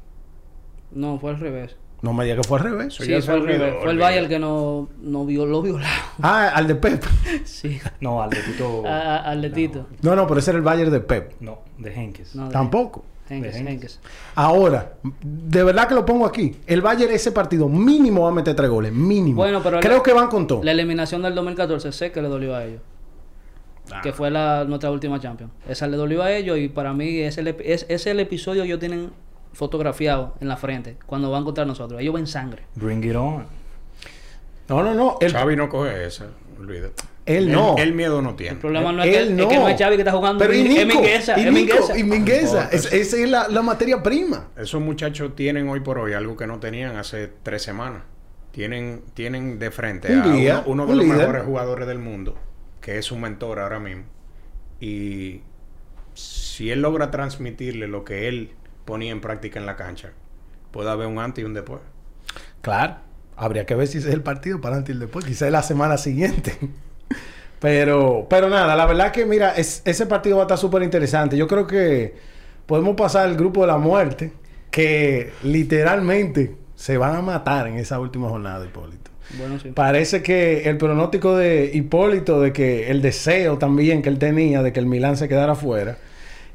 No, 0.91 1.19
fue 1.19 1.31
al 1.31 1.39
revés. 1.41 1.77
No 2.03 2.13
me 2.13 2.25
digas 2.25 2.41
que 2.43 2.49
fue 2.49 2.59
al 2.59 2.65
revés. 2.65 2.95
Sí, 2.95 3.05
fue 3.23 3.35
al 3.35 3.41
olvidó, 3.43 3.59
revés. 3.65 3.75
Fue 3.83 3.93
el. 3.93 3.99
Bayern 3.99 4.29
que 4.29 4.39
no, 4.39 4.89
no 5.01 5.25
violó, 5.25 5.63
violado. 5.63 5.89
Ah, 6.23 6.49
al 6.55 6.67
de 6.67 6.75
Pep. 6.75 7.05
Sí. 7.45 7.81
No, 8.01 8.21
Atletito. 8.23 8.83
A- 8.87 9.17
a- 9.19 9.31
Atletito. 9.31 9.87
No, 10.03 10.17
no, 10.17 10.27
pero 10.27 10.41
ese 10.41 10.51
era 10.51 10.59
el 10.59 10.65
Bayern 10.65 10.91
de 10.91 11.01
Pep. 11.01 11.35
No, 11.41 11.61
de 11.79 11.95
Henkes. 11.95 12.35
No, 12.35 12.47
de- 12.49 12.53
Tampoco. 12.53 13.05
Henkes, 13.29 13.57
Henkes. 13.57 14.01
Ahora, 14.35 14.95
de 15.23 15.65
verdad 15.65 15.89
que 15.89 15.95
lo 15.95 16.05
pongo 16.05 16.27
aquí. 16.27 16.57
El 16.67 16.83
Bayern 16.83 17.13
ese 17.13 17.33
partido 17.33 17.69
mínimo 17.69 18.23
va 18.23 18.29
a 18.29 18.33
meter 18.33 18.55
tres 18.55 18.69
goles. 18.69 18.93
Mínimo. 18.93 19.37
Bueno, 19.37 19.63
pero 19.63 19.81
Creo 19.81 19.99
la- 19.99 20.03
que 20.03 20.13
van 20.13 20.29
con 20.29 20.47
todo. 20.47 20.63
La 20.63 20.73
eliminación 20.73 21.23
del 21.23 21.35
2014 21.35 21.93
sé 21.93 22.13
que 22.13 22.21
le 22.21 22.29
dolió 22.29 22.55
a 22.55 22.65
ellos. 22.65 22.81
Ah. 23.91 24.01
Que 24.03 24.13
fue 24.13 24.31
la, 24.31 24.65
nuestra 24.65 24.91
última 24.91 25.19
Champions. 25.21 25.53
Esa 25.69 25.87
le 25.87 25.97
dolió 25.97 26.23
a 26.23 26.33
ellos 26.33 26.59
y 26.59 26.69
para 26.69 26.93
mí 26.93 27.21
es 27.21 27.39
el, 27.39 27.49
es, 27.49 27.87
es 27.89 28.07
el 28.07 28.21
episodio 28.21 28.63
que 28.63 28.69
ellos 28.69 28.81
tienen 28.81 29.11
fotografiado 29.53 30.35
en 30.41 30.49
la 30.49 30.57
frente 30.57 30.97
cuando 31.07 31.31
van 31.31 31.45
contra 31.45 31.65
nosotros. 31.65 32.01
Ellos 32.01 32.15
ven 32.15 32.27
sangre. 32.27 32.65
Bring 32.75 33.05
it 33.05 33.17
on. 33.17 33.47
No, 34.69 34.83
no, 34.83 34.95
no. 34.95 35.19
El, 35.21 35.33
Xavi 35.33 35.57
no 35.57 35.69
coge 35.69 36.07
esa, 36.07 36.27
olvídate. 36.59 37.03
Él 37.25 37.53
no. 37.53 37.77
Él, 37.79 37.93
miedo 37.93 38.21
no 38.21 38.35
tiene. 38.35 38.55
El 38.55 38.59
problema 38.59 38.91
no 38.93 39.03
es 39.03 39.11
que, 39.11 39.19
él 39.19 39.39
es 39.41 39.47
que 39.47 39.57
no 39.57 39.69
es 39.69 39.79
Xavi 39.79 39.95
que 39.97 40.03
está 40.03 40.13
jugando, 40.13 40.39
Pero 40.41 40.55
y 40.55 40.61
es 40.63 40.69
Nico, 40.87 41.01
Mingueza, 41.01 41.39
y 41.39 41.51
Nico, 41.51 41.77
Mingueza. 42.05 42.65
No, 42.65 42.71
Es- 42.71 42.93
esa 42.93 43.17
es 43.17 43.29
la, 43.31 43.47
la 43.49 43.63
materia 43.63 44.03
prima. 44.03 44.49
Esos 44.57 44.81
muchachos 44.81 45.37
tienen 45.37 45.69
hoy 45.69 45.81
por 45.81 45.99
hoy 45.99 46.15
algo 46.15 46.37
que 46.37 46.47
no 46.49 46.59
tenían 46.59 46.97
hace 46.97 47.31
tres 47.45 47.63
semanas. 47.63 48.03
Tienen, 48.51 49.03
tienen 49.15 49.59
de 49.59 49.71
frente 49.71 50.13
Un 50.13 50.21
a 50.23 50.33
día, 50.35 50.63
uno, 50.67 50.83
uno 50.85 50.87
de 50.87 50.93
un 50.93 50.99
los 50.99 51.07
líder. 51.07 51.19
mejores 51.21 51.45
jugadores 51.45 51.87
del 51.87 51.99
mundo, 52.01 52.37
que 52.81 52.99
es 52.99 53.05
su 53.07 53.17
mentor 53.17 53.61
ahora 53.61 53.79
mismo. 53.79 54.03
Y 54.81 55.43
si 56.15 56.71
él 56.71 56.83
logra 56.83 57.11
transmitirle 57.11 57.87
lo 57.87 58.05
que 58.05 58.29
él 58.29 58.51
ponía 58.85 59.13
en 59.13 59.21
práctica 59.21 59.61
en 59.61 59.67
la 59.67 59.77
cancha, 59.77 60.11
puede 60.73 60.91
haber 60.91 61.07
un 61.07 61.19
antes 61.21 61.43
y 61.43 61.47
un 61.47 61.55
después. 61.55 61.81
Claro. 62.63 62.97
Habría 63.37 63.65
que 63.65 63.75
ver 63.75 63.87
si 63.87 63.99
ese 63.99 64.09
es 64.09 64.15
el 64.15 64.23
partido 64.23 64.61
para 64.61 64.77
antes 64.77 64.91
y 64.91 64.93
el 64.93 64.99
después. 65.01 65.25
Quizás 65.25 65.43
es 65.43 65.53
la 65.53 65.63
semana 65.63 65.97
siguiente. 65.97 66.59
Pero, 67.63 68.27
pero 68.29 68.51
nada, 68.51 68.75
la 68.77 68.85
verdad 68.87 69.13
que 69.13 69.25
mira, 69.25 69.55
es- 69.57 69.81
ese 69.87 70.05
partido 70.07 70.37
va 70.37 70.43
a 70.43 70.47
estar 70.47 70.59
súper 70.59 70.83
interesante. 70.83 71.37
Yo 71.37 71.47
creo 71.47 71.67
que 71.67 72.13
podemos 72.67 72.97
pasar 72.97 73.29
el 73.29 73.37
grupo 73.37 73.61
de 73.63 73.69
la 73.69 73.79
muerte, 73.79 74.33
que 74.71 75.31
literalmente 75.45 76.57
se 76.75 76.99
van 76.99 77.15
a 77.15 77.23
matar 77.23 77.69
en 77.69 77.79
esa 77.79 78.01
última 78.01 78.29
jornada, 78.29 78.65
Hipólito. 78.65 79.11
Bueno, 79.39 79.59
sí. 79.59 79.71
Parece 79.71 80.23
que 80.23 80.69
el 80.69 80.77
pronóstico 80.77 81.37
de 81.37 81.71
Hipólito, 81.73 82.41
de 82.41 82.53
que 82.53 82.91
el 82.91 83.01
deseo 83.01 83.57
también 83.59 84.03
que 84.03 84.09
él 84.09 84.19
tenía 84.19 84.63
de 84.63 84.73
que 84.73 84.81
el 84.81 84.87
Milán 84.87 85.17
se 85.17 85.29
quedara 85.29 85.55
fuera. 85.55 85.97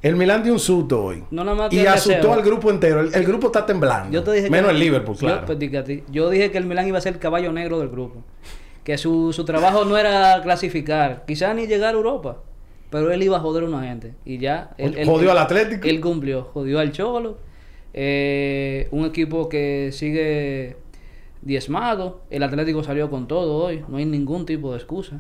El 0.02 0.16
Milán 0.16 0.44
dio 0.44 0.54
un 0.54 0.60
susto 0.60 1.04
hoy. 1.06 1.24
No 1.32 1.44
nada 1.44 1.58
más 1.58 1.70
que 1.70 1.78
y 1.78 1.86
asustó 1.88 2.18
deseo. 2.18 2.34
al 2.34 2.42
grupo 2.44 2.70
entero. 2.70 3.00
El, 3.02 3.16
el 3.16 3.24
grupo 3.26 3.48
está 3.48 3.66
temblando. 3.66 4.12
Yo 4.12 4.24
te 4.24 4.32
dije 4.32 4.50
Menos 4.50 4.68
que, 4.70 4.74
el 4.76 4.80
Liverpool, 4.80 5.16
yo, 5.16 5.22
claro. 5.22 5.46
pues, 5.48 5.58
a 5.76 5.84
ti, 5.84 6.04
yo 6.12 6.30
dije 6.30 6.52
que 6.52 6.58
el 6.60 6.66
Milán 6.66 6.88
iba 6.88 6.98
a 7.00 7.02
ser 7.02 7.14
el 7.14 7.20
caballo 7.20 7.52
negro 7.52 7.80
del 7.80 7.90
grupo. 7.90 8.24
Que 8.88 8.98
su, 8.98 9.34
su 9.34 9.44
trabajo 9.44 9.84
no 9.84 9.98
era 9.98 10.40
clasificar, 10.42 11.26
quizás 11.28 11.54
ni 11.54 11.68
llegar 11.68 11.94
a 11.94 11.98
Europa. 11.98 12.38
Pero 12.90 13.12
él 13.12 13.22
iba 13.22 13.36
a 13.36 13.42
joder 13.42 13.64
a 13.64 13.68
una 13.68 13.84
gente. 13.84 14.14
Y 14.24 14.38
ya. 14.38 14.72
Él, 14.78 14.96
él- 14.98 15.06
Jodió 15.06 15.32
él- 15.32 15.38
al 15.38 15.44
Atlético. 15.44 15.86
Él 15.86 16.00
cumplió. 16.00 16.44
Jodió 16.54 16.80
al 16.80 16.94
Cholo. 16.94 17.38
eh, 17.94 18.88
un 18.92 19.06
equipo 19.06 19.50
que 19.50 19.90
sigue 19.92 20.78
diezmado. 21.42 22.22
El 22.30 22.44
Atlético 22.44 22.82
salió 22.82 23.10
con 23.10 23.28
todo 23.28 23.56
hoy. 23.56 23.84
No 23.90 23.98
hay 23.98 24.06
ningún 24.06 24.46
tipo 24.46 24.72
de 24.72 24.78
excusa. 24.78 25.20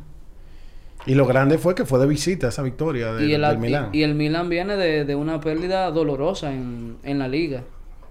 Y 1.05 1.15
lo 1.15 1.25
grande 1.25 1.57
fue 1.57 1.75
que 1.75 1.83
fue 1.85 1.99
de 1.99 2.07
visita 2.07 2.47
esa 2.47 2.63
victoria 2.63 3.13
del, 3.13 3.29
y, 3.29 3.33
el, 3.33 3.41
del 3.41 3.57
Milán. 3.57 3.89
y- 3.91 3.99
y 3.99 4.03
el 4.03 4.15
Milan 4.15 4.47
viene 4.49 4.77
de, 4.77 5.03
de 5.05 5.15
una 5.15 5.39
pérdida 5.41 5.91
dolorosa 5.91 6.53
en, 6.53 6.97
en 7.03 7.19
la 7.19 7.27
liga. 7.27 7.63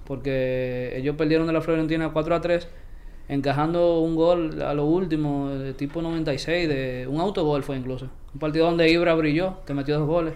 Porque 0.04 0.92
ellos 0.96 1.16
perdieron 1.16 1.46
de 1.46 1.52
la 1.54 1.60
Fiorentina 1.62 2.10
4 2.12 2.34
a 2.34 2.40
3, 2.40 2.68
encajando 3.28 4.00
un 4.00 4.14
gol 4.14 4.62
a 4.62 4.74
lo 4.74 4.84
último, 4.84 5.48
de 5.48 5.72
tipo 5.74 6.02
96, 6.02 6.68
de 6.68 7.06
un 7.08 7.20
autogol 7.20 7.62
fue 7.62 7.76
incluso. 7.76 8.08
Un 8.32 8.40
partido 8.40 8.66
donde 8.66 8.90
Ibra 8.90 9.14
brilló, 9.14 9.64
que 9.66 9.74
metió 9.74 9.98
dos 9.98 10.06
goles. 10.06 10.34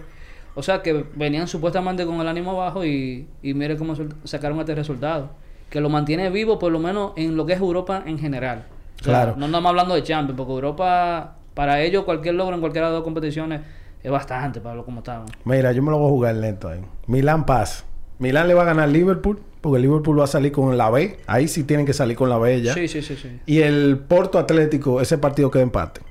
O 0.55 0.63
sea 0.63 0.81
que 0.81 1.05
venían 1.15 1.47
supuestamente 1.47 2.05
con 2.05 2.19
el 2.19 2.27
ánimo 2.27 2.57
bajo 2.57 2.83
y, 2.83 3.27
y 3.41 3.53
mire 3.53 3.77
cómo 3.77 3.93
sacaron 4.25 4.59
este 4.59 4.75
resultado. 4.75 5.29
Que 5.69 5.79
lo 5.79 5.89
mantiene 5.89 6.29
vivo 6.29 6.59
por 6.59 6.71
lo 6.71 6.79
menos 6.79 7.13
en 7.15 7.37
lo 7.37 7.45
que 7.45 7.53
es 7.53 7.59
Europa 7.59 8.03
en 8.05 8.19
general. 8.19 8.65
O 8.99 9.03
sea, 9.03 9.13
Claro. 9.13 9.35
No 9.37 9.45
estamos 9.45 9.69
hablando 9.69 9.95
de 9.95 10.03
Champions, 10.03 10.37
porque 10.37 10.51
Europa, 10.51 11.35
para 11.53 11.81
ellos 11.81 12.03
cualquier 12.03 12.35
logro 12.35 12.55
en 12.55 12.59
cualquiera 12.59 12.87
de 12.87 12.93
las 12.93 12.99
dos 12.99 13.05
competiciones 13.05 13.61
es 14.03 14.11
bastante 14.11 14.59
para 14.59 14.75
lo 14.75 14.83
como 14.83 14.99
estaban. 14.99 15.27
Mira, 15.45 15.71
yo 15.71 15.81
me 15.81 15.91
lo 15.91 15.97
voy 15.99 16.07
a 16.07 16.11
jugar 16.11 16.35
lento 16.35 16.67
ahí. 16.67 16.81
Milán 17.07 17.45
pasa. 17.45 17.85
Milán 18.21 18.47
le 18.47 18.53
va 18.53 18.61
a 18.61 18.65
ganar 18.65 18.87
Liverpool, 18.87 19.39
porque 19.61 19.77
el 19.77 19.81
Liverpool 19.81 20.19
va 20.19 20.23
a 20.25 20.27
salir 20.27 20.51
con 20.51 20.77
la 20.77 20.89
B. 20.89 21.17
Ahí 21.27 21.47
sí 21.47 21.63
tienen 21.63 21.85
que 21.85 21.93
salir 21.93 22.15
con 22.15 22.29
la 22.29 22.37
B 22.37 22.61
ya. 22.61 22.73
Sí, 22.73 22.87
sí, 22.87 23.01
sí, 23.01 23.15
sí. 23.15 23.39
Y 23.47 23.59
el 23.61 23.97
Porto 23.97 24.37
Atlético, 24.39 25.01
ese 25.01 25.17
partido 25.17 25.49
queda 25.51 25.63
empate. 25.63 26.01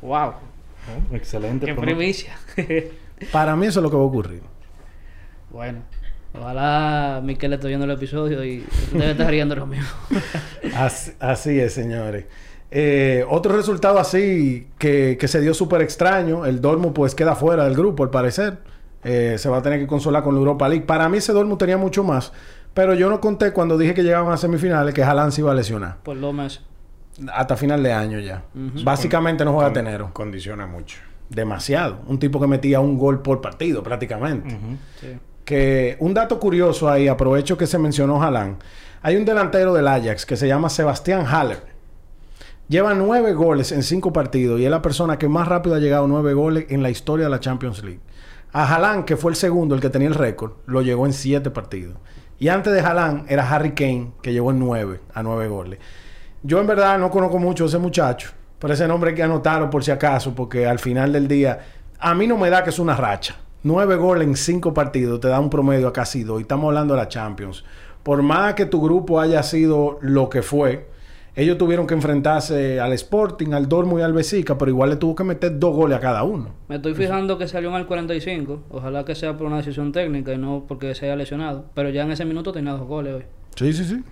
Wow, 0.00 0.34
Oh, 1.10 1.14
excelente. 1.14 1.66
qué 1.66 1.74
primicia. 1.74 2.36
Para 3.32 3.54
mí 3.54 3.66
eso 3.66 3.78
es 3.80 3.82
lo 3.84 3.90
que 3.90 3.96
va 3.96 4.02
a 4.02 4.06
ocurrir. 4.06 4.40
bueno, 5.50 5.78
ojalá 6.34 7.20
Miquel 7.22 7.52
esté 7.52 7.68
viendo 7.68 7.84
el 7.84 7.92
episodio 7.92 8.44
y 8.44 8.64
debe 8.92 9.12
estar 9.12 9.30
riendo 9.30 9.54
lo 9.54 9.66
mismo. 9.66 9.86
Así, 10.76 11.12
así 11.20 11.60
es, 11.60 11.72
señores. 11.74 12.24
Eh, 12.70 13.24
otro 13.28 13.54
resultado 13.54 13.98
así 13.98 14.66
que, 14.78 15.16
que 15.20 15.28
se 15.28 15.40
dio 15.40 15.54
súper 15.54 15.82
extraño. 15.82 16.46
El 16.46 16.60
Dortmund 16.60 16.94
pues 16.94 17.14
queda 17.14 17.34
fuera 17.36 17.64
del 17.64 17.74
grupo, 17.74 18.02
al 18.02 18.10
parecer. 18.10 18.58
Eh, 19.04 19.36
se 19.38 19.48
va 19.48 19.58
a 19.58 19.62
tener 19.62 19.78
que 19.80 19.86
consolar 19.86 20.22
con 20.22 20.34
la 20.34 20.38
Europa 20.40 20.68
League. 20.68 20.84
Para 20.84 21.08
mí 21.08 21.18
ese 21.18 21.32
Dortmund 21.32 21.58
tenía 21.58 21.76
mucho 21.76 22.04
más. 22.04 22.32
Pero 22.74 22.94
yo 22.94 23.10
no 23.10 23.20
conté 23.20 23.52
cuando 23.52 23.76
dije 23.76 23.94
que 23.94 24.02
llegaban 24.02 24.32
a 24.32 24.36
semifinales 24.36 24.94
que 24.94 25.02
Haaland 25.02 25.32
se 25.32 25.40
iba 25.42 25.50
a 25.52 25.54
lesionar. 25.54 25.98
Por 26.02 26.16
lo 26.16 26.32
menos. 26.32 26.62
Hasta 27.32 27.56
final 27.56 27.82
de 27.82 27.92
año 27.92 28.18
ya. 28.20 28.44
Básicamente 28.84 29.44
no 29.44 29.52
juega 29.52 29.68
Con- 29.68 29.74
Tenero. 29.74 30.10
Condiciona 30.14 30.66
mucho. 30.66 30.98
Demasiado. 31.28 31.98
Un 32.06 32.18
tipo 32.18 32.40
que 32.40 32.46
metía 32.46 32.80
un 32.80 32.96
gol 32.96 33.20
por 33.20 33.40
partido 33.40 33.82
prácticamente. 33.82 34.56
Sí. 35.00 35.18
Que 35.44 35.96
un 35.98 36.14
dato 36.14 36.38
curioso 36.38 36.88
ahí, 36.88 37.08
aprovecho 37.08 37.58
que 37.58 37.66
se 37.66 37.78
mencionó 37.78 38.22
Haaland. 38.22 38.56
Hay 39.02 39.16
un 39.16 39.24
delantero 39.24 39.74
del 39.74 39.88
Ajax 39.88 40.24
que 40.24 40.36
se 40.36 40.46
llama 40.46 40.68
Sebastián 40.70 41.26
Haller. 41.26 41.60
Lleva 42.68 42.94
nueve 42.94 43.34
goles 43.34 43.72
en 43.72 43.82
cinco 43.82 44.12
partidos 44.12 44.60
y 44.60 44.64
es 44.64 44.70
la 44.70 44.80
persona 44.80 45.18
que 45.18 45.28
más 45.28 45.48
rápido 45.48 45.74
ha 45.74 45.78
llegado 45.80 46.04
a 46.04 46.08
nueve 46.08 46.32
goles 46.32 46.66
en 46.70 46.82
la 46.82 46.90
historia 46.90 47.26
de 47.26 47.30
la 47.30 47.40
Champions 47.40 47.82
League. 47.82 48.00
A 48.52 48.64
Haaland, 48.64 49.06
que 49.06 49.16
fue 49.16 49.30
el 49.30 49.36
segundo, 49.36 49.74
el 49.74 49.80
que 49.80 49.88
tenía 49.88 50.08
el 50.08 50.14
récord, 50.14 50.52
lo 50.66 50.82
llegó 50.82 51.06
en 51.06 51.14
siete 51.14 51.50
partidos. 51.50 51.96
Y 52.38 52.48
antes 52.48 52.72
de 52.72 52.80
Haaland 52.80 53.30
era 53.30 53.48
Harry 53.48 53.72
Kane, 53.72 54.12
que 54.20 54.32
llegó 54.32 54.50
en 54.50 54.58
nueve, 54.58 55.00
a 55.14 55.22
nueve 55.22 55.48
goles. 55.48 55.78
Yo 56.42 56.60
en 56.60 56.66
verdad 56.66 56.98
no 56.98 57.10
conozco 57.10 57.38
mucho 57.38 57.64
a 57.64 57.66
ese 57.68 57.78
muchacho, 57.78 58.30
pero 58.58 58.74
ese 58.74 58.86
nombre 58.86 59.10
hay 59.10 59.16
que 59.16 59.22
anotarlo 59.22 59.70
por 59.70 59.82
si 59.82 59.90
acaso, 59.90 60.34
porque 60.34 60.66
al 60.66 60.78
final 60.78 61.12
del 61.12 61.28
día, 61.28 61.60
a 61.98 62.14
mí 62.14 62.26
no 62.26 62.36
me 62.36 62.50
da 62.50 62.62
que 62.62 62.70
es 62.70 62.78
una 62.78 62.94
racha. 62.94 63.36
Nueve 63.62 63.96
goles 63.96 64.26
en 64.26 64.36
cinco 64.36 64.74
partidos 64.74 65.20
te 65.20 65.28
da 65.28 65.38
un 65.38 65.48
promedio 65.48 65.88
a 65.88 65.92
casi 65.92 66.24
dos. 66.24 66.40
Y 66.40 66.42
estamos 66.42 66.66
hablando 66.66 66.94
de 66.94 67.00
la 67.00 67.08
Champions. 67.08 67.64
Por 68.02 68.22
más 68.22 68.54
que 68.54 68.66
tu 68.66 68.82
grupo 68.82 69.20
haya 69.20 69.42
sido 69.44 69.98
lo 70.02 70.28
que 70.28 70.42
fue, 70.42 70.90
ellos 71.34 71.56
tuvieron 71.56 71.86
que 71.86 71.94
enfrentarse 71.94 72.78
al 72.78 72.92
Sporting, 72.92 73.52
al 73.52 73.68
Dortmund 73.68 74.00
y 74.00 74.02
al 74.02 74.12
Besica, 74.12 74.58
pero 74.58 74.70
igual 74.70 74.90
le 74.90 74.96
tuvo 74.96 75.14
que 75.14 75.24
meter 75.24 75.58
dos 75.58 75.74
goles 75.74 75.96
a 75.96 76.00
cada 76.00 76.24
uno. 76.24 76.50
Me 76.68 76.76
estoy 76.76 76.94
fijando 76.94 77.38
que 77.38 77.48
salió 77.48 77.70
en 77.70 77.76
el 77.76 77.86
45. 77.86 78.64
Ojalá 78.70 79.04
que 79.04 79.14
sea 79.14 79.36
por 79.36 79.46
una 79.46 79.56
decisión 79.56 79.92
técnica 79.92 80.34
y 80.34 80.38
no 80.38 80.64
porque 80.68 80.94
se 80.94 81.06
haya 81.06 81.16
lesionado. 81.16 81.64
Pero 81.74 81.88
ya 81.88 82.02
en 82.02 82.10
ese 82.10 82.26
minuto 82.26 82.52
tenía 82.52 82.72
dos 82.72 82.86
goles 82.86 83.14
hoy. 83.14 83.22
Sí, 83.56 83.72
sí, 83.72 83.84
sí. 83.84 84.02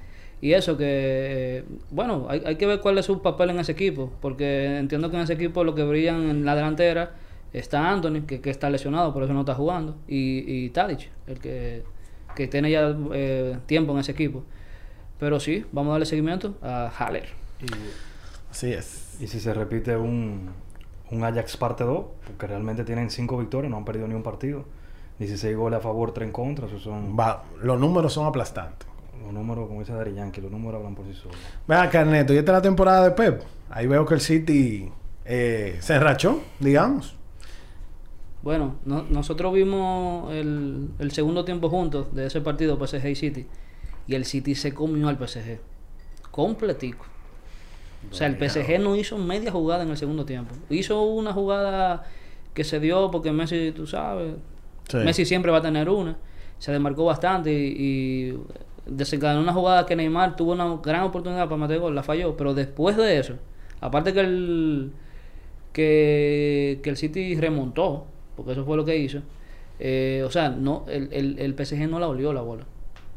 Y 0.40 0.54
eso 0.54 0.78
que, 0.78 0.86
eh, 0.86 1.64
bueno, 1.90 2.26
hay, 2.30 2.42
hay 2.46 2.56
que 2.56 2.64
ver 2.64 2.80
cuál 2.80 2.96
es 2.96 3.04
su 3.04 3.20
papel 3.20 3.50
en 3.50 3.58
ese 3.58 3.72
equipo, 3.72 4.10
porque 4.22 4.78
entiendo 4.78 5.10
que 5.10 5.16
en 5.16 5.22
ese 5.22 5.34
equipo 5.34 5.64
lo 5.64 5.74
que 5.74 5.84
brillan 5.84 6.30
en 6.30 6.46
la 6.46 6.56
delantera 6.56 7.12
está 7.52 7.90
Anthony, 7.90 8.22
que, 8.26 8.40
que 8.40 8.48
está 8.48 8.70
lesionado, 8.70 9.12
por 9.12 9.22
eso 9.22 9.34
no 9.34 9.40
está 9.40 9.54
jugando, 9.54 9.96
y, 10.08 10.44
y 10.46 10.70
Tadic, 10.70 11.10
el 11.26 11.38
que, 11.40 11.82
que 12.34 12.48
tiene 12.48 12.70
ya 12.70 12.96
eh, 13.12 13.58
tiempo 13.66 13.92
en 13.92 13.98
ese 13.98 14.12
equipo. 14.12 14.44
Pero 15.20 15.38
sí, 15.38 15.64
vamos 15.70 15.90
a 15.90 15.92
darle 15.92 16.06
seguimiento 16.06 16.56
a 16.62 16.88
Haller. 16.98 17.28
Así 18.50 18.72
es. 18.72 19.16
Y 19.20 19.26
si 19.28 19.38
se 19.38 19.52
repite 19.54 19.96
un, 19.96 20.50
un 21.10 21.24
Ajax 21.24 21.56
parte 21.56 21.84
2, 21.84 22.04
porque 22.26 22.46
realmente 22.46 22.84
tienen 22.84 23.10
5 23.10 23.36
victorias, 23.38 23.70
no 23.70 23.76
han 23.76 23.84
perdido 23.84 24.08
ni 24.08 24.14
un 24.14 24.22
partido. 24.22 24.64
16 25.18 25.54
goles 25.56 25.78
a 25.78 25.82
favor, 25.82 26.12
3 26.12 26.26
en 26.28 26.32
contra. 26.32 26.66
Esos 26.66 26.82
son 26.82 27.16
Va, 27.18 27.44
los 27.62 27.78
números 27.78 28.12
son 28.14 28.26
aplastantes. 28.26 28.88
los 29.22 29.32
números, 29.32 29.68
como 29.68 29.80
dice 29.80 29.92
Dari 29.92 30.14
Yankee, 30.14 30.40
los 30.40 30.50
números 30.50 30.78
hablan 30.78 30.94
por 30.94 31.04
sí 31.06 31.12
solos. 31.12 31.36
Vean, 31.68 31.90
Carneto, 31.90 32.32
y 32.32 32.38
esta 32.38 32.52
es 32.52 32.56
la 32.56 32.62
temporada 32.62 33.04
de 33.04 33.10
Pep. 33.10 33.42
Ahí 33.68 33.86
veo 33.86 34.06
que 34.06 34.14
el 34.14 34.20
City 34.20 34.90
eh, 35.26 35.76
se 35.80 35.94
enrachó, 35.96 36.40
digamos. 36.58 37.14
Bueno, 38.42 38.76
no- 38.86 39.02
nosotros 39.10 39.52
vimos 39.52 40.32
el, 40.32 40.88
el 40.98 41.10
segundo 41.12 41.44
tiempo 41.44 41.68
juntos 41.68 42.14
de 42.14 42.26
ese 42.26 42.40
partido 42.40 42.78
PSG 42.78 43.06
y 43.08 43.14
City, 43.14 43.46
y 44.10 44.14
el 44.16 44.24
City 44.24 44.56
se 44.56 44.74
comió 44.74 45.08
al 45.08 45.16
PSG. 45.16 45.60
Completico. 46.32 47.06
O 48.10 48.14
sea, 48.14 48.26
el 48.26 48.36
PSG 48.36 48.80
no 48.80 48.96
hizo 48.96 49.16
media 49.18 49.52
jugada 49.52 49.84
en 49.84 49.90
el 49.90 49.96
segundo 49.96 50.24
tiempo. 50.24 50.52
Hizo 50.68 51.00
una 51.02 51.32
jugada 51.32 52.04
que 52.52 52.64
se 52.64 52.80
dio 52.80 53.10
porque 53.12 53.30
Messi, 53.30 53.72
tú 53.72 53.86
sabes, 53.86 54.34
Sí. 54.88 54.96
Messi 54.96 55.24
siempre 55.24 55.52
va 55.52 55.58
a 55.58 55.62
tener 55.62 55.88
una. 55.88 56.16
Se 56.58 56.72
demarcó 56.72 57.04
bastante 57.04 57.52
y, 57.52 58.32
y 58.32 58.38
desencadenó 58.86 59.40
una 59.42 59.52
jugada 59.52 59.86
que 59.86 59.94
Neymar 59.94 60.34
tuvo 60.34 60.52
una 60.52 60.78
gran 60.82 61.04
oportunidad 61.04 61.44
para 61.44 61.56
meter 61.56 61.78
gol, 61.78 61.94
la 61.94 62.02
falló. 62.02 62.36
Pero 62.36 62.52
después 62.54 62.96
de 62.96 63.18
eso, 63.18 63.34
aparte 63.80 64.12
que 64.12 64.18
el, 64.20 64.90
que, 65.72 66.80
que 66.82 66.90
el 66.90 66.96
City 66.96 67.36
remontó, 67.36 68.06
porque 68.34 68.52
eso 68.52 68.64
fue 68.64 68.76
lo 68.76 68.84
que 68.84 68.96
hizo, 68.96 69.20
eh, 69.78 70.24
o 70.26 70.30
sea, 70.32 70.48
no 70.50 70.84
el, 70.88 71.08
el, 71.12 71.38
el 71.38 71.54
PSG 71.54 71.88
no 71.88 72.00
la 72.00 72.08
olió 72.08 72.32
la 72.32 72.40
bola. 72.40 72.64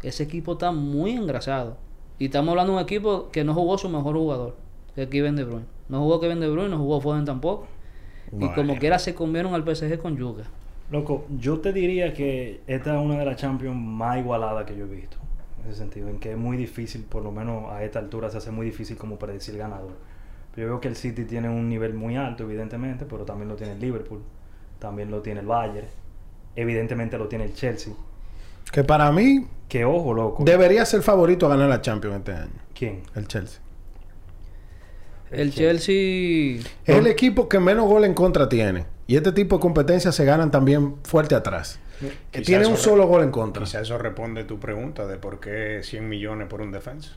Ese 0.04 0.24
equipo 0.24 0.54
está 0.54 0.72
muy 0.72 1.12
engrasado. 1.12 1.78
Y 2.20 2.26
estamos 2.26 2.52
hablando 2.52 2.74
de 2.74 2.78
un 2.80 2.84
equipo 2.84 3.30
que 3.32 3.44
no 3.44 3.54
jugó 3.54 3.78
su 3.78 3.90
mejor 3.90 4.16
jugador, 4.16 4.56
que 4.96 5.04
es 5.04 5.10
Kevin 5.10 5.36
De 5.36 5.46
Bruyne. 5.46 5.66
No 5.90 6.02
jugó 6.02 6.20
Kevin 6.20 6.40
De 6.40 6.50
Bruyne, 6.50 6.70
no 6.70 6.78
jugó 6.78 7.02
Foden 7.02 7.26
tampoco. 7.26 7.68
Y 8.40 8.48
como 8.50 8.78
quiera 8.78 9.00
se 9.00 9.16
comieron 9.16 9.54
al 9.54 9.64
PSG 9.64 10.00
con 10.00 10.18
yuca. 10.18 10.44
Loco, 10.92 11.26
yo 11.40 11.60
te 11.60 11.72
diría 11.72 12.14
que 12.14 12.62
esta 12.68 12.96
es 12.96 13.04
una 13.04 13.18
de 13.18 13.26
las 13.26 13.38
Champions 13.38 13.76
más 13.76 14.20
igualadas 14.20 14.66
que 14.66 14.76
yo 14.76 14.86
he 14.86 14.90
visto. 14.90 15.18
En 15.64 15.70
ese 15.70 15.80
sentido, 15.80 16.10
en 16.10 16.20
que 16.20 16.32
es 16.32 16.38
muy 16.38 16.58
difícil, 16.58 17.04
por 17.04 17.24
lo 17.24 17.32
menos 17.32 17.72
a 17.72 17.84
esta 17.84 18.00
altura 18.00 18.30
se 18.30 18.38
hace 18.38 18.52
muy 18.52 18.66
difícil 18.66 18.98
como 18.98 19.18
predecir 19.18 19.58
ganador. 19.58 19.94
Yo 20.56 20.66
veo 20.66 20.82
que 20.82 20.88
el 20.88 20.96
City 20.96 21.26
tiene 21.26 21.50
un 21.50 21.70
nivel 21.70 21.94
muy 21.94 22.16
alto, 22.16 22.44
evidentemente, 22.44 23.06
pero 23.06 23.24
también 23.24 23.50
lo 23.50 23.56
tiene 23.56 23.74
el 23.74 23.80
Liverpool, 23.80 24.22
también 24.78 25.10
lo 25.10 25.22
tiene 25.22 25.40
el 25.40 25.48
Bayern, 25.48 25.88
evidentemente 26.56 27.18
lo 27.18 27.28
tiene 27.28 27.46
el 27.46 27.54
Chelsea. 27.54 27.94
Que 28.72 28.84
para 28.84 29.12
mí 29.12 29.48
Que 29.68 29.86
ojo, 29.86 30.14
loco. 30.14 30.44
debería 30.44 30.86
ser 30.86 31.02
favorito 31.02 31.46
a 31.46 31.50
ganar 31.50 31.70
la 31.70 31.82
Champions 31.82 32.18
este 32.18 32.34
año. 32.34 32.52
¿Quién? 32.74 33.04
El 33.16 33.28
Chelsea. 33.28 33.60
El 35.32 35.52
Chelsea... 35.52 36.60
Es 36.86 36.96
el 36.98 37.08
equipo 37.08 37.50
que 37.50 37.60
menos 37.60 37.88
gol 37.88 38.06
en 38.06 38.14
contra 38.14 38.48
tiene. 38.48 38.86
Y 39.08 39.16
este 39.16 39.32
tipo 39.32 39.58
de 39.58 39.62
competencias 39.62 40.16
se 40.16 40.26
ganan 40.26 40.52
también 40.52 40.96
fuerte 41.04 41.34
atrás. 41.36 41.80
Que 42.32 42.40
Quizá 42.40 42.46
tiene 42.46 42.68
un 42.68 42.78
solo 42.78 43.08
gol 43.08 43.24
en 43.24 43.32
contra. 43.32 43.64
Quizá 43.64 43.82
eso 43.82 43.98
responde 43.98 44.44
tu 44.44 44.60
pregunta 44.60 45.08
de 45.08 45.18
por 45.18 45.40
qué 45.40 45.82
100 45.84 46.08
millones 46.08 46.48
por 46.48 46.62
un 46.62 46.72
defensa. 46.72 47.12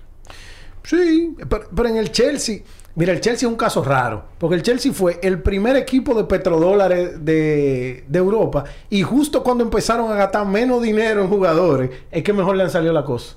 Sí, 0.82 1.34
pero, 1.48 1.68
pero 1.74 1.88
en 1.88 1.96
el 1.96 2.10
Chelsea, 2.12 2.60
mira, 2.96 3.12
el 3.12 3.20
Chelsea 3.20 3.46
es 3.46 3.52
un 3.52 3.58
caso 3.58 3.84
raro, 3.84 4.24
porque 4.38 4.56
el 4.56 4.62
Chelsea 4.62 4.92
fue 4.92 5.20
el 5.22 5.40
primer 5.40 5.76
equipo 5.76 6.14
de 6.14 6.24
petrodólares 6.24 7.24
de, 7.24 8.04
Europa 8.12 8.64
y 8.90 9.02
justo 9.02 9.44
cuando 9.44 9.62
empezaron 9.62 10.10
a 10.10 10.16
gastar 10.16 10.44
menos 10.46 10.82
dinero 10.82 11.22
en 11.22 11.28
jugadores, 11.28 11.90
es 12.10 12.24
que 12.24 12.32
mejor 12.32 12.56
le 12.56 12.64
han 12.64 12.70
salido 12.70 12.92
la 12.92 13.04
cosa. 13.04 13.36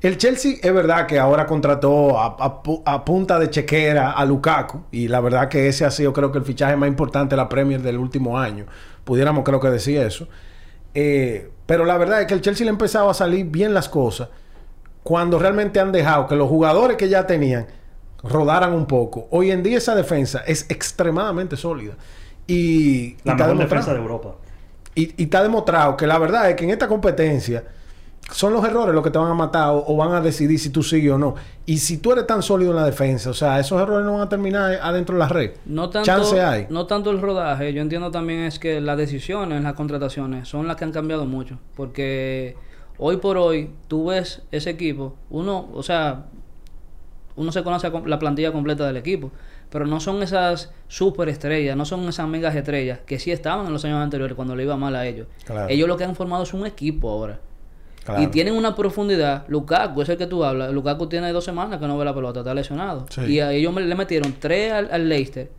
El 0.00 0.18
Chelsea 0.18 0.56
es 0.62 0.74
verdad 0.74 1.06
que 1.06 1.18
ahora 1.18 1.46
contrató 1.46 2.18
a 2.18 3.04
punta 3.04 3.38
de 3.38 3.50
chequera 3.50 4.12
a 4.12 4.24
Lukaku 4.24 4.82
y 4.90 5.08
la 5.08 5.20
verdad 5.20 5.48
que 5.48 5.68
ese 5.68 5.84
ha 5.84 5.90
sido 5.90 6.12
creo 6.12 6.30
que 6.30 6.38
el 6.38 6.44
fichaje 6.44 6.76
más 6.76 6.88
importante 6.88 7.34
de 7.34 7.36
la 7.38 7.48
Premier 7.48 7.80
del 7.80 7.98
último 7.98 8.38
año. 8.38 8.66
Pudiéramos 9.04 9.44
creo 9.44 9.60
que 9.60 9.70
decir 9.70 9.98
eso. 9.98 10.28
Eh, 10.94 11.50
pero 11.66 11.84
la 11.84 11.96
verdad 11.96 12.20
es 12.20 12.26
que 12.26 12.34
el 12.34 12.40
Chelsea 12.40 12.64
le 12.64 12.70
empezaba 12.70 13.10
a 13.10 13.14
salir 13.14 13.46
bien 13.46 13.74
las 13.74 13.88
cosas 13.88 14.28
cuando 15.02 15.38
realmente 15.38 15.80
han 15.80 15.92
dejado 15.92 16.26
que 16.26 16.36
los 16.36 16.48
jugadores 16.48 16.96
que 16.96 17.08
ya 17.08 17.26
tenían 17.26 17.66
rodaran 18.28 18.72
un 18.72 18.86
poco. 18.86 19.28
Hoy 19.30 19.50
en 19.50 19.62
día 19.62 19.78
esa 19.78 19.94
defensa 19.94 20.42
es 20.46 20.66
extremadamente 20.70 21.56
sólida. 21.56 21.94
Y, 22.46 23.16
La 23.24 23.34
mejor 23.34 23.58
defensa 23.58 23.92
de 23.92 23.98
Europa. 24.00 24.34
y, 24.94 25.14
y 25.16 25.24
está 25.24 25.42
demostrado 25.42 25.96
que 25.96 26.06
la 26.06 26.18
verdad 26.18 26.50
es 26.50 26.56
que 26.56 26.64
en 26.64 26.70
esta 26.70 26.88
competencia 26.88 27.64
son 28.30 28.54
los 28.54 28.64
errores 28.64 28.94
los 28.94 29.04
que 29.04 29.10
te 29.10 29.18
van 29.18 29.30
a 29.30 29.34
matar 29.34 29.68
o, 29.68 29.84
o 29.86 29.96
van 29.96 30.12
a 30.12 30.20
decidir 30.20 30.58
si 30.58 30.70
tú 30.70 30.82
sigues 30.82 31.12
o 31.12 31.18
no. 31.18 31.34
Y 31.66 31.78
si 31.78 31.98
tú 31.98 32.12
eres 32.12 32.26
tan 32.26 32.42
sólido 32.42 32.70
en 32.70 32.76
la 32.76 32.84
defensa, 32.86 33.30
o 33.30 33.34
sea, 33.34 33.60
esos 33.60 33.80
errores 33.80 34.04
no 34.06 34.12
van 34.14 34.22
a 34.22 34.28
terminar 34.28 34.78
adentro 34.82 35.14
de 35.14 35.18
la 35.18 35.28
red. 35.28 35.52
No 35.66 35.90
tanto, 35.90 36.06
Chance 36.06 36.40
hay. 36.40 36.66
no 36.70 36.86
tanto 36.86 37.10
el 37.10 37.20
rodaje, 37.20 37.72
yo 37.74 37.82
entiendo 37.82 38.10
también 38.10 38.40
es 38.40 38.58
que 38.58 38.80
las 38.80 38.96
decisiones 38.96 39.58
en 39.58 39.64
las 39.64 39.74
contrataciones 39.74 40.48
son 40.48 40.66
las 40.66 40.76
que 40.76 40.84
han 40.84 40.92
cambiado 40.92 41.26
mucho. 41.26 41.58
Porque 41.76 42.56
hoy 42.98 43.18
por 43.18 43.36
hoy, 43.36 43.70
tú 43.88 44.06
ves 44.06 44.42
ese 44.52 44.70
equipo, 44.70 45.16
uno, 45.30 45.68
o 45.74 45.82
sea, 45.82 46.24
uno 47.36 47.50
se 47.52 47.62
conoce 47.62 47.90
la 48.06 48.18
plantilla 48.18 48.52
completa 48.52 48.86
del 48.86 48.96
equipo, 48.96 49.32
pero 49.70 49.86
no 49.86 49.98
son 50.00 50.22
esas 50.22 50.72
superestrellas, 50.88 51.76
no 51.76 51.84
son 51.84 52.08
esas 52.08 52.28
megas 52.28 52.54
estrellas 52.54 53.00
que 53.06 53.18
sí 53.18 53.30
estaban 53.32 53.66
en 53.66 53.72
los 53.72 53.84
años 53.84 53.98
anteriores 54.02 54.34
cuando 54.36 54.54
le 54.56 54.62
iba 54.62 54.76
mal 54.76 54.94
a 54.96 55.06
ellos. 55.06 55.26
Claro. 55.44 55.68
Ellos 55.68 55.88
lo 55.88 55.96
que 55.96 56.04
han 56.04 56.14
formado 56.14 56.42
es 56.44 56.54
un 56.54 56.64
equipo 56.66 57.10
ahora. 57.10 57.40
Claro. 58.04 58.22
Y 58.22 58.26
tienen 58.28 58.54
una 58.54 58.74
profundidad. 58.76 59.44
Lukaku, 59.48 60.02
es 60.02 60.08
el 60.10 60.18
que 60.18 60.26
tú 60.26 60.44
hablas. 60.44 60.72
Lukaku 60.72 61.06
tiene 61.08 61.32
dos 61.32 61.44
semanas 61.44 61.80
que 61.80 61.86
no 61.86 61.96
ve 61.96 62.04
la 62.04 62.14
pelota, 62.14 62.40
está 62.40 62.52
lesionado. 62.54 63.06
Sí. 63.08 63.22
Y 63.22 63.40
a 63.40 63.50
ellos 63.52 63.72
me- 63.72 63.80
le 63.80 63.94
metieron 63.94 64.34
tres 64.38 64.72
al, 64.72 64.90
al 64.92 65.08
Leicester. 65.08 65.50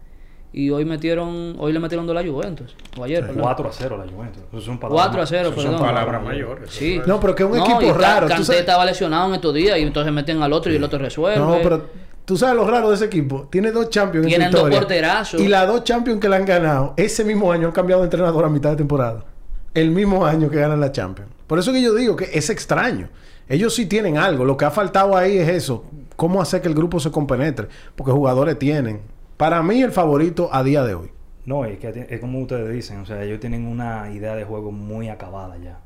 Y 0.58 0.70
hoy 0.70 0.86
metieron 0.86 1.58
hoy 1.60 1.74
le 1.74 1.80
metieron 1.82 2.08
dos 2.08 2.16
a 2.16 2.22
la 2.24 2.30
Juventus. 2.32 2.74
O 2.98 3.04
ayer, 3.04 3.26
perdón. 3.26 3.42
4 3.44 3.68
a 3.68 3.72
0 3.74 3.98
la 4.06 4.10
Juventus. 4.10 4.42
Eso 4.54 4.62
son 4.62 4.80
palabras 4.80 5.08
4 5.08 5.22
a 5.22 5.26
0, 5.26 5.50
Eso 5.50 5.62
son 5.62 5.72
perdón. 5.72 5.86
palabras 5.88 6.24
mayores. 6.24 6.70
Sí. 6.72 6.96
es- 6.96 7.06
No, 7.08 7.20
pero 7.20 7.36
que 7.36 7.44
es 7.44 7.50
un 7.50 7.58
No, 7.58 7.66
equipo 7.66 7.94
raro. 7.94 8.30
sabes- 8.30 8.50
estaba 8.52 8.86
lesionado 8.86 9.28
en 9.28 9.36
estos 9.36 9.54
días 9.54 9.78
y 9.78 9.82
entonces 9.82 10.14
meten 10.14 10.42
al 10.42 10.54
otro 10.54 10.72
y 10.72 10.78
el 10.78 10.84
otro 10.86 10.98
resuelve. 10.98 11.38
No, 11.38 11.58
pero 11.62 11.90
tú 12.24 12.38
sabes 12.38 12.56
lo 12.56 12.66
raro 12.66 12.88
de 12.90 12.96
ese 12.96 13.04
equipo. 13.04 13.50
Tiene 13.52 13.74
dos 13.74 13.90
champions 13.90 14.26
en 14.28 14.30
Tienen 14.30 14.50
dos 14.52 14.70
porterazos. 14.70 15.42
Y 15.42 15.50
las 15.50 15.68
dos 15.68 15.84
champions 15.84 16.22
que 16.22 16.30
le 16.30 16.38
han 16.38 16.46
ganado, 16.46 16.94
ese 16.96 17.26
mismo 17.26 17.52
año 17.52 17.68
han 17.68 17.74
cambiado 17.74 18.02
de 18.04 18.06
entrenador 18.06 18.46
a 18.46 18.50
mitad 18.50 18.70
de 18.70 18.76
temporada. 18.78 19.26
El 19.74 19.92
mismo 19.92 20.26
año 20.26 20.50
que 20.50 20.58
ganan 20.58 20.80
la 20.80 20.94
Champions. 20.94 21.30
Por 21.48 21.60
eso 21.60 21.74
que 21.74 21.82
yo 21.82 21.94
digo 21.94 22.16
que 22.16 22.30
es 22.34 22.50
extraño. 22.50 23.10
Ellos 23.50 23.76
sí 23.76 23.88
tienen 23.88 24.18
algo. 24.18 24.46
Lo 24.46 24.56
que 24.56 24.64
ha 24.64 24.72
faltado 24.72 25.18
ahí 25.18 25.38
es 25.38 25.50
eso. 25.50 25.84
Cómo 26.16 26.42
hacer 26.42 26.62
que 26.62 26.70
el 26.70 26.74
grupo 26.76 27.02
se 27.02 27.12
compenetre. 27.12 27.68
Porque 27.98 28.14
jugadores 28.14 28.58
tienen. 28.58 29.02
Para 29.38 29.62
mí 29.64 29.82
el 29.82 29.92
favorito 29.92 30.50
a 30.52 30.64
día 30.64 30.84
de 30.84 30.96
hoy. 30.96 31.12
No, 31.46 31.66
es 31.66 31.78
que 31.78 32.08
es 32.10 32.20
como 32.20 32.40
ustedes 32.40 32.72
dicen, 32.74 33.00
o 33.00 33.06
sea, 33.06 33.22
ellos 33.24 33.40
tienen 33.40 33.68
una 33.68 34.10
idea 34.12 34.36
de 34.36 34.46
juego 34.46 34.72
muy 34.72 35.10
acabada 35.10 35.58
ya. 35.58 35.80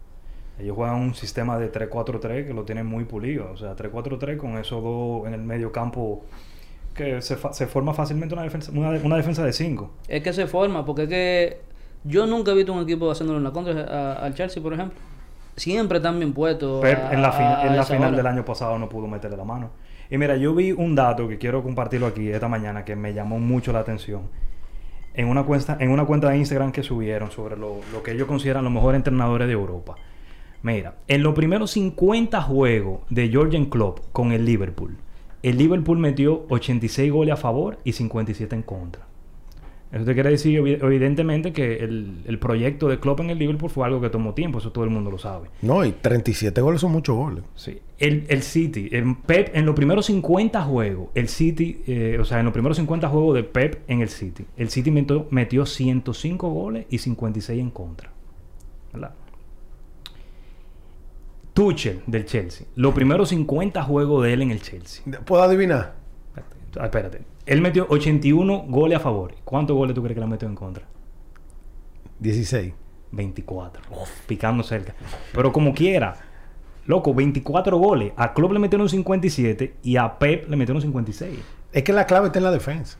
Ellos 0.59 0.75
juegan 0.75 0.95
un 0.95 1.15
sistema 1.15 1.57
de 1.57 1.71
3-4-3 1.71 2.47
que 2.47 2.53
lo 2.53 2.63
tienen 2.63 2.85
muy 2.85 3.05
pulido, 3.05 3.49
o 3.51 3.57
sea, 3.57 3.75
3-4-3 3.75 4.37
con 4.37 4.57
esos 4.57 4.83
dos 4.83 5.27
en 5.27 5.33
el 5.33 5.41
medio 5.41 5.71
campo 5.71 6.23
que 6.93 7.21
se, 7.21 7.37
fa- 7.37 7.53
se 7.53 7.65
forma 7.65 7.93
fácilmente 7.93 8.33
una 8.35 8.43
defensa 8.43 8.71
una, 8.73 8.91
de- 8.91 9.05
una 9.05 9.15
defensa 9.17 9.43
de 9.43 9.53
5. 9.53 9.89
Es 10.07 10.21
que 10.21 10.33
se 10.33 10.47
forma, 10.47 10.85
porque 10.85 11.03
es 11.03 11.09
que 11.09 11.61
yo 12.03 12.25
nunca 12.25 12.51
he 12.51 12.55
visto 12.55 12.71
un 12.73 12.83
equipo 12.83 13.09
haciéndole 13.11 13.39
una 13.39 13.51
contra 13.51 14.13
al 14.21 14.33
Chelsea, 14.33 14.61
por 14.61 14.73
ejemplo. 14.73 14.97
Siempre 15.55 15.97
están 15.97 16.17
bien 16.19 16.33
puestos. 16.33 16.79
Pero 16.81 17.05
a- 17.07 17.13
en 17.13 17.21
la, 17.21 17.29
a 17.29 17.67
en 17.67 17.75
la 17.75 17.83
final 17.83 18.09
hora. 18.09 18.17
del 18.17 18.27
año 18.27 18.45
pasado 18.45 18.77
no 18.79 18.87
pudo 18.87 19.07
meterle 19.07 19.35
la 19.37 19.43
mano. 19.45 19.69
Y 20.11 20.17
mira, 20.17 20.35
yo 20.37 20.55
vi 20.55 20.71
un 20.71 20.95
dato 20.95 21.27
que 21.27 21.37
quiero 21.37 21.61
compartirlo 21.61 22.07
aquí 22.07 22.29
esta 22.29 22.47
mañana 22.47 22.83
que 22.83 22.95
me 22.95 23.13
llamó 23.13 23.39
mucho 23.39 23.71
la 23.71 23.79
atención. 23.79 24.23
En 25.13 25.27
una 25.27 25.43
cuenta, 25.43 25.77
en 25.79 25.91
una 25.91 26.05
cuenta 26.05 26.29
de 26.29 26.37
Instagram 26.37 26.71
que 26.71 26.83
subieron 26.83 27.31
sobre 27.31 27.57
lo, 27.57 27.81
lo 27.91 28.01
que 28.01 28.11
ellos 28.11 28.27
consideran 28.27 28.63
los 28.63 28.73
mejores 28.73 28.97
entrenadores 28.97 29.47
de 29.47 29.53
Europa. 29.53 29.95
Mira, 30.61 30.95
en 31.07 31.23
los 31.23 31.35
primeros 31.35 31.71
50 31.71 32.41
juegos 32.41 33.01
de 33.09 33.31
Jorgen 33.33 33.65
Klopp 33.65 33.99
con 34.11 34.31
el 34.31 34.45
Liverpool, 34.45 34.97
el 35.41 35.57
Liverpool 35.57 35.99
metió 35.99 36.45
86 36.49 37.11
goles 37.11 37.33
a 37.33 37.37
favor 37.37 37.77
y 37.83 37.93
57 37.93 38.55
en 38.55 38.61
contra. 38.63 39.07
Eso 39.91 40.05
te 40.05 40.13
quiere 40.13 40.29
decir, 40.29 40.59
evi- 40.61 40.77
evidentemente, 40.83 41.51
que 41.51 41.77
el, 41.77 42.21
el 42.25 42.37
proyecto 42.37 42.87
de 42.87 42.99
Klopp 42.99 43.21
en 43.21 43.31
el 43.31 43.39
Liverpool 43.39 43.71
fue 43.71 43.87
algo 43.87 43.99
que 43.99 44.11
tomó 44.11 44.35
tiempo, 44.35 44.59
eso 44.59 44.71
todo 44.71 44.83
el 44.83 44.91
mundo 44.91 45.09
lo 45.09 45.17
sabe. 45.17 45.49
No, 45.63 45.83
y 45.83 45.91
37 45.93 46.61
goles 46.61 46.81
son 46.81 46.91
muchos 46.91 47.15
goles. 47.15 47.43
Sí. 47.55 47.79
El, 47.97 48.25
el 48.29 48.43
City, 48.43 48.89
el 48.91 49.15
Pep, 49.25 49.49
en 49.55 49.65
los 49.65 49.73
primeros 49.75 50.05
50 50.05 50.61
juegos, 50.61 51.09
el 51.15 51.27
City, 51.27 51.81
eh, 51.87 52.17
o 52.21 52.23
sea, 52.25 52.37
en 52.39 52.45
los 52.45 52.53
primeros 52.53 52.77
50 52.77 53.09
juegos 53.09 53.33
de 53.35 53.43
Pep 53.43 53.81
en 53.87 54.01
el 54.01 54.09
City, 54.09 54.45
el 54.57 54.69
City 54.69 54.91
metió, 54.91 55.25
metió 55.31 55.65
105 55.65 56.49
goles 56.49 56.85
y 56.91 56.99
56 56.99 57.59
en 57.59 57.71
contra. 57.71 58.11
¿Verdad? 58.93 59.13
Tuchel 61.53 62.01
del 62.07 62.25
Chelsea, 62.25 62.67
los 62.75 62.93
primeros 62.93 63.29
50 63.29 63.83
juegos 63.83 64.23
de 64.23 64.33
él 64.33 64.41
en 64.43 64.51
el 64.51 64.61
Chelsea. 64.61 65.03
¿Puedo 65.25 65.43
adivinar? 65.43 65.95
Ah, 66.77 66.85
Espérate, 66.85 67.21
él 67.49 67.61
metió 67.61 67.87
81 67.89 68.65
goles 68.67 68.97
a 68.97 69.01
favor. 69.01 69.33
¿Cuántos 69.43 69.75
goles 69.75 69.95
tú 69.95 70.03
crees 70.03 70.13
que 70.13 70.21
le 70.21 70.27
metió 70.27 70.47
en 70.47 70.53
contra? 70.53 70.85
16. 72.19 72.73
24. 73.11 73.81
Picando 74.27 74.61
cerca. 74.61 74.93
Pero 75.33 75.51
como 75.51 75.73
quiera. 75.73 76.15
Loco, 76.85 77.11
24 77.11 77.75
goles. 77.79 78.13
A 78.17 78.35
Klopp 78.35 78.51
le 78.51 78.59
metieron 78.59 78.87
57 78.87 79.77
y 79.81 79.97
a 79.97 80.19
Pep 80.19 80.47
le 80.47 80.55
metieron 80.57 80.79
56. 80.79 81.39
Es 81.73 81.83
que 81.83 81.91
la 81.91 82.05
clave 82.05 82.27
está 82.27 82.37
en 82.37 82.45
la 82.45 82.51
defensa. 82.51 82.99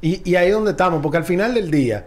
Y, 0.00 0.30
y 0.30 0.36
ahí 0.36 0.48
es 0.48 0.54
donde 0.54 0.70
estamos, 0.70 1.02
porque 1.02 1.18
al 1.18 1.24
final 1.24 1.52
del 1.52 1.70
día, 1.70 2.06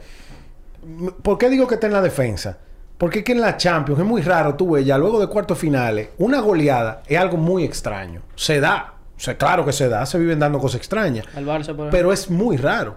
¿por 1.22 1.38
qué 1.38 1.48
digo 1.48 1.68
que 1.68 1.76
está 1.76 1.86
en 1.86 1.94
la 1.94 2.02
defensa? 2.02 2.58
Porque 2.98 3.20
es 3.20 3.26
que 3.26 3.34
en 3.34 3.42
la 3.42 3.56
Champions 3.56 4.02
es 4.02 4.06
muy 4.06 4.24
raro, 4.24 4.56
tú 4.56 4.72
ves, 4.72 4.84
ya 4.84 4.98
luego 4.98 5.20
de 5.20 5.28
cuartos 5.28 5.60
finales, 5.60 6.10
una 6.18 6.42
goleada 6.42 7.04
es 7.06 7.20
algo 7.20 7.38
muy 7.38 7.64
extraño. 7.64 8.22
Se 8.36 8.60
da. 8.60 8.96
O 9.18 9.20
sea, 9.20 9.38
claro 9.38 9.66
que 9.66 9.74
se 9.74 9.90
da, 9.90 10.06
se 10.06 10.20
viven 10.20 10.40
dando 10.40 10.60
cosas 10.60 10.78
extrañas. 10.78 11.26
Al 11.36 11.46
Barça, 11.46 11.76
por. 11.76 11.90
Pero 11.90 12.14
es 12.14 12.30
muy 12.30 12.58
raro. 12.58 12.96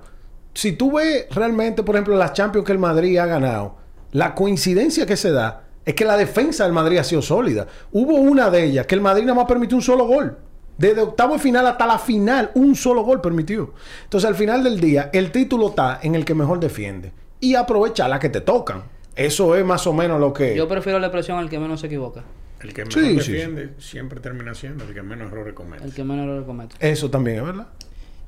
Si 0.53 0.73
tú 0.73 0.93
ves 0.97 1.27
realmente, 1.31 1.83
por 1.83 1.95
ejemplo, 1.95 2.17
las 2.17 2.35
Champions 2.35 2.67
que 2.67 2.73
el 2.73 2.79
Madrid 2.79 3.17
ha 3.19 3.27
ganado, 3.27 3.77
la 4.13 4.35
coincidencia 4.35 5.07
que 5.07 5.17
se 5.17 5.31
da 5.31 5.63
es 5.85 5.95
que 5.95 6.05
la 6.05 6.17
defensa 6.17 6.65
del 6.65 6.73
Madrid 6.73 6.99
ha 6.99 7.05
sido 7.05 7.23
sólida. 7.23 7.67
Hubo 7.93 8.15
una 8.15 8.51
de 8.51 8.65
ellas 8.65 8.87
que 8.87 8.95
el 8.95 9.01
Madrid 9.01 9.25
nada 9.25 9.37
más 9.37 9.47
permitió 9.47 9.77
un 9.77 9.83
solo 9.83 10.07
gol. 10.07 10.37
Desde 10.77 11.03
octavo 11.03 11.35
de 11.35 11.41
final 11.41 11.67
hasta 11.67 11.87
la 11.87 11.99
final, 11.99 12.51
un 12.55 12.75
solo 12.75 13.03
gol 13.03 13.21
permitió. 13.21 13.73
Entonces, 14.05 14.29
al 14.29 14.35
final 14.35 14.65
del 14.65 14.81
día, 14.81 15.11
el 15.13 15.31
título 15.31 15.69
está 15.69 16.01
en 16.03 16.15
el 16.15 16.25
que 16.25 16.35
mejor 16.35 16.59
defiende. 16.59 17.13
Y 17.39 17.55
aprovecha 17.55 18.09
las 18.09 18.19
que 18.19 18.29
te 18.31 18.41
tocan. 18.41 18.85
Eso 19.15 19.55
es 19.57 19.65
más 19.65 19.87
o 19.87 19.93
menos 19.93 20.19
lo 20.21 20.33
que... 20.33 20.57
Yo 20.57 20.67
prefiero 20.69 20.99
la 20.99 21.13
presión 21.13 21.39
al 21.39 21.51
que 21.51 21.59
menos 21.59 21.81
se 21.81 21.87
equivoca. 21.87 22.25
El 22.61 22.75
que 22.75 22.85
Sí, 22.91 22.99
mejor 23.01 23.23
sí, 23.23 23.33
defiende 23.33 23.75
siempre 23.79 24.21
termina 24.21 24.55
siendo 24.55 24.85
el 24.85 24.93
que 24.95 25.03
menos 25.03 25.31
errores 25.33 25.55
comete. 25.55 25.85
El 25.85 25.95
que 25.95 26.05
menos 26.05 26.27
lo 26.27 26.47
comete. 26.47 26.75
Eso 26.81 27.11
también 27.11 27.39
es 27.39 27.45
verdad. 27.45 27.69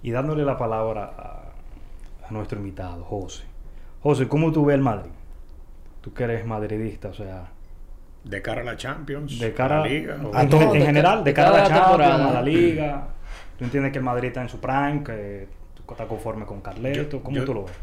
Y 0.03 0.11
dándole 0.11 0.45
la 0.45 0.57
palabra 0.57 1.05
a, 1.16 1.53
a 2.28 2.30
nuestro 2.33 2.59
invitado, 2.59 3.05
José. 3.05 3.45
José, 4.01 4.26
¿cómo 4.28 4.51
tú 4.53 4.64
ves 4.64 4.74
el 4.76 4.83
Madrid? 4.83 5.11
Tú 6.01 6.12
que 6.12 6.24
eres 6.24 6.45
madridista, 6.47 7.09
o 7.09 7.14
sea, 7.14 7.51
De 8.24 8.41
cara 8.43 8.62
a 8.62 8.64
la 8.64 8.76
Champions, 8.76 9.39
de 9.39 9.53
cara 9.53 9.76
a 9.78 9.80
la 9.83 9.87
Liga. 9.87 10.20
o- 10.24 10.35
a 10.35 10.43
en, 10.43 10.49
todo. 10.49 10.62
en 10.62 10.72
De 10.72 10.80
general, 10.87 11.18
de 11.22 11.30
de 11.30 11.35
cara 11.35 11.49
a 11.49 11.53
la 11.53 11.59
Champions, 11.68 11.87
temporada. 11.89 12.28
a 12.30 12.33
la 12.33 12.43
Liga. 12.43 13.09
¿Tú 13.59 13.64
entiendes 13.64 13.93
que 13.93 13.99
el 13.99 14.05
Madrid 14.05 14.28
está 14.28 14.43
en 14.43 14.49
su 14.49 14.59
prime, 14.61 15.03
que 15.05 15.49
tú 15.74 15.83
estás 15.93 16.07
conforme 16.09 16.45
con 16.47 16.61
Carleto? 16.62 17.18
Yo- 17.18 17.22
¿Cómo 17.22 17.37
yo- 17.37 17.45
tú 17.45 17.55
lo 17.55 17.64
ves? 17.64 17.74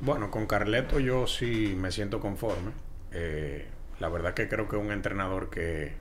Bueno, 0.00 0.30
con 0.30 0.46
Carleto 0.46 1.00
yo 1.00 1.26
sí 1.26 1.74
me 1.78 1.90
siento 1.90 2.20
conforme. 2.20 2.70
Eh, 3.12 3.66
la 4.00 4.08
verdad 4.08 4.34
que 4.34 4.48
creo 4.48 4.68
que 4.68 4.76
es 4.76 4.82
un 4.82 4.92
entrenador 4.92 5.50
que, 5.50 5.92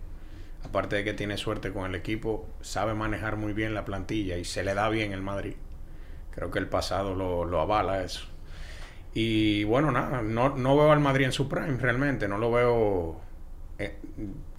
aparte 0.63 0.97
de 0.97 1.03
que 1.03 1.13
tiene 1.13 1.37
suerte 1.37 1.71
con 1.71 1.85
el 1.85 1.95
equipo, 1.95 2.47
sabe 2.61 2.93
manejar 2.93 3.37
muy 3.37 3.53
bien 3.53 3.73
la 3.73 3.85
plantilla 3.85 4.37
y 4.37 4.45
se 4.45 4.63
le 4.63 4.73
da 4.73 4.89
bien 4.89 5.11
el 5.11 5.21
Madrid. 5.21 5.55
Creo 6.31 6.51
que 6.51 6.59
el 6.59 6.67
pasado 6.67 7.15
lo, 7.15 7.45
lo 7.45 7.61
avala 7.61 8.03
eso. 8.03 8.27
Y 9.13 9.63
bueno, 9.63 9.91
nada, 9.91 10.21
no, 10.21 10.57
no 10.57 10.75
veo 10.75 10.91
al 10.91 10.99
Madrid 10.99 11.25
en 11.25 11.31
su 11.31 11.47
prime 11.47 11.77
realmente, 11.77 12.27
no 12.27 12.37
lo 12.37 12.51
veo 12.51 13.21
eh, 13.79 13.95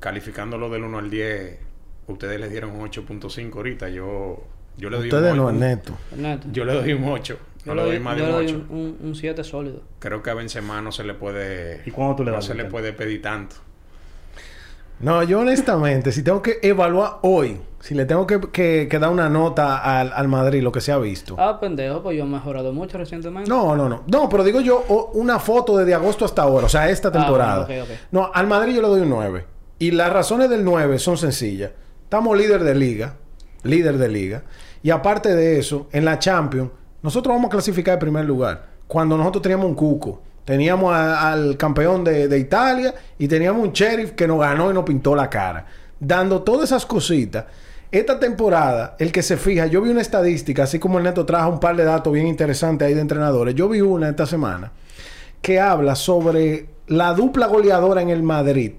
calificándolo 0.00 0.70
del 0.70 0.84
1 0.84 0.98
al 0.98 1.10
10. 1.10 1.58
Ustedes 2.06 2.40
le 2.40 2.48
dieron 2.48 2.70
un 2.70 2.88
8.5 2.88 3.54
ahorita, 3.54 3.90
yo, 3.90 4.42
yo 4.78 4.88
le 4.88 4.96
doy 4.96 5.08
Ustedes 5.08 5.32
un, 5.32 5.38
no. 5.38 5.52
Neto. 5.52 5.92
yo 6.52 6.64
le 6.64 6.72
doy 6.72 6.92
un 6.94 7.04
8. 7.04 7.38
Yo 7.66 7.74
No 7.74 7.82
le 7.82 7.82
doy 7.82 7.96
doy, 7.96 8.00
más 8.04 8.16
de 8.16 8.22
yo 8.22 8.26
un 8.28 8.30
le 8.30 8.36
doy 8.36 8.46
8. 8.54 8.66
un- 8.70 8.96
un 9.02 9.14
7 9.14 9.44
sólido. 9.44 9.80
Creo 9.98 10.22
que 10.22 10.30
a 10.30 10.34
Benzema 10.34 10.80
no 10.80 10.92
se 10.92 11.04
le 11.04 11.12
puede... 11.14 11.82
¿Y 11.84 11.90
cuándo 11.90 12.16
tú 12.16 12.24
le 12.24 12.30
no 12.30 12.36
das, 12.36 12.46
se 12.46 12.54
le 12.54 12.64
puede 12.66 12.92
pedir 12.92 13.20
tanto. 13.20 13.56
No, 14.98 15.22
yo 15.24 15.40
honestamente, 15.40 16.10
si 16.10 16.22
tengo 16.22 16.40
que 16.40 16.58
evaluar 16.62 17.18
hoy, 17.20 17.60
si 17.80 17.94
le 17.94 18.06
tengo 18.06 18.26
que, 18.26 18.40
que- 18.50 18.86
que 18.90 18.98
dar 18.98 19.10
una 19.10 19.28
nota 19.28 19.76
al, 20.00 20.10
al 20.14 20.26
Madrid, 20.28 20.62
lo 20.62 20.72
que 20.72 20.80
se 20.80 20.90
ha 20.90 20.96
visto. 20.96 21.36
Ah, 21.38 21.60
pendejo, 21.60 22.02
pues 22.02 22.16
yo 22.16 22.24
he 22.24 22.26
mejorado 22.26 22.72
mucho 22.72 22.96
recientemente. 22.96 23.50
No, 23.50 23.76
no, 23.76 23.90
no. 23.90 24.04
No, 24.06 24.28
pero 24.30 24.42
digo 24.42 24.60
yo 24.62 24.84
una 25.14 25.38
foto 25.38 25.76
desde 25.76 25.92
agosto 25.92 26.24
hasta 26.24 26.42
ahora, 26.42 26.64
o 26.64 26.68
sea, 26.70 26.88
esta 26.88 27.12
temporada. 27.12 27.66
bueno, 27.66 27.82
ok, 27.84 27.90
ok. 27.90 27.96
No, 28.10 28.30
al 28.32 28.46
Madrid 28.46 28.74
yo 28.76 28.80
le 28.82 28.88
doy 28.88 29.00
un 29.02 29.10
9. 29.10 29.44
Y 29.78 29.90
las 29.90 30.10
razones 30.10 30.48
del 30.48 30.64
9 30.64 30.98
son 30.98 31.18
sencillas. 31.18 31.72
Estamos 32.04 32.38
líder 32.38 32.64
de 32.64 32.74
liga, 32.74 33.16
líder 33.64 33.98
de 33.98 34.08
liga. 34.08 34.44
Y 34.82 34.88
aparte 34.90 35.34
de 35.34 35.58
eso, 35.58 35.88
en 35.92 36.06
la 36.06 36.18
Champions, 36.18 36.70
nosotros 37.02 37.34
vamos 37.34 37.48
a 37.48 37.50
clasificar 37.50 37.94
en 37.94 38.00
primer 38.00 38.24
lugar. 38.24 38.66
Cuando 38.86 39.16
nosotros 39.16 39.42
teníamos 39.42 39.66
un 39.66 39.74
cuco, 39.74 40.22
teníamos 40.44 40.94
al 40.94 41.56
campeón 41.56 42.04
de, 42.04 42.28
de 42.28 42.38
Italia 42.38 42.94
y 43.18 43.28
teníamos 43.28 43.62
un 43.62 43.72
sheriff 43.72 44.12
que 44.12 44.26
nos 44.26 44.40
ganó 44.40 44.70
y 44.70 44.74
nos 44.74 44.84
pintó 44.84 45.14
la 45.14 45.28
cara. 45.28 45.66
Dando 45.98 46.42
todas 46.42 46.70
esas 46.70 46.86
cositas. 46.86 47.46
Esta 47.90 48.18
temporada, 48.18 48.96
el 48.98 49.12
que 49.12 49.22
se 49.22 49.36
fija, 49.36 49.66
yo 49.66 49.80
vi 49.80 49.90
una 49.90 50.00
estadística, 50.00 50.64
así 50.64 50.78
como 50.78 50.98
el 50.98 51.04
Neto 51.04 51.24
trajo 51.24 51.50
un 51.50 51.60
par 51.60 51.76
de 51.76 51.84
datos 51.84 52.12
bien 52.12 52.26
interesantes 52.26 52.86
ahí 52.86 52.94
de 52.94 53.00
entrenadores. 53.00 53.54
Yo 53.54 53.68
vi 53.68 53.80
una 53.80 54.08
esta 54.08 54.26
semana 54.26 54.72
que 55.40 55.60
habla 55.60 55.94
sobre 55.94 56.66
la 56.88 57.14
dupla 57.14 57.46
goleadora 57.46 58.02
en 58.02 58.10
el 58.10 58.22
Madrid 58.22 58.72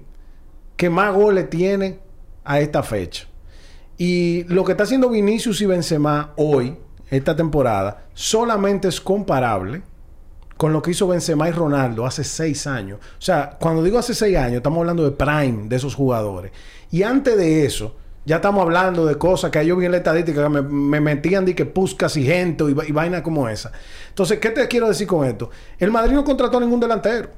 que 0.76 0.88
más 0.88 1.12
goles 1.12 1.50
tiene 1.50 1.98
a 2.44 2.60
esta 2.60 2.82
fecha. 2.82 3.26
Y 3.98 4.44
lo 4.44 4.64
que 4.64 4.72
está 4.72 4.84
haciendo 4.84 5.10
Vinicius 5.10 5.60
y 5.60 5.66
Benzema 5.66 6.32
hoy, 6.36 6.76
esta 7.10 7.34
temporada, 7.34 8.04
solamente 8.14 8.88
es 8.88 9.00
comparable 9.00 9.82
con 10.56 10.72
lo 10.72 10.82
que 10.82 10.90
hizo 10.90 11.06
Benzema 11.06 11.48
y 11.48 11.52
Ronaldo 11.52 12.04
hace 12.04 12.24
seis 12.24 12.66
años. 12.66 12.98
O 13.00 13.22
sea, 13.22 13.56
cuando 13.60 13.82
digo 13.82 13.98
hace 13.98 14.14
seis 14.14 14.36
años, 14.36 14.56
estamos 14.56 14.80
hablando 14.80 15.04
de 15.04 15.12
prime 15.12 15.68
de 15.68 15.76
esos 15.76 15.94
jugadores. 15.94 16.50
Y 16.90 17.04
antes 17.04 17.36
de 17.36 17.64
eso, 17.64 17.94
ya 18.26 18.36
estamos 18.36 18.62
hablando 18.62 19.06
de 19.06 19.16
cosas 19.16 19.50
que 19.50 19.64
yo 19.64 19.76
vi 19.76 19.86
en 19.86 19.92
la 19.92 19.98
estadística 19.98 20.42
que 20.42 20.48
me, 20.48 20.60
me 20.60 21.00
metían 21.00 21.44
de 21.44 21.54
que 21.54 21.64
Puskas 21.64 22.16
y 22.16 22.24
gente 22.24 22.64
y, 22.64 22.72
y 22.72 23.22
como 23.22 23.48
esa. 23.48 23.70
Entonces, 24.08 24.38
¿qué 24.38 24.50
te 24.50 24.66
quiero 24.66 24.88
decir 24.88 25.06
con 25.06 25.24
esto? 25.24 25.48
El 25.78 25.92
Madrid 25.92 26.12
no 26.12 26.24
contrató 26.24 26.58
a 26.58 26.60
ningún 26.60 26.80
delantero. 26.80 27.30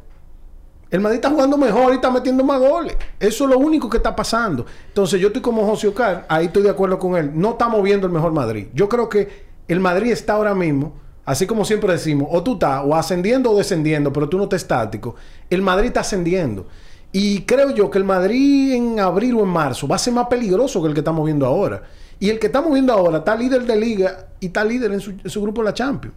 El 0.90 1.00
Madrid 1.00 1.16
está 1.16 1.30
jugando 1.30 1.56
mejor 1.56 1.92
y 1.92 1.96
está 1.96 2.10
metiendo 2.10 2.42
más 2.42 2.58
goles. 2.58 2.96
Eso 3.20 3.44
es 3.44 3.50
lo 3.50 3.58
único 3.58 3.88
que 3.88 3.98
está 3.98 4.16
pasando. 4.16 4.66
Entonces, 4.88 5.20
yo 5.20 5.28
estoy 5.28 5.42
como 5.42 5.64
José 5.64 5.86
Ocar, 5.86 6.26
ahí 6.28 6.46
estoy 6.46 6.62
de 6.62 6.70
acuerdo 6.70 6.98
con 6.98 7.16
él. 7.16 7.30
No 7.34 7.50
estamos 7.50 7.82
viendo 7.82 8.06
el 8.06 8.12
mejor 8.12 8.32
Madrid. 8.32 8.68
Yo 8.74 8.88
creo 8.88 9.08
que 9.08 9.49
el 9.72 9.80
Madrid 9.80 10.10
está 10.10 10.32
ahora 10.34 10.54
mismo, 10.54 10.94
así 11.24 11.46
como 11.46 11.64
siempre 11.64 11.92
decimos, 11.92 12.28
o 12.30 12.42
tú 12.42 12.54
estás 12.54 12.82
o 12.84 12.94
ascendiendo 12.94 13.52
o 13.52 13.56
descendiendo, 13.56 14.12
pero 14.12 14.28
tú 14.28 14.36
no 14.36 14.44
estás 14.44 14.62
estático. 14.62 15.14
El 15.48 15.62
Madrid 15.62 15.88
está 15.88 16.00
ascendiendo. 16.00 16.66
Y 17.12 17.42
creo 17.42 17.70
yo 17.70 17.90
que 17.90 17.98
el 17.98 18.04
Madrid 18.04 18.74
en 18.74 19.00
abril 19.00 19.36
o 19.36 19.42
en 19.42 19.48
marzo 19.48 19.86
va 19.86 19.96
a 19.96 19.98
ser 19.98 20.12
más 20.12 20.26
peligroso 20.26 20.80
que 20.82 20.88
el 20.88 20.94
que 20.94 21.00
estamos 21.00 21.24
viendo 21.24 21.46
ahora. 21.46 21.82
Y 22.18 22.30
el 22.30 22.38
que 22.38 22.46
estamos 22.46 22.72
viendo 22.72 22.92
ahora 22.92 23.18
está 23.18 23.34
líder 23.36 23.64
de 23.64 23.76
liga 23.76 24.28
y 24.40 24.46
está 24.46 24.64
líder 24.64 24.92
en 24.92 25.00
su, 25.00 25.10
en 25.10 25.30
su 25.30 25.40
grupo 25.40 25.60
de 25.62 25.66
la 25.66 25.74
Champions. 25.74 26.16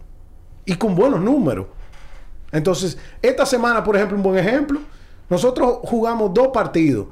Y 0.64 0.74
con 0.74 0.94
buenos 0.94 1.20
números. 1.20 1.66
Entonces, 2.52 2.96
esta 3.22 3.46
semana, 3.46 3.82
por 3.82 3.96
ejemplo, 3.96 4.16
un 4.16 4.22
buen 4.22 4.38
ejemplo, 4.38 4.80
nosotros 5.28 5.78
jugamos 5.82 6.32
dos 6.34 6.48
partidos, 6.48 7.06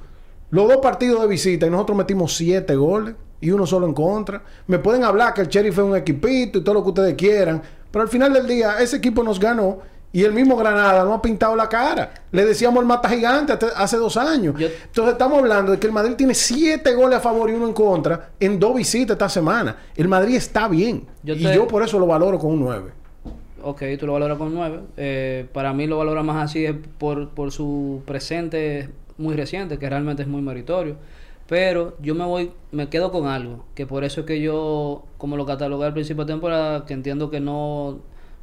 los 0.51 0.69
dos 0.69 0.79
partidos 0.79 1.23
de 1.23 1.29
visita, 1.29 1.67
y 1.67 1.71
nosotros 1.71 1.99
metimos 1.99 2.37
siete 2.37 2.77
goles 2.77 3.15
y 3.43 3.51
uno 3.51 3.67
solo 3.67 3.87
en 3.87 3.93
contra. 3.93 4.43
Me 4.69 4.79
pueden 4.79 5.05
hablar 5.05 5.35
que 5.35 5.43
el 5.43 5.49
Sheriff 5.49 5.75
es 5.77 5.85
un 5.85 5.95
equipito 5.97 6.59
y 6.61 6.65
todo 6.65 6.77
lo 6.77 6.83
que 6.83 6.89
ustedes 6.89 7.15
quieran, 7.15 7.61
pero 7.91 8.03
al 8.05 8.09
final 8.09 8.33
del 8.33 8.47
día, 8.47 8.77
ese 8.81 8.97
equipo 8.97 9.23
nos 9.23 9.39
ganó 9.39 9.81
y 10.15 10.25
el 10.25 10.33
mismo 10.33 10.57
Granada 10.57 11.05
no 11.05 11.15
ha 11.15 11.23
pintado 11.23 11.57
la 11.57 11.69
cara. 11.69 12.13
Le 12.33 12.45
decíamos 12.45 12.81
el 12.83 12.87
mata 12.87 13.09
gigante 13.09 13.55
hace 13.77 13.97
dos 13.97 14.17
años. 14.17 14.55
Yo- 14.59 14.69
Entonces, 14.85 15.13
estamos 15.13 15.39
hablando 15.39 15.73
de 15.73 15.79
que 15.79 15.87
el 15.87 15.93
Madrid 15.93 16.15
tiene 16.17 16.35
siete 16.35 16.95
goles 16.95 17.19
a 17.19 17.21
favor 17.21 17.49
y 17.51 17.55
uno 17.55 17.67
en 17.67 17.73
contra 17.73 18.31
en 18.39 18.59
dos 18.61 18.75
visitas 18.77 19.15
esta 19.15 19.29
semana. 19.29 19.77
El 19.97 20.09
Madrid 20.09 20.37
está 20.37 20.69
bien. 20.69 21.07
Yo 21.23 21.35
y 21.35 21.39
yo 21.55 21.67
por 21.67 21.83
eso 21.83 21.99
lo 21.99 22.07
valoro 22.07 22.39
con 22.39 22.53
un 22.53 22.61
9. 22.61 22.91
Ok, 23.65 23.83
tú 23.99 24.07
lo 24.07 24.13
valoras 24.15 24.39
con 24.39 24.53
9. 24.55 24.81
Eh, 24.97 25.47
para 25.53 25.73
mí 25.73 25.87
lo 25.87 25.97
valora 25.99 26.23
más 26.23 26.45
así 26.51 26.65
es 26.67 26.75
por, 26.99 27.31
por 27.31 27.51
su 27.53 28.03
presente 28.05 28.91
muy 29.19 29.35
reciente, 29.37 29.79
que 29.79 29.89
realmente 29.89 30.23
es 30.23 30.29
muy 30.29 30.43
meritorio. 30.43 30.97
Pero 31.53 31.99
yo 32.01 32.15
me 32.15 32.25
voy, 32.25 32.51
me 32.71 32.89
quedo 32.89 33.13
con 33.13 33.27
algo, 33.27 33.67
que 33.75 33.87
por 33.87 34.05
eso 34.05 34.21
es 34.21 34.27
que 34.27 34.41
yo, 34.41 35.05
como 35.19 35.37
lo 35.37 35.45
catalogué 35.45 35.85
al 35.85 35.93
principio 35.93 36.25
de 36.25 36.33
temporada, 36.33 36.87
que 36.87 36.95
entiendo 36.95 37.29
que 37.29 37.41
no, 37.41 37.99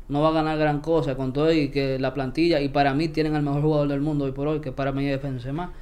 no 0.10 0.22
va 0.22 0.30
a 0.30 0.32
ganar 0.32 0.60
gran 0.60 0.80
cosa 0.80 1.16
con 1.16 1.34
todo 1.34 1.52
y 1.52 1.70
que 1.70 1.98
la 1.98 2.14
plantilla, 2.14 2.62
y 2.62 2.70
para 2.70 2.94
mí 2.94 3.08
tienen 3.08 3.34
al 3.34 3.42
mejor 3.42 3.64
jugador 3.64 3.88
del 3.88 4.02
mundo 4.02 4.26
hoy 4.26 4.32
por 4.32 4.48
hoy, 4.48 4.60
que 4.62 4.72
para 4.72 4.92
mí 4.92 5.08
es 5.08 5.20
Benzema. 5.20 5.74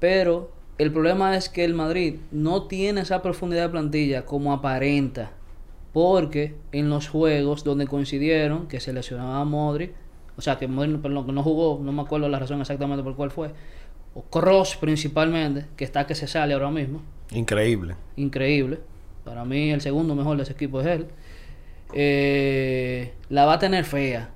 Pero 0.00 0.50
el 0.78 0.90
problema 0.90 1.36
es 1.36 1.48
que 1.48 1.62
el 1.62 1.72
Madrid 1.72 2.16
no 2.32 2.64
tiene 2.64 3.02
esa 3.02 3.22
profundidad 3.22 3.62
de 3.62 3.68
plantilla 3.68 4.26
como 4.26 4.52
aparenta. 4.52 5.30
Porque 5.92 6.56
en 6.72 6.90
los 6.90 7.08
juegos 7.08 7.62
donde 7.62 7.86
coincidieron 7.86 8.66
que 8.66 8.80
se 8.80 8.92
lesionaba 8.92 9.40
a 9.40 9.44
Modric, 9.44 9.92
o 10.36 10.42
sea, 10.42 10.58
que 10.58 10.66
perdón, 10.66 11.26
que 11.26 11.32
no 11.32 11.44
jugó, 11.44 11.80
no 11.80 11.92
me 11.92 12.02
acuerdo 12.02 12.28
la 12.28 12.40
razón 12.40 12.60
exactamente 12.60 13.04
por 13.04 13.14
cuál 13.14 13.30
fue, 13.30 13.52
o 14.16 14.22
Cross 14.22 14.76
principalmente, 14.76 15.66
que 15.76 15.84
está 15.84 16.06
que 16.06 16.14
se 16.14 16.26
sale 16.26 16.54
ahora 16.54 16.70
mismo, 16.70 17.02
Increíble. 17.32 17.96
increíble. 18.16 18.78
Para 19.24 19.44
mí 19.44 19.70
el 19.70 19.80
segundo 19.82 20.14
mejor 20.14 20.36
de 20.38 20.44
ese 20.44 20.52
equipo 20.52 20.80
es 20.80 20.86
él. 20.86 21.06
Eh, 21.92 23.12
la 23.28 23.44
va 23.44 23.54
a 23.54 23.58
tener 23.58 23.84
fea 23.84 24.30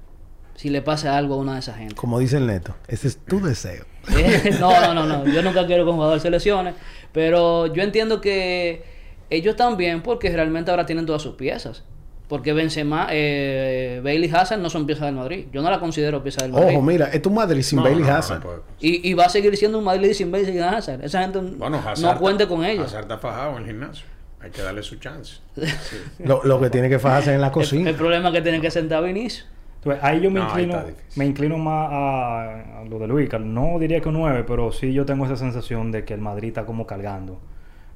si 0.55 0.69
le 0.69 0.83
pasa 0.83 1.17
algo 1.17 1.35
a 1.35 1.37
una 1.39 1.55
de 1.55 1.61
esas 1.61 1.79
gente. 1.79 1.95
Como 1.95 2.19
dice 2.19 2.37
el 2.37 2.47
neto, 2.47 2.75
ese 2.89 3.09
es 3.09 3.17
tu 3.19 3.41
deseo. 3.41 3.85
Eh, 4.17 4.57
no, 4.61 4.81
no, 4.81 4.93
no, 4.95 5.07
no. 5.07 5.27
Yo 5.33 5.43
nunca 5.43 5.67
quiero 5.67 5.85
que 5.85 5.91
un 5.91 5.97
jugador 5.97 6.21
se 6.21 6.31
lesione. 6.31 6.75
Pero 7.13 7.67
yo 7.67 7.83
entiendo 7.83 8.21
que 8.21 8.85
ellos 9.31 9.57
también, 9.57 10.03
porque 10.03 10.31
realmente 10.31 10.71
ahora 10.71 10.87
tienen 10.87 11.07
todas 11.07 11.23
sus 11.23 11.35
piezas. 11.37 11.83
Porque 12.31 12.55
Benzema, 12.55 13.09
eh, 13.11 14.01
Bailey 14.03 14.31
Hazard 14.33 14.61
no 14.61 14.71
son 14.71 14.87
piezas 14.87 15.05
del 15.07 15.17
Madrid. 15.17 15.49
Yo 15.53 15.61
no 15.61 15.71
la 15.71 15.79
considero 15.81 16.23
pieza 16.23 16.43
del 16.45 16.53
Madrid. 16.53 16.69
Ojo, 16.77 16.81
mira, 16.83 17.09
es 17.09 17.21
tu 17.21 17.31
Madrid 17.31 17.61
sin 17.61 17.77
No, 17.79 17.83
Bailey 17.83 18.03
no, 18.05 18.09
no, 18.09 18.15
Hazard. 18.17 18.39
no 18.39 18.45
puede. 18.47 18.59
y, 18.81 19.11
y 19.11 19.15
va 19.15 19.25
a 19.25 19.29
seguir 19.29 19.55
siendo 19.59 19.79
un 19.79 19.85
Madrid 19.85 20.13
sin 20.15 20.31
Bailey 20.31 20.53
sin 20.53 20.63
Hazard. 20.63 21.05
Esa 21.05 21.21
gente 21.23 21.41
Bueno, 21.41 21.77
Hazard 21.79 21.99
no 22.01 22.09
está- 22.09 22.19
cuente 22.19 22.47
con 22.49 22.65
ellos. 22.65 22.87
Hazard 22.87 23.03
está 23.03 23.19
fajado 23.19 23.53
en 23.57 23.59
el 23.59 23.67
gimnasio. 23.67 24.07
Hay 24.41 24.51
que 24.51 24.63
darle 24.63 24.83
su 24.83 24.97
chance. 24.97 25.39
Lo, 26.25 26.43
lo 26.45 26.59
que 26.61 26.71
tiene 26.71 26.89
que 26.89 26.99
fajarse 26.99 27.35
en 27.35 27.43
la 27.43 27.53
cocina. 27.53 27.91
el 27.91 27.97
problema 27.97 28.29
es 28.29 28.35
que 28.37 28.41
tienen 28.41 28.63
que 28.63 28.71
sentar 28.71 28.99
a 28.99 29.07
Vinicius. 29.07 29.47
Entonces, 29.79 30.03
ahí 30.05 30.21
yo 30.21 30.31
me 30.31 30.41
inclino, 30.41 30.83
me 31.17 31.25
inclino 31.27 31.59
más 31.59 31.89
a, 31.91 32.81
a 32.81 32.85
lo 32.85 32.99
de 32.99 33.07
Luis. 33.09 33.29
No 33.41 33.79
diría 33.81 34.01
que 34.01 34.09
un 34.09 34.15
9, 34.15 34.45
pero 34.47 34.71
sí 34.73 34.93
yo 34.93 35.05
tengo 35.05 35.25
esa 35.25 35.37
sensación 35.37 35.91
de 35.91 36.05
que 36.05 36.15
el 36.15 36.21
Madrid 36.21 36.49
está 36.49 36.65
como 36.65 36.87
cargando. 36.87 37.39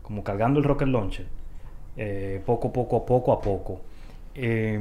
Como 0.03 0.25
cargando 0.25 0.59
el 0.59 0.65
rocket 0.65 0.89
launcher. 0.89 1.27
eh, 1.97 2.43
poco, 2.45 2.73
poco, 2.73 3.07
poco 3.07 3.33
a 3.33 3.41
poco. 3.41 3.81
Eh, 4.35 4.79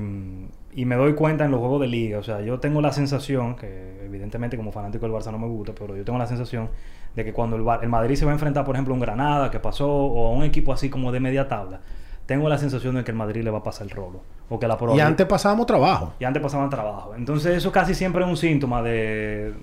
y 0.76 0.86
me 0.86 0.96
doy 0.96 1.14
cuenta 1.14 1.46
en 1.46 1.52
los 1.52 1.60
juegos 1.60 1.82
de 1.82 1.88
liga. 1.88 2.18
O 2.20 2.24
sea, 2.24 2.42
yo 2.42 2.60
tengo 2.60 2.82
la 2.82 2.92
sensación, 2.92 3.56
que 3.56 4.04
evidentemente 4.06 4.58
como 4.58 4.72
fanático 4.72 5.06
del 5.06 5.16
Barça 5.16 5.32
no 5.32 5.38
me 5.38 5.48
gusta, 5.48 5.74
pero 5.78 5.96
yo 5.96 6.04
tengo 6.04 6.18
la 6.18 6.26
sensación 6.28 6.70
de 7.16 7.24
que 7.24 7.32
cuando 7.32 7.56
el, 7.56 7.62
Bar- 7.62 7.84
el 7.84 7.90
Madrid 7.90 8.16
se 8.16 8.26
va 8.26 8.32
a 8.32 8.34
enfrentar, 8.34 8.66
por 8.66 8.76
ejemplo, 8.76 8.94
a 8.94 8.96
un 8.96 9.02
Granada 9.02 9.52
que 9.52 9.60
pasó, 9.60 9.88
o 9.88 10.28
a 10.28 10.32
un 10.32 10.44
equipo 10.44 10.74
así 10.74 10.90
como 10.90 11.12
de 11.12 11.20
media 11.20 11.48
tabla, 11.48 11.82
tengo 12.26 12.50
la 12.50 12.58
sensación 12.58 12.96
de 12.96 13.04
que 13.04 13.12
el 13.12 13.18
Madrid 13.18 13.44
le 13.44 13.52
va 13.52 13.60
a 13.60 13.64
pasar 13.64 13.86
el 13.86 13.92
rolo. 13.92 14.22
O 14.50 14.60
que 14.60 14.68
la 14.68 14.78
Y 14.96 15.00
antes 15.00 15.26
pasábamos 15.28 15.68
trabajo. 15.68 16.14
y 16.20 16.24
antes 16.24 16.42
pasaban 16.42 16.70
trabajo. 16.72 17.14
Entonces 17.16 17.56
eso 17.56 17.72
casi 17.72 17.94
siempre 17.94 18.24
es 18.24 18.28
un 18.30 18.38
síntoma 18.38 18.82
de, 18.82 19.54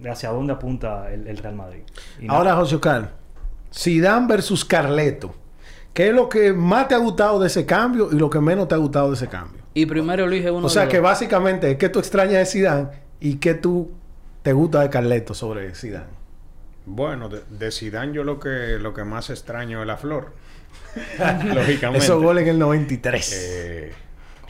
de 0.00 0.10
hacia 0.10 0.30
dónde 0.30 0.54
apunta 0.54 1.12
el, 1.12 1.26
el 1.26 1.36
Real 1.36 1.54
Madrid. 1.54 1.80
Y 2.20 2.26
nada. 2.26 2.38
Ahora, 2.38 2.56
José 2.56 2.76
Oscar, 2.76 3.10
Zidane 3.74 4.26
versus 4.26 4.64
Carleto. 4.64 5.34
¿Qué 5.96 6.08
es 6.08 6.14
lo 6.14 6.28
que 6.28 6.52
más 6.52 6.88
te 6.88 6.94
ha 6.94 6.98
gustado 6.98 7.40
de 7.40 7.46
ese 7.46 7.64
cambio 7.64 8.10
y 8.12 8.16
lo 8.18 8.28
que 8.28 8.38
menos 8.38 8.68
te 8.68 8.74
ha 8.74 8.78
gustado 8.78 9.08
de 9.08 9.14
ese 9.14 9.28
cambio? 9.28 9.62
Y 9.72 9.86
primero 9.86 10.26
elige 10.26 10.50
uno 10.50 10.66
O 10.66 10.68
sea 10.68 10.82
de 10.82 10.88
que 10.88 10.98
los- 10.98 11.04
básicamente 11.04 11.70
es 11.70 11.78
que 11.78 11.88
tú 11.88 12.00
extrañas 12.00 12.34
de 12.34 12.44
Zidane 12.44 12.88
y 13.18 13.36
que 13.36 13.54
tú 13.54 13.92
te 14.42 14.52
gusta 14.52 14.82
de 14.82 14.90
Carleto 14.90 15.32
sobre 15.32 15.74
Zidane. 15.74 16.14
Bueno, 16.84 17.30
de, 17.30 17.40
de 17.48 17.70
Zidane 17.72 18.12
yo 18.12 18.24
lo 18.24 18.38
que, 18.38 18.76
lo 18.78 18.92
que 18.92 19.04
más 19.04 19.30
extraño 19.30 19.80
es 19.80 19.86
la 19.86 19.96
flor. 19.96 20.32
Lógicamente. 21.54 22.04
Esos 22.04 22.22
goles 22.22 22.42
en 22.42 22.50
el 22.50 22.58
93. 22.58 23.32
Eh, 23.34 23.92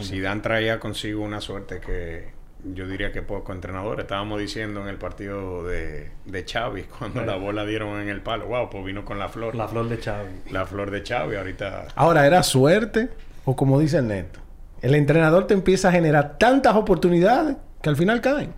Zidane 0.03 0.41
traía 0.41 0.81
consigo 0.81 1.23
una 1.23 1.41
suerte 1.41 1.79
que, 1.81 2.29
yo 2.75 2.87
diría 2.87 3.13
que 3.13 3.23
poco 3.23 3.53
entrenador. 3.53 4.01
Estábamos 4.01 4.39
diciendo 4.41 4.81
en 4.83 4.89
el 4.89 4.97
partido 4.97 5.65
de, 5.65 6.11
de 6.25 6.45
Xavi, 6.45 6.83
cuando 6.99 7.25
la 7.25 7.37
bola 7.37 7.65
dieron 7.65 8.01
en 8.01 8.09
el 8.09 8.21
palo, 8.23 8.47
wow, 8.47 8.69
pues 8.71 8.85
vino 8.85 9.05
con 9.05 9.19
la 9.19 9.29
flor. 9.29 9.55
La 9.55 9.69
flor 9.69 9.89
de 9.89 9.99
Xavi. 9.99 10.51
La 10.53 10.67
flor 10.67 10.91
de 10.91 11.03
Xavi, 11.05 11.37
ahorita... 11.37 11.89
Ahora, 11.95 12.27
¿era 12.27 12.43
suerte 12.43 13.11
o 13.45 13.55
como 13.57 13.79
dice 13.79 13.99
el 13.99 14.09
Neto? 14.09 14.41
El 14.83 14.95
entrenador 14.95 15.47
te 15.47 15.55
empieza 15.55 15.89
a 15.89 15.93
generar 15.93 16.37
tantas 16.39 16.75
oportunidades 16.77 17.57
que 17.83 17.89
al 17.89 17.97
final 17.97 18.21
caen. 18.21 18.53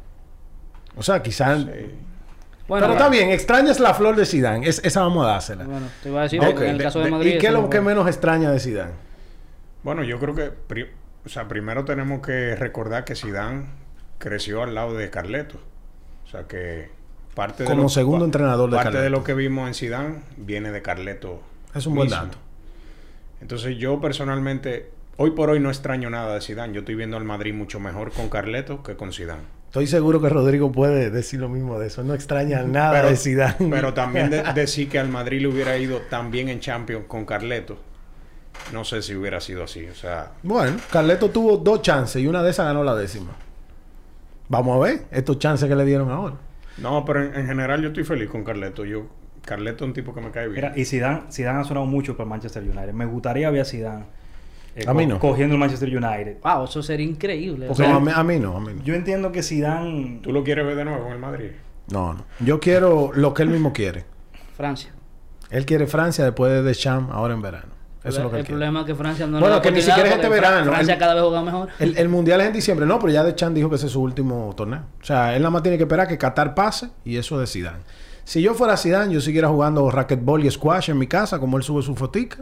O 0.96 1.02
sea, 1.02 1.22
quizás... 1.22 1.60
Sí. 1.62 1.66
Bueno, 2.66 2.84
Pero 2.86 2.98
está 2.98 3.08
bien, 3.08 3.30
extrañas 3.30 3.80
la 3.80 3.94
flor 3.94 4.14
de 4.14 4.26
Zidane. 4.26 4.68
Es- 4.68 4.84
esa 4.84 5.00
vamos 5.00 5.24
a 5.24 5.28
dársela. 5.30 5.64
Bueno, 5.64 5.86
te 6.02 6.10
iba 6.10 6.20
a 6.20 6.22
decir, 6.24 6.42
en 6.42 6.62
el 6.62 6.82
caso 6.82 6.98
de 6.98 7.06
de- 7.06 7.10
Madrid... 7.10 7.34
¿Y 7.34 7.38
qué 7.38 7.46
es 7.46 7.52
lo 7.52 7.70
que 7.70 7.80
menos 7.80 8.06
extraña 8.06 8.50
de 8.50 8.60
Zidane? 8.60 8.92
Bueno, 9.82 10.02
yo 10.04 10.18
creo 10.18 10.34
que... 10.34 10.50
o 11.24 11.28
sea, 11.30 11.48
primero 11.48 11.84
tenemos 11.86 12.20
que 12.20 12.56
recordar 12.56 13.04
que 13.04 13.14
Zidane 13.14 13.66
creció 14.18 14.62
al 14.62 14.74
lado 14.74 14.94
de 14.94 15.10
Carleto. 15.10 15.58
O 16.26 16.30
sea 16.30 16.44
que 16.44 16.90
parte 17.34 17.62
de 17.62 17.68
Como 17.68 17.84
lo- 17.84 17.88
segundo 17.88 18.24
entrenador 18.24 18.70
de 18.70 18.76
parte 18.76 18.98
de 18.98 19.10
lo 19.10 19.24
que 19.24 19.34
vimos 19.34 19.68
en 19.68 19.74
Zidane 19.74 20.16
viene 20.36 20.70
de 20.72 20.82
Carleto. 20.82 21.40
Es 21.74 21.86
un 21.86 21.94
buen 21.94 22.08
dato. 22.08 22.36
Entonces 23.40 23.76
yo 23.78 24.00
personalmente 24.00 24.90
hoy 25.16 25.30
por 25.30 25.50
hoy 25.50 25.60
no 25.60 25.68
extraño 25.68 26.10
nada 26.10 26.34
de 26.34 26.40
Zidane. 26.40 26.72
Yo 26.74 26.80
estoy 26.80 26.94
viendo 26.96 27.16
al 27.16 27.24
Madrid 27.24 27.54
mucho 27.54 27.78
mejor 27.80 28.12
con 28.12 28.28
Carleto 28.28 28.82
que 28.82 28.96
con 28.96 29.12
Zidane. 29.12 29.42
Estoy 29.66 29.86
seguro 29.86 30.20
que 30.20 30.28
Rodrigo 30.30 30.72
puede 30.72 31.10
decir 31.10 31.40
lo 31.40 31.48
mismo 31.48 31.78
de 31.78 31.88
eso. 31.88 32.02
No 32.02 32.14
extraña 32.14 32.62
nada 32.62 33.02
de 33.02 33.16
Zidane. 33.16 33.68
pero 33.70 33.94
también 33.94 34.30
de- 34.30 34.42
decir 34.54 34.88
que 34.88 34.98
al 34.98 35.08
Madrid 35.08 35.42
le 35.42 35.48
hubiera 35.48 35.76
ido 35.76 35.98
tan 36.10 36.30
bien 36.30 36.48
en 36.48 36.58
Champions 36.60 37.04
con 37.06 37.24
Carleto, 37.26 37.78
no 38.72 38.84
sé 38.84 39.02
si 39.02 39.14
hubiera 39.14 39.40
sido 39.40 39.64
así. 39.64 39.86
O 39.86 39.94
sea, 39.94 40.32
Bueno, 40.42 40.76
Carleto 40.90 41.28
tuvo 41.30 41.58
dos 41.58 41.82
chances 41.82 42.20
y 42.22 42.26
una 42.26 42.42
de 42.42 42.50
esas 42.50 42.66
ganó 42.66 42.82
la 42.82 42.94
décima. 42.96 43.30
Vamos 44.48 44.76
a 44.76 44.80
ver 44.88 45.06
estos 45.10 45.38
chances 45.38 45.68
que 45.68 45.74
le 45.76 45.84
dieron 45.84 46.10
ahora. 46.10 46.36
no, 46.78 47.04
pero 47.04 47.22
en, 47.24 47.34
en 47.34 47.46
general 47.46 47.82
yo 47.82 47.88
estoy 47.88 48.04
feliz 48.04 48.28
con 48.30 48.44
Carleto. 48.44 48.84
Yo 48.84 49.06
Carleto 49.44 49.84
es 49.84 49.88
un 49.88 49.94
tipo 49.94 50.14
que 50.14 50.20
me 50.20 50.30
cae 50.30 50.44
bien. 50.48 50.54
Mira, 50.56 50.72
y 50.76 50.84
Zidane, 50.84 51.22
Zidane 51.32 51.60
ha 51.60 51.64
sonado 51.64 51.86
mucho 51.86 52.16
para 52.16 52.28
Manchester 52.28 52.62
United. 52.62 52.92
Me 52.92 53.06
gustaría 53.06 53.50
ver 53.50 53.62
a 53.62 53.64
Zidane 53.64 54.04
eh, 54.76 54.84
A 54.86 54.94
mí 54.94 55.04
co- 55.06 55.12
no. 55.14 55.18
cogiendo 55.18 55.54
el 55.54 55.60
Manchester 55.60 55.88
United. 55.88 56.36
Wow, 56.42 56.64
eso 56.64 56.82
sería 56.82 57.06
increíble. 57.06 57.66
O 57.66 57.68
No, 57.70 57.74
sea, 57.74 57.94
a, 57.96 58.00
mí, 58.00 58.10
a 58.14 58.22
mí 58.24 58.38
no, 58.38 58.56
a 58.56 58.60
mí 58.60 58.72
no. 58.74 58.82
Yo 58.82 58.94
entiendo 58.94 59.32
que 59.32 59.42
Zidane... 59.42 60.20
¿Tú 60.22 60.32
lo 60.32 60.44
quieres 60.44 60.66
ver 60.66 60.76
de 60.76 60.84
nuevo 60.84 61.06
en 61.06 61.12
el 61.12 61.18
Madrid? 61.18 61.50
No, 61.90 62.12
no. 62.14 62.24
Yo 62.40 62.60
quiero 62.60 63.10
lo 63.14 63.32
que 63.34 63.42
él 63.42 63.48
mismo 63.50 63.72
quiere. 63.72 64.04
Francia. 64.56 64.90
Él 65.50 65.64
quiere 65.64 65.86
Francia 65.86 66.24
después 66.24 66.52
de 66.52 66.62
Deschamps 66.62 67.10
ahora 67.12 67.32
en 67.34 67.40
verano. 67.42 67.77
Eso 68.04 68.18
es 68.18 68.24
lo 68.24 68.30
que 68.30 68.36
el 68.38 68.42
quiere. 68.44 68.46
problema 68.46 68.80
es 68.80 68.86
que 68.86 68.94
Francia 68.94 69.26
no 69.26 69.40
Bueno, 69.40 69.60
que 69.60 69.70
ni 69.72 69.82
siquiera 69.82 70.08
es 70.08 70.14
este 70.14 70.28
verano. 70.28 70.70
Francia 70.72 70.94
El- 70.94 71.00
cada 71.00 71.14
vez 71.14 71.22
juega 71.24 71.42
mejor. 71.42 71.68
El, 71.78 71.98
el 71.98 72.08
mundial 72.08 72.40
es 72.40 72.46
en 72.46 72.52
diciembre, 72.52 72.86
no, 72.86 72.98
pero 72.98 73.12
ya 73.12 73.24
Deschamps 73.24 73.54
dijo 73.56 73.68
que 73.68 73.76
ese 73.76 73.86
es 73.86 73.92
su 73.92 74.00
último 74.00 74.52
torneo. 74.56 74.82
O 75.00 75.04
sea, 75.04 75.34
él 75.34 75.42
nada 75.42 75.50
más 75.50 75.62
tiene 75.62 75.76
que 75.76 75.84
esperar 75.84 76.06
que 76.06 76.16
Qatar 76.16 76.54
pase 76.54 76.90
y 77.04 77.16
eso 77.16 77.38
de 77.40 77.46
Zidane. 77.46 77.78
Si 78.24 78.40
yo 78.42 78.54
fuera 78.54 78.76
Zidane, 78.76 79.12
yo 79.12 79.20
siguiera 79.20 79.48
jugando 79.48 79.90
racquetball 79.90 80.44
y 80.44 80.50
squash 80.50 80.90
en 80.90 80.98
mi 80.98 81.06
casa, 81.06 81.38
como 81.38 81.56
él 81.56 81.62
sube 81.62 81.82
su 81.82 81.94
fotica, 81.96 82.38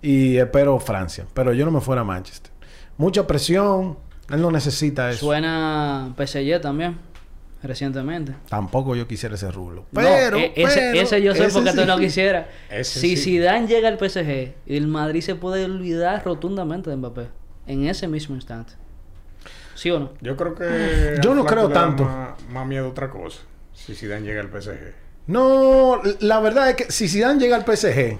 y 0.00 0.36
espero 0.36 0.78
Francia. 0.78 1.26
Pero 1.34 1.52
yo 1.52 1.64
no 1.64 1.70
me 1.72 1.80
fuera 1.80 2.02
a 2.02 2.04
Manchester. 2.04 2.52
Mucha 2.96 3.26
presión, 3.26 3.98
él 4.30 4.40
no 4.40 4.50
necesita 4.50 5.10
eso. 5.10 5.26
Suena 5.26 6.14
PSG 6.16 6.60
también, 6.60 6.98
recientemente. 7.62 8.34
Tampoco 8.48 8.94
yo 8.96 9.06
quisiera 9.08 9.34
ese 9.34 9.50
rublo. 9.50 9.86
No, 9.92 10.00
Pero, 10.00 10.36
e- 10.38 10.52
ese, 10.56 10.90
pero, 10.92 11.00
ese 11.02 11.22
yo 11.22 11.34
sé 11.34 11.44
ese 11.46 11.52
porque 11.54 11.72
tú 11.72 11.84
no 11.86 11.98
quisieras. 11.98 12.46
Si 12.82 13.16
sí. 13.16 13.16
Zidane 13.16 13.66
llega 13.66 13.88
al 13.88 13.98
PSG, 13.98 14.54
el 14.66 14.86
Madrid 14.86 15.20
se 15.20 15.34
puede 15.34 15.64
olvidar 15.64 16.24
rotundamente 16.24 16.90
de 16.90 16.96
Mbappé 16.96 17.28
en 17.66 17.86
ese 17.88 18.06
mismo 18.08 18.34
instante. 18.34 18.74
¿Sí 19.74 19.90
o 19.90 20.00
no? 20.00 20.12
Yo 20.20 20.36
creo 20.36 20.54
que... 20.54 21.18
Yo 21.22 21.30
al 21.32 21.36
no 21.36 21.44
creo 21.46 21.68
tanto. 21.68 22.04
Más, 22.04 22.30
más 22.50 22.66
miedo 22.66 22.86
a 22.86 22.88
otra 22.90 23.10
cosa. 23.10 23.40
Si 23.72 23.94
Zidane 23.94 24.26
llega 24.26 24.40
al 24.40 24.48
PSG. 24.50 24.92
No, 25.28 26.00
la 26.20 26.40
verdad 26.40 26.70
es 26.70 26.76
que 26.76 26.90
si 26.90 27.08
Zidane 27.08 27.38
llega 27.38 27.54
al 27.56 27.64
PSG, 27.64 28.18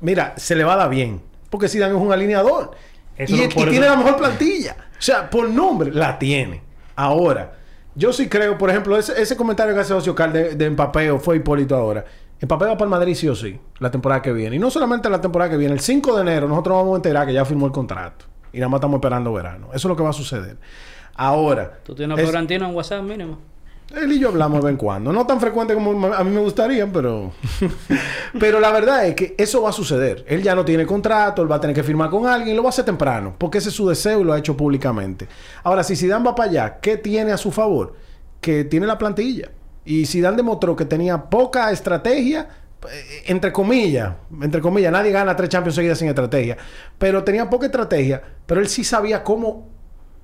mira, 0.00 0.34
se 0.36 0.54
le 0.56 0.64
va 0.64 0.74
a 0.74 0.76
dar 0.76 0.90
bien. 0.90 1.22
Porque 1.50 1.68
Zidane 1.68 1.94
es 1.96 2.00
un 2.00 2.12
alineador. 2.12 2.72
Eso 3.16 3.34
y 3.34 3.38
no- 3.38 3.44
y 3.44 3.48
por 3.48 3.70
tiene 3.70 3.86
eso- 3.86 3.94
la 3.94 3.96
mejor 4.02 4.16
plantilla. 4.18 4.76
O 4.98 5.02
sea, 5.02 5.30
por 5.30 5.48
nombre, 5.48 5.90
la 5.92 6.18
tiene. 6.18 6.60
Ahora, 6.96 7.52
yo 7.98 8.12
sí 8.12 8.28
creo, 8.28 8.56
por 8.56 8.70
ejemplo, 8.70 8.96
ese, 8.96 9.20
ese 9.20 9.36
comentario 9.36 9.74
que 9.74 9.80
hace 9.80 9.92
Ocio 9.92 10.14
Cal 10.14 10.32
de, 10.32 10.54
de 10.54 10.70
Mbappé 10.70 11.10
o 11.10 11.18
fue 11.18 11.36
Hipólito 11.36 11.76
ahora. 11.76 12.04
Mbappé 12.40 12.64
va 12.66 12.72
para 12.74 12.84
el 12.84 12.90
Madrid 12.90 13.14
sí 13.14 13.28
o 13.28 13.34
sí, 13.34 13.58
la 13.80 13.90
temporada 13.90 14.22
que 14.22 14.32
viene. 14.32 14.56
Y 14.56 14.58
no 14.58 14.70
solamente 14.70 15.10
la 15.10 15.20
temporada 15.20 15.50
que 15.50 15.56
viene, 15.56 15.74
el 15.74 15.80
5 15.80 16.14
de 16.16 16.22
enero 16.22 16.48
nosotros 16.48 16.76
vamos 16.76 16.92
a 16.94 16.96
enterar 16.96 17.26
que 17.26 17.32
ya 17.32 17.44
firmó 17.44 17.66
el 17.66 17.72
contrato. 17.72 18.24
Y 18.52 18.58
nada 18.58 18.68
más 18.70 18.78
estamos 18.78 18.96
esperando 18.98 19.32
verano. 19.32 19.66
Eso 19.68 19.76
es 19.76 19.84
lo 19.86 19.96
que 19.96 20.02
va 20.04 20.10
a 20.10 20.14
suceder. 20.14 20.56
Ahora, 21.14 21.80
Tú 21.84 21.94
tienes 21.94 22.16
a 22.16 22.20
es- 22.22 22.28
Florentino 22.30 22.66
en 22.68 22.74
WhatsApp 22.74 23.02
mínimo. 23.02 23.38
Él 23.96 24.12
y 24.12 24.18
yo 24.18 24.28
hablamos 24.28 24.60
de 24.60 24.66
vez 24.66 24.72
en 24.72 24.76
cuando. 24.76 25.12
No 25.12 25.26
tan 25.26 25.40
frecuente 25.40 25.74
como 25.74 26.14
a 26.14 26.24
mí 26.24 26.30
me 26.30 26.40
gustaría, 26.40 26.86
pero... 26.92 27.32
pero 28.38 28.60
la 28.60 28.70
verdad 28.70 29.06
es 29.06 29.14
que 29.14 29.34
eso 29.38 29.62
va 29.62 29.70
a 29.70 29.72
suceder. 29.72 30.24
Él 30.28 30.42
ya 30.42 30.54
no 30.54 30.64
tiene 30.64 30.84
contrato, 30.84 31.42
él 31.42 31.50
va 31.50 31.56
a 31.56 31.60
tener 31.60 31.74
que 31.74 31.82
firmar 31.82 32.10
con 32.10 32.26
alguien, 32.26 32.56
lo 32.56 32.62
va 32.62 32.68
a 32.68 32.70
hacer 32.70 32.84
temprano, 32.84 33.34
porque 33.38 33.58
ese 33.58 33.70
es 33.70 33.74
su 33.74 33.88
deseo 33.88 34.20
y 34.20 34.24
lo 34.24 34.32
ha 34.32 34.38
hecho 34.38 34.56
públicamente. 34.56 35.28
Ahora, 35.62 35.82
si 35.82 35.96
Zidane 35.96 36.24
va 36.24 36.34
para 36.34 36.50
allá, 36.50 36.80
¿qué 36.80 36.98
tiene 36.98 37.32
a 37.32 37.38
su 37.38 37.50
favor? 37.50 37.94
Que 38.40 38.64
tiene 38.64 38.86
la 38.86 38.98
plantilla. 38.98 39.50
Y 39.84 40.04
Zidane 40.04 40.36
demostró 40.36 40.76
que 40.76 40.84
tenía 40.84 41.30
poca 41.30 41.70
estrategia, 41.72 42.46
eh, 42.92 43.22
entre 43.26 43.52
comillas, 43.52 44.12
entre 44.42 44.60
comillas, 44.60 44.92
nadie 44.92 45.10
gana 45.10 45.34
tres 45.34 45.48
Champions 45.48 45.76
seguidas 45.76 45.98
sin 45.98 46.08
estrategia, 46.08 46.58
pero 46.98 47.24
tenía 47.24 47.48
poca 47.48 47.66
estrategia, 47.66 48.22
pero 48.44 48.60
él 48.60 48.68
sí 48.68 48.84
sabía 48.84 49.24
cómo 49.24 49.77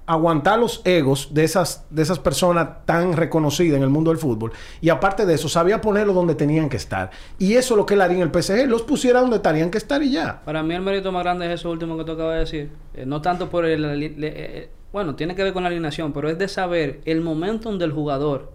aguantar 0.06 0.58
los 0.58 0.82
egos 0.84 1.28
de 1.32 1.44
esas, 1.44 1.86
de 1.88 2.02
esas 2.02 2.18
personas 2.18 2.84
tan 2.84 3.14
reconocidas 3.14 3.78
en 3.78 3.82
el 3.82 3.88
mundo 3.88 4.10
del 4.10 4.18
fútbol. 4.18 4.52
Y 4.82 4.90
aparte 4.90 5.24
de 5.24 5.34
eso, 5.34 5.48
sabía 5.48 5.80
ponerlos 5.80 6.14
donde 6.14 6.34
tenían 6.34 6.68
que 6.68 6.76
estar. 6.76 7.10
Y 7.38 7.54
eso 7.54 7.74
es 7.74 7.78
lo 7.78 7.86
que 7.86 7.94
él 7.94 8.02
haría 8.02 8.18
en 8.18 8.30
el 8.30 8.42
PSG. 8.42 8.66
Los 8.68 8.82
pusiera 8.82 9.20
donde 9.20 9.38
tenían 9.38 9.70
que 9.70 9.78
estar 9.78 10.02
y 10.02 10.10
ya. 10.12 10.42
Para 10.44 10.62
mí 10.62 10.74
el 10.74 10.82
mérito 10.82 11.10
más 11.10 11.22
grande 11.22 11.46
es 11.46 11.60
eso 11.60 11.70
último 11.70 11.96
que 11.96 12.04
tú 12.04 12.12
acabas 12.12 12.34
de 12.34 12.40
decir. 12.40 12.70
Eh, 12.94 13.06
no 13.06 13.22
tanto 13.22 13.48
por 13.48 13.64
el... 13.64 13.80
le- 13.98 14.14
eh, 14.20 14.68
bueno, 14.92 15.14
tiene 15.16 15.34
que 15.34 15.42
ver 15.42 15.52
con 15.52 15.62
la 15.62 15.70
alineación, 15.70 16.12
pero 16.12 16.28
es 16.28 16.38
de 16.38 16.48
saber 16.48 17.00
el 17.06 17.20
momentum 17.20 17.78
del 17.78 17.90
jugador, 17.90 18.52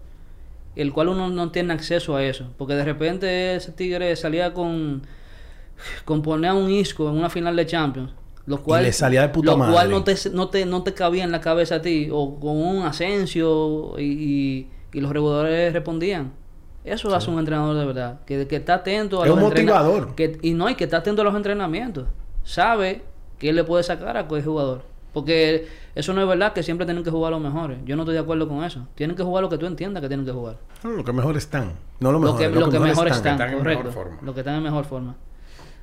el 0.76 0.92
cual 0.92 1.08
uno 1.08 1.28
no 1.30 1.50
tiene 1.50 1.72
acceso 1.74 2.14
a 2.16 2.22
eso. 2.24 2.46
Porque 2.58 2.74
de 2.74 2.84
repente 2.84 3.56
ese 3.56 3.72
tigre 3.72 4.14
salía 4.14 4.54
con... 4.54 5.02
con 6.04 6.22
poner 6.22 6.52
a 6.52 6.54
un 6.54 6.70
Isco 6.70 7.08
en 7.10 7.16
una 7.16 7.28
final 7.28 7.56
de 7.56 7.66
Champions. 7.66 8.12
Lo 8.50 8.62
cual, 8.62 8.82
le 8.82 8.92
salía 8.92 9.22
de 9.22 9.28
puta 9.30 9.52
lo 9.52 9.56
madre. 9.58 9.72
cual 9.72 9.90
no 9.90 10.04
te, 10.04 10.14
no, 10.32 10.48
te, 10.48 10.66
no 10.66 10.82
te 10.82 10.92
cabía 10.94 11.24
en 11.24 11.30
la 11.32 11.40
cabeza 11.40 11.76
a 11.76 11.82
ti. 11.82 12.08
O 12.12 12.38
con 12.40 12.56
un 12.56 12.82
Asensio 12.84 13.98
y, 13.98 14.02
y, 14.04 14.70
y 14.92 15.00
los 15.00 15.12
reguladores 15.12 15.72
respondían. 15.72 16.32
Eso 16.84 17.14
hace 17.14 17.30
un 17.30 17.38
entrenador 17.38 17.76
de 17.76 17.84
verdad. 17.86 18.20
Que, 18.26 18.46
que 18.46 18.56
está 18.56 18.74
atento 18.74 19.20
a 19.22 19.24
Es 19.24 19.28
los 19.30 19.38
un 19.38 19.44
motivador. 19.44 20.14
que, 20.14 20.38
y 20.42 20.52
no, 20.54 20.68
y 20.68 20.74
que 20.74 20.84
está 20.84 20.98
atento 20.98 21.22
a 21.22 21.24
los 21.24 21.34
entrenamientos. 21.34 22.06
Sabe 22.42 23.02
que 23.38 23.50
él 23.50 23.56
le 23.56 23.64
puede 23.64 23.82
sacar 23.82 24.16
a 24.16 24.26
cualquier 24.26 24.48
jugador. 24.50 24.82
Porque 25.12 25.66
eso 25.94 26.12
no 26.14 26.22
es 26.22 26.28
verdad 26.28 26.52
que 26.52 26.62
siempre 26.62 26.86
tienen 26.86 27.02
que 27.02 27.10
jugar 27.10 27.32
los 27.32 27.40
mejores. 27.40 27.78
Yo 27.84 27.96
no 27.96 28.02
estoy 28.02 28.14
de 28.14 28.20
acuerdo 28.20 28.48
con 28.48 28.62
eso. 28.64 28.86
Tienen 28.94 29.16
que 29.16 29.22
jugar 29.24 29.42
lo 29.42 29.48
que 29.48 29.58
tú 29.58 29.66
entiendas 29.66 30.00
que 30.00 30.08
tienen 30.08 30.24
que 30.24 30.32
jugar. 30.32 30.56
No, 30.84 30.90
lo 30.90 31.04
que 31.04 31.12
mejor 31.12 31.36
están. 31.36 31.72
No 31.98 32.12
lo 32.12 32.18
Lo 32.20 32.26
mejor. 32.32 32.38
que, 32.38 32.48
lo 32.48 32.70
que 32.70 32.78
mejor 32.78 33.08
están, 33.08 33.32
están 33.34 33.50
en 33.50 33.58
correcto. 33.58 33.84
mejor 33.88 34.04
forma. 34.04 34.18
Lo 34.22 34.34
que 34.34 34.40
están 34.40 34.54
en 34.56 34.62
mejor 34.62 34.84
forma. 34.84 35.16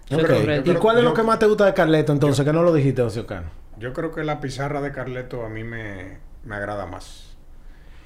¿Y 0.10 0.74
cuál 0.76 0.98
es 0.98 1.04
Yo- 1.04 1.10
lo 1.10 1.14
que 1.14 1.24
más 1.24 1.40
te 1.40 1.46
gusta 1.46 1.66
de 1.66 1.74
Carleto 1.74 2.14
entonces? 2.14 2.46
que 2.46 2.54
no 2.54 2.64
lo 2.64 2.74
dijiste, 2.74 3.02
Ociocan. 3.02 3.50
Yo 3.78 3.94
creo 3.94 4.12
que 4.12 4.24
la 4.24 4.40
pizarra 4.40 4.82
de 4.82 4.92
Carleto 4.92 5.46
a 5.46 5.50
mí 5.50 5.64
me, 5.64 6.18
me 6.44 6.56
agrada 6.56 6.86
más. 6.86 7.36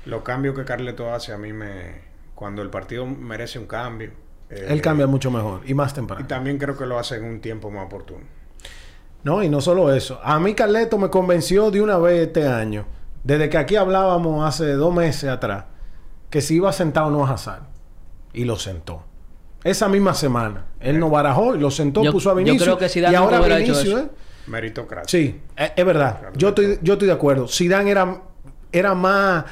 Los 0.06 0.24
cambios 0.24 0.56
que 0.56 0.66
Carleto 0.66 1.14
hace 1.14 1.32
a 1.34 1.38
mí 1.38 1.54
me... 1.54 2.10
Cuando 2.36 2.62
el 2.64 2.70
partido 2.72 3.06
merece 3.06 3.60
un 3.60 3.68
cambio. 3.68 4.12
eh, 4.50 4.66
Él 4.70 4.82
cambia 4.82 5.06
mucho 5.06 5.30
mejor 5.30 5.62
y 5.66 5.74
más 5.76 5.92
Y 5.92 5.96
temprano. 5.96 6.26
también 6.28 6.58
creo 6.58 6.76
que 6.76 6.86
lo 6.88 6.98
hace 6.98 7.18
en 7.18 7.24
un 7.24 7.40
tiempo 7.40 7.70
más 7.70 7.86
oportuno. 7.86 8.26
No, 9.24 9.44
y 9.44 9.50
no 9.50 9.62
solo 9.62 9.94
eso. 9.94 10.20
A 10.24 10.40
mí 10.40 10.56
Carleto 10.56 10.98
me 10.98 11.10
convenció 11.12 11.70
de 11.70 11.80
una 11.82 12.00
vez 12.00 12.28
este 12.28 12.48
año, 12.48 12.86
desde 13.24 13.50
que 13.50 13.60
aquí 13.60 13.76
hablábamos 13.76 14.44
hace 14.48 14.74
dos 14.74 14.92
meses 14.92 15.30
atrás, 15.30 15.66
que 16.32 16.42
si 16.42 16.56
iba 16.56 16.74
sentado 16.74 17.12
no 17.12 17.24
a 17.26 17.30
Hazard. 17.32 17.62
Y 18.34 18.46
lo 18.46 18.56
sentó. 18.56 19.04
Esa 19.64 19.88
misma 19.90 20.14
semana. 20.14 20.66
Él 20.80 21.00
no 21.00 21.10
barajó 21.10 21.56
y 21.56 21.60
lo 21.60 21.70
sentó, 21.72 22.04
Yo- 22.04 22.12
puso 22.12 22.30
a 22.30 22.34
yo 22.34 22.38
Vinicius. 22.38 22.64
creo 22.64 22.78
que 22.78 22.90
Zidane 22.90 23.14
y 23.14 23.16
ahora 23.16 23.38
hecho 23.38 23.56
Vinicius, 23.58 23.78
eso. 23.86 24.00
¿eh? 24.00 24.08
Meritocracia. 24.48 25.06
Sí, 25.08 25.40
es, 25.56 25.72
es 25.76 25.86
verdad. 25.86 26.20
Yo 26.36 26.50
estoy, 26.50 26.80
yo 26.82 26.94
estoy 26.94 27.08
de 27.08 27.14
acuerdo. 27.14 27.48
Zidane 27.48 27.92
era, 27.92 28.22
era 28.72 28.94
más... 28.96 29.46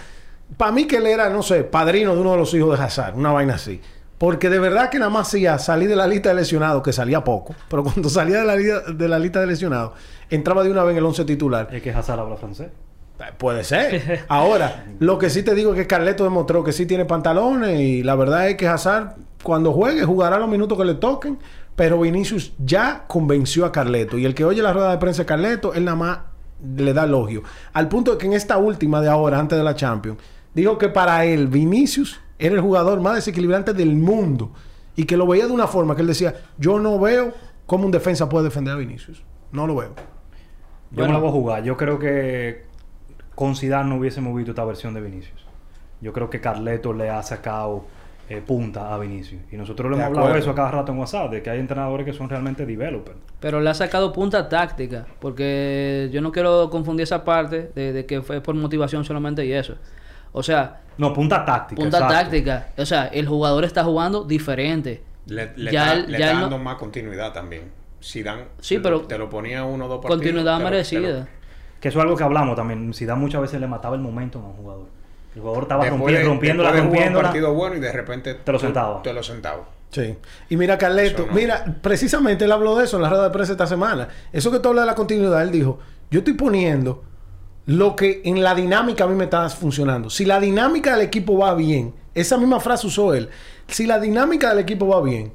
Para 0.57 0.71
mí 0.71 0.85
que 0.87 0.97
él 0.97 1.05
era, 1.05 1.29
no 1.29 1.43
sé, 1.43 1.63
padrino 1.63 2.15
de 2.15 2.21
uno 2.21 2.31
de 2.31 2.37
los 2.37 2.51
hijos 2.55 2.77
de 2.77 2.83
Hazard. 2.83 3.15
Una 3.15 3.31
vaina 3.31 3.53
así. 3.55 3.79
Porque 4.17 4.49
de 4.49 4.57
verdad 4.59 4.89
que 4.89 4.97
nada 4.97 5.11
más 5.11 5.27
hacía 5.27 5.57
salir 5.59 5.87
de 5.87 5.95
la 5.95 6.07
lista 6.07 6.29
de 6.29 6.35
lesionados, 6.35 6.81
que 6.81 6.91
salía 6.91 7.23
poco. 7.23 7.53
Pero 7.69 7.83
cuando 7.83 8.09
salía 8.09 8.39
de 8.39 8.45
la, 8.45 8.55
li- 8.55 8.95
de 8.95 9.07
la 9.07 9.19
lista 9.19 9.39
de 9.39 9.45
lesionados, 9.47 9.91
entraba 10.29 10.63
de 10.63 10.71
una 10.71 10.83
vez 10.83 10.93
en 10.93 10.97
el 10.97 11.05
once 11.05 11.23
titular. 11.23 11.67
Es 11.71 11.83
que 11.83 11.91
Hazard 11.91 12.19
habla 12.19 12.35
francés. 12.35 12.69
Eh, 13.19 13.23
Puede 13.37 13.63
ser. 13.63 14.25
Ahora, 14.27 14.85
lo 14.99 15.19
que 15.19 15.29
sí 15.29 15.43
te 15.43 15.53
digo 15.53 15.71
es 15.73 15.77
que 15.79 15.85
Carleto 15.87 16.23
demostró 16.23 16.63
que 16.63 16.71
sí 16.71 16.85
tiene 16.87 17.05
pantalones 17.05 17.79
y 17.79 18.01
la 18.01 18.15
verdad 18.15 18.49
es 18.49 18.55
que 18.55 18.67
Hazard 18.67 19.15
cuando 19.43 19.71
juegue 19.71 20.03
jugará 20.03 20.37
los 20.37 20.49
minutos 20.49 20.77
que 20.77 20.85
le 20.85 20.95
toquen, 20.95 21.39
pero 21.75 21.99
Vinicius 21.99 22.53
ya 22.57 23.05
convenció 23.07 23.65
a 23.65 23.71
Carleto 23.71 24.17
y 24.17 24.25
el 24.25 24.35
que 24.35 24.43
oye 24.45 24.61
la 24.61 24.73
rueda 24.73 24.91
de 24.91 24.97
prensa 24.97 25.21
de 25.21 25.25
Carleto, 25.25 25.73
él 25.73 25.85
nada 25.85 25.97
más 25.97 26.19
le 26.75 26.93
da 26.93 27.05
elogio. 27.05 27.43
Al 27.73 27.87
punto 27.87 28.11
de 28.11 28.17
que 28.17 28.25
en 28.25 28.33
esta 28.33 28.57
última 28.57 29.01
de 29.01 29.09
ahora, 29.09 29.39
antes 29.39 29.57
de 29.57 29.63
la 29.63 29.75
Champions, 29.75 30.19
dijo 30.53 30.77
que 30.77 30.89
para 30.89 31.23
él 31.25 31.47
Vinicius 31.47 32.19
era 32.37 32.55
el 32.55 32.61
jugador 32.61 32.99
más 33.01 33.15
desequilibrante 33.15 33.73
del 33.73 33.95
mundo 33.95 34.51
y 34.95 35.05
que 35.05 35.15
lo 35.15 35.25
veía 35.25 35.47
de 35.47 35.53
una 35.53 35.67
forma 35.67 35.95
que 35.95 36.01
él 36.01 36.07
decía, 36.07 36.35
yo 36.57 36.79
no 36.79 36.99
veo 36.99 37.33
cómo 37.65 37.85
un 37.85 37.91
defensa 37.91 38.27
puede 38.27 38.45
defender 38.45 38.73
a 38.73 38.77
Vinicius. 38.77 39.23
No 39.51 39.65
lo 39.65 39.75
veo. 39.75 39.93
Yo 40.91 41.07
no 41.07 41.13
la 41.13 41.19
voy 41.19 41.29
a 41.29 41.31
jugar. 41.31 41.63
Yo 41.63 41.77
creo 41.77 41.99
que 41.99 42.65
con 43.35 43.55
Zidane 43.55 43.89
no 43.89 43.97
hubiésemos 43.97 44.35
visto 44.35 44.51
esta 44.51 44.65
versión 44.65 44.93
de 44.93 45.01
Vinicius. 45.01 45.45
Yo 46.01 46.11
creo 46.11 46.29
que 46.29 46.41
Carleto 46.41 46.93
le 46.93 47.09
ha 47.09 47.23
sacado 47.23 47.85
eh, 48.29 48.41
punta 48.45 48.93
a 48.93 48.97
Vinicius. 48.99 49.41
Y 49.51 49.57
nosotros 49.57 49.89
le 49.89 49.97
hemos 49.97 50.07
hablado 50.07 50.31
de 50.33 50.39
eso 50.39 50.51
a 50.51 50.55
cada 50.55 50.69
rato 50.71 50.91
en 50.91 50.99
WhatsApp, 50.99 51.31
de 51.31 51.41
que 51.41 51.49
hay 51.49 51.59
entrenadores 51.59 52.05
que 52.05 52.13
son 52.13 52.29
realmente 52.29 52.65
developers. 52.65 53.17
Pero 53.39 53.59
le 53.59 53.69
ha 53.69 53.73
sacado 53.73 54.13
punta 54.13 54.47
táctica, 54.47 55.07
porque 55.19 56.09
yo 56.11 56.21
no 56.21 56.31
quiero 56.31 56.69
confundir 56.69 57.03
esa 57.03 57.23
parte 57.25 57.71
de, 57.75 57.91
de 57.93 58.05
que 58.05 58.21
fue 58.21 58.41
por 58.41 58.55
motivación 58.55 59.03
solamente 59.03 59.45
y 59.45 59.51
eso. 59.53 59.75
O 60.31 60.43
sea, 60.43 60.81
No, 60.97 61.11
punta 61.11 61.43
táctica. 61.43 61.81
punta 61.81 61.97
exacto. 61.97 62.13
táctica. 62.15 62.67
O 62.77 62.85
sea, 62.85 63.07
el 63.07 63.27
jugador 63.27 63.63
está 63.65 63.83
jugando 63.83 64.23
diferente. 64.23 65.01
Le, 65.25 65.51
le 65.55 65.71
Ya 65.71 65.85
está, 65.85 65.93
él- 65.95 66.11
le 66.11 66.19
ya 66.19 66.25
está 66.25 66.31
él 66.31 66.35
no- 66.37 66.41
dando 66.43 66.57
más 66.59 66.75
continuidad 66.75 67.33
también. 67.33 67.71
Si 67.99 68.21
dan, 68.23 68.45
Sí, 68.59 68.75
te 68.75 68.81
pero 68.81 68.97
lo- 68.99 69.07
te 69.07 69.17
lo 69.17 69.29
ponía 69.29 69.63
uno 69.65 69.85
o 69.85 69.87
dos 69.87 69.97
partidos. 69.97 70.21
Continuidad 70.21 70.59
merecida. 70.59 70.99
lo- 71.19 71.27
Que 71.81 71.87
eso 71.89 71.99
es 71.99 72.03
algo 72.03 72.15
que 72.15 72.23
hablamos 72.23 72.55
también. 72.55 72.93
Zidane 72.93 73.19
muchas 73.21 73.41
veces 73.41 73.59
le 73.59 73.67
mataba 73.67 73.95
el 73.95 74.01
momento 74.01 74.37
a 74.39 74.43
un 74.43 74.53
jugador. 74.53 74.87
El 75.35 75.41
jugador 75.41 75.63
estaba 75.63 75.83
Después 75.85 75.99
rompiendo, 76.01 76.19
de- 76.21 76.27
rompiéndola, 76.29 76.69
jugar 76.69 76.81
un 76.83 76.89
rompiéndola. 76.91 77.23
partido 77.29 77.53
bueno 77.53 77.75
y 77.75 77.79
de 77.79 77.91
repente 77.91 78.33
Te 78.35 78.51
lo 78.51 78.59
sentaba. 78.59 79.01
Te 79.03 79.13
lo 79.13 79.21
sentaba. 79.23 79.63
Sí. 79.91 80.15
Y 80.49 80.57
mira, 80.57 80.77
Carleto, 80.77 81.25
no. 81.27 81.33
mira, 81.33 81.65
precisamente 81.81 82.45
él 82.45 82.51
habló 82.51 82.75
de 82.77 82.85
eso 82.85 82.97
en 82.97 83.03
la 83.03 83.09
rueda 83.09 83.23
de 83.25 83.29
prensa 83.31 83.51
esta 83.53 83.65
semana. 83.67 84.07
Eso 84.31 84.51
que 84.51 84.59
tú 84.59 84.69
hablas 84.69 84.83
de 84.83 84.87
la 84.87 84.95
continuidad, 84.95 85.41
él 85.41 85.51
dijo, 85.51 85.79
yo 86.11 86.19
estoy 86.19 86.33
poniendo 86.33 87.03
lo 87.65 87.95
que 87.95 88.21
en 88.25 88.43
la 88.43 88.53
dinámica 88.55 89.03
a 89.03 89.07
mí 89.07 89.15
me 89.15 89.25
está 89.25 89.47
funcionando. 89.49 90.09
Si 90.09 90.25
la 90.25 90.39
dinámica 90.39 90.93
del 90.95 91.01
equipo 91.05 91.37
va 91.37 91.53
bien, 91.55 91.93
esa 92.15 92.37
misma 92.37 92.59
frase 92.59 92.87
usó 92.87 93.13
él, 93.13 93.29
si 93.67 93.85
la 93.85 93.99
dinámica 93.99 94.49
del 94.49 94.59
equipo 94.59 94.87
va 94.87 95.01
bien, 95.01 95.33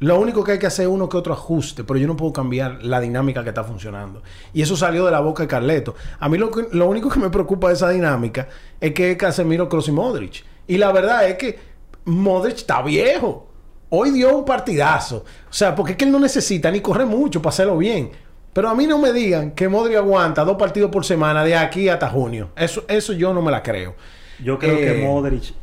lo 0.00 0.18
único 0.20 0.44
que 0.44 0.52
hay 0.52 0.58
que 0.58 0.66
hacer 0.66 0.84
es 0.86 0.90
uno 0.92 1.08
que 1.08 1.16
otro 1.16 1.32
ajuste, 1.32 1.82
pero 1.84 1.98
yo 1.98 2.06
no 2.06 2.16
puedo 2.16 2.32
cambiar 2.32 2.84
la 2.84 3.00
dinámica 3.00 3.42
que 3.42 3.48
está 3.48 3.64
funcionando. 3.64 4.22
Y 4.52 4.62
eso 4.62 4.76
salió 4.76 5.04
de 5.04 5.10
la 5.10 5.20
boca 5.20 5.42
de 5.42 5.48
Carleto. 5.48 5.94
A 6.20 6.28
mí 6.28 6.38
lo, 6.38 6.50
que- 6.50 6.68
lo 6.72 6.86
único 6.86 7.08
que 7.08 7.18
me 7.18 7.30
preocupa 7.30 7.68
de 7.68 7.74
esa 7.74 7.88
dinámica 7.90 8.48
es 8.80 8.92
que 8.94 9.10
es 9.12 9.16
Casemiro, 9.16 9.68
Kroos 9.68 9.88
y 9.88 9.92
Modric. 9.92 10.44
Y 10.68 10.78
la 10.78 10.92
verdad 10.92 11.28
es 11.28 11.36
que 11.36 11.58
Modric 12.04 12.56
está 12.58 12.80
viejo. 12.82 13.48
Hoy 13.90 14.10
dio 14.12 14.36
un 14.38 14.44
partidazo. 14.44 15.24
O 15.50 15.52
sea, 15.52 15.74
porque 15.74 15.92
es 15.92 15.98
que 15.98 16.04
él 16.04 16.12
no 16.12 16.20
necesita 16.20 16.70
ni 16.70 16.80
correr 16.80 17.06
mucho 17.06 17.42
para 17.42 17.50
hacerlo 17.54 17.76
bien. 17.78 18.10
Pero 18.52 18.68
a 18.70 18.74
mí 18.74 18.86
no 18.86 18.98
me 18.98 19.12
digan 19.12 19.50
que 19.52 19.68
Modric 19.68 19.96
aguanta 19.98 20.44
dos 20.44 20.56
partidos 20.56 20.90
por 20.90 21.04
semana 21.04 21.42
de 21.44 21.56
aquí 21.56 21.88
hasta 21.88 22.08
junio. 22.08 22.50
Eso, 22.56 22.84
eso 22.88 23.12
yo 23.12 23.34
no 23.34 23.42
me 23.42 23.50
la 23.50 23.62
creo. 23.62 23.94
Yo 24.42 24.58
creo 24.58 24.76
Eh, 24.76 24.84
que 24.84 25.04
Modric 25.06 25.54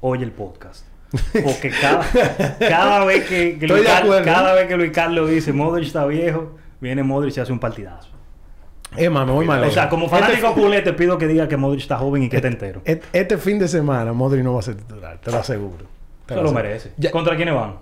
oye 0.00 0.24
el 0.24 0.32
podcast. 0.32 0.85
Porque 1.44 1.70
cada, 1.80 2.04
cada 2.58 3.04
vez 3.04 3.24
que, 3.28 3.58
que 3.58 3.66
Luis 3.68 3.84
cada 4.24 4.54
vez 4.54 4.66
que 4.66 4.76
Luis 4.76 4.90
Carlos 4.90 5.30
dice 5.30 5.52
Modric 5.52 5.86
está 5.86 6.04
viejo, 6.06 6.56
viene 6.80 7.02
Modric 7.02 7.36
y 7.36 7.40
hace 7.40 7.52
un 7.52 7.58
partidazo. 7.60 8.10
Es 8.96 9.10
más, 9.10 9.26
me 9.26 9.32
voy 9.32 9.46
más 9.46 9.66
O 9.66 9.70
sea, 9.70 9.88
como 9.88 10.06
Este 10.06 10.16
fanático 10.18 10.54
culé 10.54 10.80
te 10.82 10.92
pido 10.92 11.18
que 11.18 11.26
diga 11.26 11.48
que 11.48 11.56
Modric 11.56 11.82
está 11.82 11.98
joven 11.98 12.22
y 12.24 12.28
que 12.28 12.36
está 12.36 12.48
entero. 12.48 12.80
et- 12.84 13.02
Este 13.12 13.36
fin 13.38 13.58
de 13.58 13.68
semana 13.68 14.12
Modric 14.12 14.42
no 14.42 14.54
va 14.54 14.60
a 14.60 14.62
ser 14.62 14.76
titular, 14.76 15.18
te 15.18 15.30
lo 15.30 15.38
aseguro. 15.38 15.84
Te 16.26 16.34
Se 16.34 16.42
lo 16.42 16.52
merece. 16.52 16.92
Ya- 16.96 17.10
¿Contra 17.10 17.36
quiénes 17.36 17.54
van? 17.54 17.76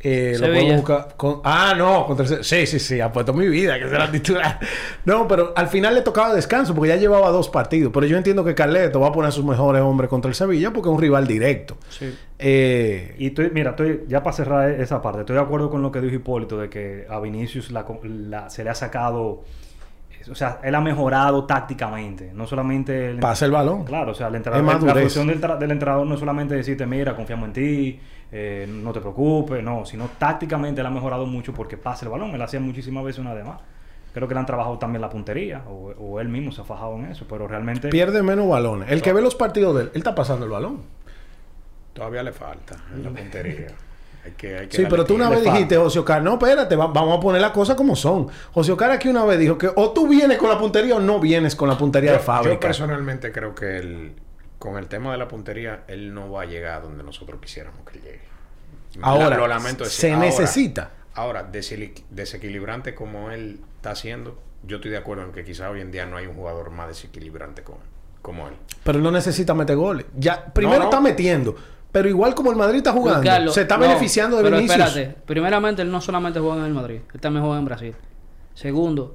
Eh, 0.00 0.36
lo 0.38 0.48
puedo 0.52 0.74
buscar 0.76 1.14
con- 1.16 1.40
Ah, 1.44 1.72
no, 1.76 2.06
contra 2.06 2.26
el 2.26 2.44
Se- 2.44 2.44
Sí, 2.44 2.66
sí, 2.66 2.78
sí, 2.78 3.00
apuesto 3.00 3.32
mi 3.32 3.48
vida 3.48 3.78
que 3.78 3.88
será 3.88 4.10
titular. 4.10 4.58
No, 5.06 5.26
pero 5.26 5.52
al 5.56 5.68
final 5.68 5.94
le 5.94 6.02
tocaba 6.02 6.34
descanso 6.34 6.74
porque 6.74 6.88
ya 6.90 6.96
llevaba 6.96 7.30
dos 7.30 7.48
partidos. 7.48 7.90
Pero 7.92 8.04
yo 8.06 8.16
entiendo 8.18 8.44
que 8.44 8.54
Carleto 8.54 9.00
va 9.00 9.08
a 9.08 9.12
poner 9.12 9.28
a 9.28 9.32
sus 9.32 9.44
mejores 9.44 9.80
hombres 9.82 10.10
contra 10.10 10.28
el 10.28 10.34
Sevilla 10.34 10.72
porque 10.72 10.90
es 10.90 10.94
un 10.94 11.00
rival 11.00 11.26
directo. 11.26 11.76
Sí. 11.88 12.14
Eh, 12.38 13.14
Y 13.18 13.28
estoy, 13.28 13.50
mira, 13.54 13.70
estoy, 13.70 14.04
ya 14.08 14.22
para 14.22 14.36
cerrar 14.36 14.70
esa 14.72 15.00
parte, 15.00 15.20
estoy 15.20 15.36
de 15.36 15.42
acuerdo 15.42 15.70
con 15.70 15.80
lo 15.80 15.90
que 15.90 16.00
dijo 16.02 16.16
Hipólito 16.16 16.58
de 16.58 16.68
que 16.68 17.06
a 17.08 17.18
Vinicius 17.20 17.70
la, 17.70 17.86
la- 18.04 18.50
se 18.50 18.62
le 18.64 18.70
ha 18.70 18.74
sacado, 18.74 19.44
o 20.30 20.34
sea, 20.34 20.60
él 20.62 20.74
ha 20.74 20.80
mejorado 20.80 21.44
tácticamente, 21.44 22.32
no 22.34 22.46
solamente 22.46 23.10
el, 23.10 23.18
pasa 23.18 23.44
el 23.44 23.50
balón. 23.52 23.84
Claro, 23.84 24.12
o 24.12 24.14
sea, 24.14 24.28
el 24.28 24.34
entrenador, 24.36 24.82
la 24.82 24.94
función 24.94 25.26
del, 25.26 25.40
del 25.40 25.70
entrenador 25.70 26.06
no 26.06 26.14
es 26.14 26.20
solamente 26.20 26.54
decirte, 26.54 26.86
mira, 26.86 27.14
confiamos 27.14 27.48
en 27.48 27.52
ti, 27.52 28.00
eh, 28.32 28.66
no 28.68 28.92
te 28.92 29.00
preocupes, 29.00 29.62
no, 29.62 29.84
sino 29.84 30.08
tácticamente 30.18 30.80
él 30.80 30.86
ha 30.86 30.90
mejorado 30.90 31.26
mucho 31.26 31.52
porque 31.52 31.76
pasa 31.76 32.04
el 32.04 32.10
balón, 32.10 32.30
él 32.34 32.42
hacía 32.42 32.60
muchísimas 32.60 33.04
veces 33.04 33.20
una 33.20 33.34
de 33.34 33.44
más. 33.44 33.60
Creo 34.12 34.28
que 34.28 34.34
le 34.34 34.40
han 34.40 34.46
trabajado 34.46 34.78
también 34.78 35.02
la 35.02 35.10
puntería, 35.10 35.62
o, 35.68 35.92
o 35.98 36.20
él 36.20 36.28
mismo 36.28 36.52
se 36.52 36.60
ha 36.60 36.64
fajado 36.64 36.94
en 36.94 37.06
eso, 37.06 37.26
pero 37.28 37.48
realmente... 37.48 37.88
Pierde 37.88 38.22
menos 38.22 38.48
balones. 38.48 38.88
El 38.90 39.02
que 39.02 39.12
ve 39.12 39.20
los 39.20 39.34
partidos 39.34 39.74
de 39.74 39.82
él, 39.82 39.90
él 39.92 39.98
está 39.98 40.14
pasando 40.14 40.44
el 40.46 40.52
balón. 40.52 40.82
Todavía 41.92 42.22
le 42.22 42.32
falta 42.32 42.76
en 42.94 43.02
la 43.02 43.10
puntería. 43.10 43.66
Hay 44.24 44.32
que, 44.32 44.56
hay 44.58 44.68
que 44.68 44.76
Sí, 44.76 44.86
pero 44.88 45.04
tú 45.04 45.14
una 45.16 45.28
vez 45.28 45.42
dijiste, 45.44 45.76
José 45.76 45.98
Ocar, 45.98 46.22
no, 46.22 46.34
espérate, 46.34 46.76
va- 46.76 46.86
vamos 46.86 47.18
a 47.18 47.20
poner 47.20 47.40
las 47.42 47.50
cosas 47.50 47.76
como 47.76 47.94
son. 47.94 48.28
José 48.52 48.72
Ocar 48.72 48.90
aquí 48.90 49.08
una 49.08 49.24
vez 49.24 49.38
dijo 49.38 49.58
que 49.58 49.68
o 49.74 49.90
tú 49.92 50.08
vienes 50.08 50.38
con 50.38 50.48
la 50.48 50.58
puntería 50.58 50.96
o 50.96 51.00
no 51.00 51.20
vienes 51.20 51.54
con 51.54 51.68
la 51.68 51.76
puntería 51.76 52.12
Yo, 52.12 52.16
de 52.18 52.22
fábrica. 52.24 52.54
yo 52.54 52.60
personalmente 52.60 53.30
creo 53.32 53.54
que 53.54 53.76
él, 53.78 54.14
con 54.58 54.78
el 54.78 54.86
tema 54.86 55.12
de 55.12 55.18
la 55.18 55.28
puntería, 55.28 55.84
él 55.88 56.14
no 56.14 56.30
va 56.30 56.42
a 56.42 56.44
llegar 56.46 56.82
donde 56.82 57.02
nosotros 57.04 57.38
quisiéramos 57.40 57.80
que 57.90 57.98
él 57.98 58.04
llegue. 58.04 58.20
Ahora, 59.02 59.28
La- 59.28 59.36
lo 59.36 59.46
lamento 59.48 59.84
decir. 59.84 60.00
se 60.00 60.12
Ahora- 60.12 60.26
necesita. 60.26 60.90
Ahora, 61.14 61.48
desequilibrante 62.10 62.94
como 62.94 63.30
él 63.30 63.60
está 63.76 63.90
haciendo, 63.90 64.38
yo 64.66 64.76
estoy 64.76 64.90
de 64.90 64.96
acuerdo 64.98 65.24
en 65.24 65.32
que 65.32 65.44
quizá 65.44 65.70
hoy 65.70 65.80
en 65.80 65.90
día 65.90 66.06
no 66.06 66.16
hay 66.16 66.26
un 66.26 66.34
jugador 66.34 66.70
más 66.70 66.88
desequilibrante 66.88 67.62
como, 67.62 67.78
como 68.22 68.48
él. 68.48 68.54
Pero 68.82 68.98
él 68.98 69.04
no 69.04 69.10
necesita 69.10 69.54
meter 69.54 69.76
goles. 69.76 70.06
Ya, 70.16 70.46
primero 70.52 70.78
no. 70.78 70.84
está 70.84 71.00
metiendo. 71.00 71.54
Pero 71.94 72.08
igual 72.08 72.34
como 72.34 72.50
el 72.50 72.56
Madrid 72.56 72.78
está 72.78 72.90
jugando, 72.90 73.52
se 73.52 73.60
está 73.62 73.76
no, 73.76 73.82
beneficiando 73.82 74.36
de 74.38 74.42
pero 74.42 74.56
Vinicius. 74.56 74.84
espérate. 74.88 75.16
Primeramente, 75.26 75.80
él 75.82 75.92
no 75.92 76.00
solamente 76.00 76.40
juega 76.40 76.56
en 76.58 76.64
el 76.64 76.74
Madrid. 76.74 76.98
Él 77.14 77.20
también 77.20 77.44
juega 77.44 77.56
en 77.60 77.64
Brasil. 77.64 77.94
Segundo, 78.52 79.14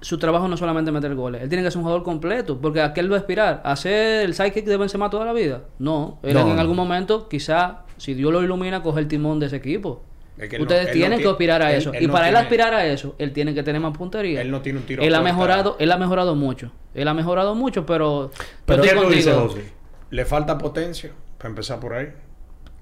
su 0.00 0.18
trabajo 0.18 0.48
no 0.48 0.54
es 0.54 0.60
solamente 0.60 0.90
meter 0.90 1.14
goles. 1.14 1.42
Él 1.42 1.48
tiene 1.48 1.62
que 1.62 1.70
ser 1.70 1.78
un 1.78 1.84
jugador 1.84 2.02
completo. 2.02 2.58
Porque 2.60 2.80
a 2.82 2.92
qué 2.92 2.98
él 3.00 3.12
va 3.12 3.16
a 3.16 3.20
aspirar? 3.20 3.60
¿A 3.64 3.76
ser 3.76 4.24
el 4.24 4.34
sidekick 4.34 4.64
de 4.64 4.76
Benzema 4.76 5.08
toda 5.08 5.24
la 5.24 5.32
vida? 5.32 5.62
No. 5.78 6.18
Él 6.24 6.34
No, 6.34 6.50
en 6.50 6.58
algún 6.58 6.74
momento, 6.76 7.28
quizá, 7.28 7.82
si 7.96 8.14
Dios 8.14 8.32
lo 8.32 8.42
ilumina, 8.42 8.82
coge 8.82 8.98
el 8.98 9.06
timón 9.06 9.38
de 9.38 9.46
ese 9.46 9.56
equipo. 9.56 10.02
Es 10.36 10.48
que 10.48 10.56
él 10.56 10.62
no- 10.62 10.64
Ustedes 10.64 10.86
no 10.88 10.92
tienen 10.94 11.20
que 11.20 11.28
aspirar 11.28 11.62
a 11.62 11.70
él- 11.70 11.78
eso. 11.78 11.92
él 11.92 12.02
y 12.02 12.06
no 12.08 12.12
para 12.12 12.26
él 12.26 12.32
tiene- 12.34 12.42
aspirar 12.44 12.74
a 12.74 12.86
eso, 12.86 13.14
él 13.18 13.32
tiene 13.32 13.54
que 13.54 13.62
tener 13.62 13.80
más 13.80 13.96
puntería. 13.96 14.40
Él 14.42 14.50
no 14.50 14.60
tiene 14.62 14.80
un 14.80 14.84
tiro 14.84 15.00
Él 15.00 15.14
ha 15.14 15.20
mejorado, 15.20 15.76
él 15.78 15.92
ha 15.92 15.96
mejorado 15.96 16.34
mucho. 16.34 16.72
Él 16.92 17.06
ha 17.06 17.14
mejorado 17.14 17.54
mucho, 17.54 17.86
pero, 17.86 18.32
Pero 18.66 18.78
yo 18.78 18.82
¿Qué 18.82 18.88
estoy 18.96 19.06
tú 19.10 19.14
dices, 19.14 19.32
contigo. 19.32 19.54
José? 19.60 19.72
Le 20.10 20.24
falta 20.24 20.58
potencia, 20.58 21.12
para 21.44 21.50
empezar 21.50 21.78
por 21.78 21.92
ahí. 21.92 22.10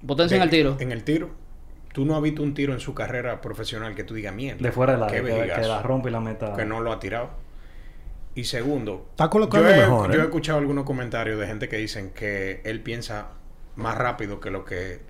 Potencia 0.06 0.36
en 0.36 0.42
el 0.44 0.50
De- 0.50 0.56
tiro. 0.56 0.76
En 0.78 0.92
el 0.92 1.02
tiro. 1.02 1.30
Tú 1.92 2.04
no 2.04 2.14
has 2.16 2.22
visto 2.22 2.44
un 2.44 2.54
tiro 2.54 2.72
en 2.72 2.78
su 2.78 2.94
carrera 2.94 3.40
profesional 3.40 3.96
que 3.96 4.04
tú 4.04 4.14
digas 4.14 4.32
mierda. 4.32 4.62
De 4.62 4.70
fuera 4.70 4.92
del 4.96 5.00
qué 5.08 5.16
área, 5.18 5.22
que, 5.22 5.34
vejigazo", 5.40 5.60
que 5.62 5.66
la 5.66 5.82
rompe 5.82 6.08
y 6.10 6.12
la 6.12 6.20
meta. 6.20 6.54
que 6.54 6.64
no 6.64 6.78
lo 6.80 6.92
ha 6.92 7.00
tirado. 7.00 7.30
Y 8.36 8.44
segundo, 8.44 9.08
Está 9.10 9.28
colocando 9.28 9.68
yo 9.68 9.74
he, 9.74 9.78
mejor, 9.78 10.12
yo 10.12 10.18
¿eh? 10.20 10.22
he 10.22 10.24
escuchado 10.26 10.58
algunos 10.60 10.84
comentarios 10.84 11.40
de 11.40 11.46
gente 11.48 11.68
que 11.68 11.76
dicen 11.76 12.10
que 12.10 12.62
él 12.64 12.80
piensa 12.82 13.30
más 13.74 13.98
rápido 13.98 14.38
que 14.38 14.50
lo 14.52 14.64
que 14.64 15.00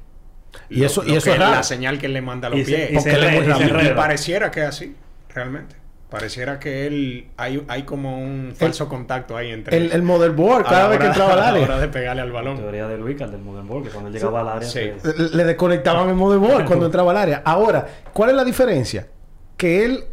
Y 0.70 0.80
lo- 0.80 0.86
eso- 0.86 1.02
lo 1.02 1.10
y 1.12 1.16
eso 1.16 1.26
que 1.26 1.32
es 1.32 1.38
raro. 1.38 1.52
la 1.56 1.62
señal 1.62 1.98
que 1.98 2.06
él 2.06 2.14
le 2.14 2.22
manda 2.22 2.48
a 2.48 2.50
los 2.50 2.60
Y 2.60 2.64
se- 2.64 2.70
pies. 2.74 2.90
y 2.90 2.94
Porque 2.94 3.10
se 3.10 3.16
y 3.18 3.20
se 3.20 3.68
rápido. 3.68 3.92
Y 3.92 3.94
pareciera 3.94 4.50
que 4.50 4.60
es 4.62 4.66
así, 4.66 4.96
realmente. 5.28 5.76
Pareciera 6.12 6.58
que 6.60 6.86
él 6.86 7.28
hay, 7.38 7.64
hay 7.68 7.82
como 7.84 8.22
un 8.22 8.52
falso 8.54 8.86
contacto 8.88 9.34
ahí 9.36 9.50
entre 9.50 9.74
El, 9.76 9.90
el 9.92 10.02
motherboard, 10.02 10.64
cada 10.64 10.88
vez 10.88 10.98
que 10.98 11.06
entraba 11.06 11.32
al 11.32 11.38
a 11.38 11.42
la 11.52 11.58
hora 11.58 11.64
área. 11.74 11.78
de 11.80 11.88
pegarle 11.88 12.20
al 12.22 12.28
La 12.28 12.34
balón. 12.34 12.58
teoría 12.58 12.86
de 12.86 12.98
Luis, 12.98 13.18
el 13.20 13.30
del 13.30 13.40
Modern 13.40 13.66
Ball, 13.66 13.82
que 13.82 13.88
cuando 13.88 14.08
él 14.08 14.14
llegaba 14.14 14.42
al 14.42 14.48
área... 14.48 14.68
Sí. 14.68 14.90
se- 15.02 15.34
Le 15.34 15.44
desconectaban 15.44 16.08
el 16.10 16.14
motherboard 16.14 16.66
cuando 16.66 16.84
entraba 16.86 17.10
al 17.12 17.16
área. 17.16 17.42
Ahora, 17.44 17.86
¿cuál 18.12 18.28
es 18.30 18.36
la 18.36 18.44
diferencia? 18.44 19.08
Que 19.56 19.84
él 19.86 20.04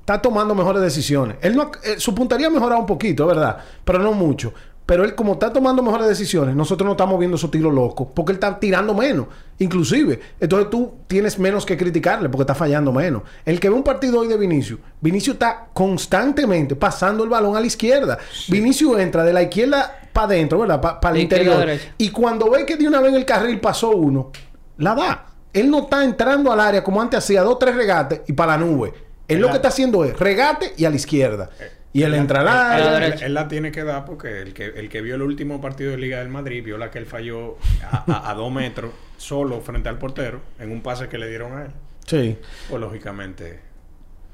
está 0.00 0.20
tomando 0.20 0.54
mejores 0.54 0.82
decisiones. 0.82 1.36
Él 1.40 1.56
no, 1.56 1.62
ha- 1.62 1.70
eh, 1.88 1.94
su 1.98 2.14
puntería 2.14 2.48
ha 2.48 2.50
mejorado 2.50 2.78
un 2.80 2.86
poquito, 2.86 3.26
¿verdad? 3.26 3.56
Pero 3.84 3.98
no 4.00 4.12
mucho. 4.12 4.52
Pero 4.90 5.04
él, 5.04 5.14
como 5.14 5.34
está 5.34 5.52
tomando 5.52 5.84
mejores 5.84 6.08
decisiones, 6.08 6.56
nosotros 6.56 6.84
no 6.84 6.94
estamos 6.94 7.16
viendo 7.16 7.36
esos 7.36 7.48
tiros 7.48 7.72
locos. 7.72 8.08
Porque 8.12 8.32
él 8.32 8.38
está 8.38 8.58
tirando 8.58 8.92
menos, 8.92 9.28
inclusive. 9.60 10.18
Entonces 10.40 10.68
tú 10.68 10.94
tienes 11.06 11.38
menos 11.38 11.64
que 11.64 11.76
criticarle 11.76 12.28
porque 12.28 12.42
está 12.42 12.56
fallando 12.56 12.90
menos. 12.90 13.22
El 13.44 13.60
que 13.60 13.68
ve 13.68 13.76
un 13.76 13.84
partido 13.84 14.18
hoy 14.18 14.26
de 14.26 14.36
Vinicius, 14.36 14.80
Vinicius 15.00 15.34
está 15.34 15.68
constantemente 15.72 16.74
pasando 16.74 17.22
el 17.22 17.30
balón 17.30 17.56
a 17.56 17.60
la 17.60 17.66
izquierda. 17.68 18.18
Vinicius 18.48 18.98
entra 18.98 19.22
de 19.22 19.32
la 19.32 19.44
izquierda 19.44 20.08
para 20.12 20.26
adentro, 20.26 20.58
¿verdad? 20.58 20.80
Para 20.80 21.14
el 21.14 21.22
interior. 21.22 21.68
Y 21.96 22.10
cuando 22.10 22.50
ve 22.50 22.66
que 22.66 22.76
de 22.76 22.88
una 22.88 23.00
vez 23.00 23.10
en 23.10 23.18
el 23.18 23.24
carril 23.24 23.60
pasó 23.60 23.90
uno, 23.90 24.32
la 24.78 24.96
da. 24.96 25.26
Él 25.52 25.70
no 25.70 25.82
está 25.82 26.02
entrando 26.02 26.50
al 26.50 26.58
área 26.58 26.82
como 26.82 27.00
antes 27.00 27.18
hacía, 27.18 27.42
dos, 27.42 27.60
tres 27.60 27.76
regates 27.76 28.22
y 28.26 28.32
para 28.32 28.58
la 28.58 28.64
nube. 28.64 28.92
Él 29.28 29.40
lo 29.40 29.50
que 29.50 29.54
está 29.54 29.68
haciendo 29.68 30.04
es 30.04 30.18
regate 30.18 30.72
y 30.76 30.84
a 30.84 30.90
la 30.90 30.96
izquierda. 30.96 31.48
Y 31.92 32.02
él 32.04 32.14
entra 32.14 32.40
al 32.42 32.48
a 32.48 32.78
la 32.78 33.06
Él, 33.06 33.12
él- 33.14 33.22
él 33.22 33.34
la 33.34 33.48
tiene 33.48 33.72
que 33.72 33.82
dar 33.82 34.04
porque 34.04 34.42
el 34.42 34.52
que, 34.54 34.66
el 34.66 34.88
que 34.88 35.00
vio 35.00 35.16
el 35.16 35.22
último 35.22 35.60
partido 35.60 35.90
de 35.90 35.96
Liga 35.98 36.18
del 36.20 36.28
Madrid 36.28 36.62
vio 36.64 36.78
la 36.78 36.90
que 36.90 36.98
él 36.98 37.06
falló 37.06 37.56
a, 37.90 38.04
a- 38.12 38.30
a 38.30 38.34
dos 38.34 38.52
metros 38.52 38.92
solo 39.16 39.60
frente 39.60 39.88
al 39.88 39.98
portero 39.98 40.40
en 40.58 40.70
un 40.70 40.82
pase 40.82 41.08
que 41.08 41.18
le 41.18 41.28
dieron 41.28 41.58
a 41.58 41.64
él. 41.64 41.70
Sí. 42.06 42.38
Pues 42.68 42.80
lógicamente 42.80 43.60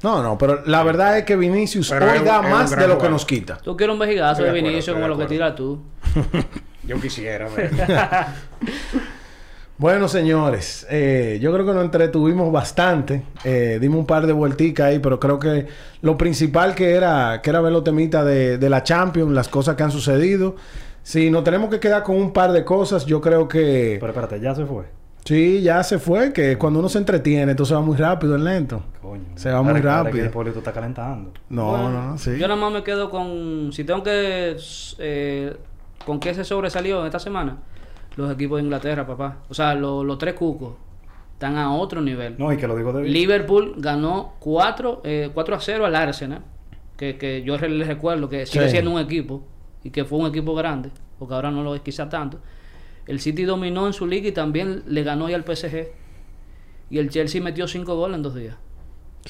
No, 0.03 0.23
no, 0.23 0.37
pero 0.37 0.63
la 0.67 0.83
verdad 0.83 1.17
es 1.19 1.25
que 1.25 1.37
Vinicius 1.37 1.91
Pero 1.91 2.11
hoy 2.13 2.19
da 2.21 2.43
más 2.43 2.71
de 2.77 2.87
lo 2.89 2.99
que 2.99 3.09
nos 3.09 3.25
quita. 3.25 3.57
Tú 3.59 3.77
quieres 3.77 3.95
un 3.95 4.01
vejigazo 4.01 4.43
de 4.43 4.53
de 4.53 4.79
estoy 4.79 4.95
como 4.95 5.05
de 5.05 5.09
lo 5.09 5.19
que 5.19 5.27
tira 5.27 5.55
tú. 5.55 5.83
Yo 6.85 7.01
quisiera 7.01 7.49
ver. 7.49 7.71
Bueno, 9.79 10.09
señores, 10.09 10.87
eh, 10.91 11.39
yo 11.43 11.53
creo 11.53 11.67
que 11.67 11.75
nos 11.75 11.85
entretuvimos 11.85 12.51
bastante. 12.51 13.23
Eh, 13.45 13.77
dimos 13.81 13.99
un 13.99 14.07
par 14.07 14.27
de 14.27 14.33
vuelticas 14.33 14.87
ahí, 14.87 14.99
pero 15.01 15.21
creo 15.21 15.39
que 15.39 15.67
lo 16.01 16.17
principal 16.17 16.75
que 16.75 16.95
era, 16.95 17.41
que 17.43 17.51
era 17.51 17.61
ver 17.61 17.73
los 17.73 17.85
temitas 17.85 18.25
de, 18.25 18.57
de 18.57 18.71
la 18.71 18.83
Champions, 18.83 19.33
las 19.33 19.49
cosas 19.49 19.77
que 19.77 19.83
han 19.83 19.91
sucedido. 19.91 20.57
Si 21.03 21.31
nos 21.31 21.45
tenemos 21.45 21.69
que 21.69 21.79
quedar 21.79 22.03
con 22.05 22.17
un 22.17 22.33
par 22.33 22.53
de 22.53 22.65
cosas, 22.65 23.05
yo 23.05 23.21
creo 23.21 23.49
que 23.49 23.99
Pero 24.01 24.13
espérate, 24.13 24.41
ya 24.41 24.55
se 24.55 24.65
fue. 24.65 24.87
sí, 25.25 25.61
ya 25.61 25.83
se 25.83 25.99
fue, 25.99 26.33
que 26.33 26.57
cuando 26.57 26.81
uno 26.81 26.89
se 26.89 26.97
entretiene, 26.99 27.55
todo 27.55 27.67
se 27.67 27.75
va 27.75 27.83
muy 27.83 27.97
rápido, 27.99 28.35
es 28.35 28.41
lento. 28.43 28.83
Coño. 29.03 29.25
Se 29.35 29.51
va 29.51 29.61
muy 29.63 29.79
rápido. 29.81 30.23
que 30.25 30.31
Hipólito 30.31 30.59
está 30.61 30.73
calentando. 30.73 31.33
No, 31.51 31.71
Bueno, 31.73 31.91
no, 31.91 32.19
sí. 32.19 32.31
Yo 32.39 32.49
nada 32.49 32.59
más 32.59 32.73
me 32.73 32.83
quedo 32.83 33.11
con. 33.11 33.71
Si 33.75 33.85
tengo 33.85 34.03
que. 34.03 34.57
eh, 34.99 35.55
¿Con 36.07 36.19
qué 36.19 36.33
se 36.35 36.45
sobresalió 36.45 37.05
esta 37.05 37.19
semana? 37.19 37.59
Los 38.17 38.33
equipos 38.33 38.59
de 38.59 38.65
Inglaterra, 38.65 39.07
papá. 39.07 39.39
O 39.49 39.55
sea, 39.55 39.75
lo- 39.75 40.03
los 40.03 40.19
tres 40.19 40.35
cucos 40.35 40.75
están 41.35 41.57
a 41.59 41.73
otro 41.75 42.01
nivel. 42.01 42.35
No, 42.39 42.53
y 42.53 42.57
que 42.57 42.67
lo 42.67 42.75
digo 42.77 42.93
de 42.93 43.05
Liverpool 43.05 43.75
ganó 43.77 44.35
4, 44.41 45.03
eh, 45.05 45.31
4 45.35 45.55
a 45.57 45.61
0 45.61 45.87
al 45.87 45.95
Arsenal. 45.95 46.43
Que, 46.97 47.19
que 47.19 47.43
yo 47.43 47.59
les 47.59 47.87
recuerdo 47.87 48.29
que 48.29 48.47
sigue 48.47 48.65
Sí. 48.67 48.71
siendo 48.71 48.91
un 48.91 49.01
equipo. 49.01 49.45
Y 49.85 49.91
que 49.91 50.05
fue 50.07 50.19
un 50.19 50.27
equipo 50.27 50.55
grande. 50.55 50.91
Porque 51.19 51.35
ahora 51.35 51.51
no 51.51 51.63
lo 51.63 51.75
es 51.75 51.83
quizá 51.83 52.09
tanto. 52.09 52.39
El 53.07 53.21
City 53.21 53.45
dominó 53.45 53.87
en 53.87 53.93
su 53.93 54.07
liga 54.07 54.29
y 54.29 54.33
también 54.33 54.83
le 54.87 55.03
ganó 55.03 55.29
ya 55.29 55.37
al 55.37 55.45
PSG. 55.45 55.89
Y 56.89 56.99
el 56.99 57.11
Chelsea 57.11 57.43
metió 57.43 57.69
5 57.69 57.95
goles 57.97 58.17
en 58.17 58.23
dos 58.23 58.35
días. 58.35 58.57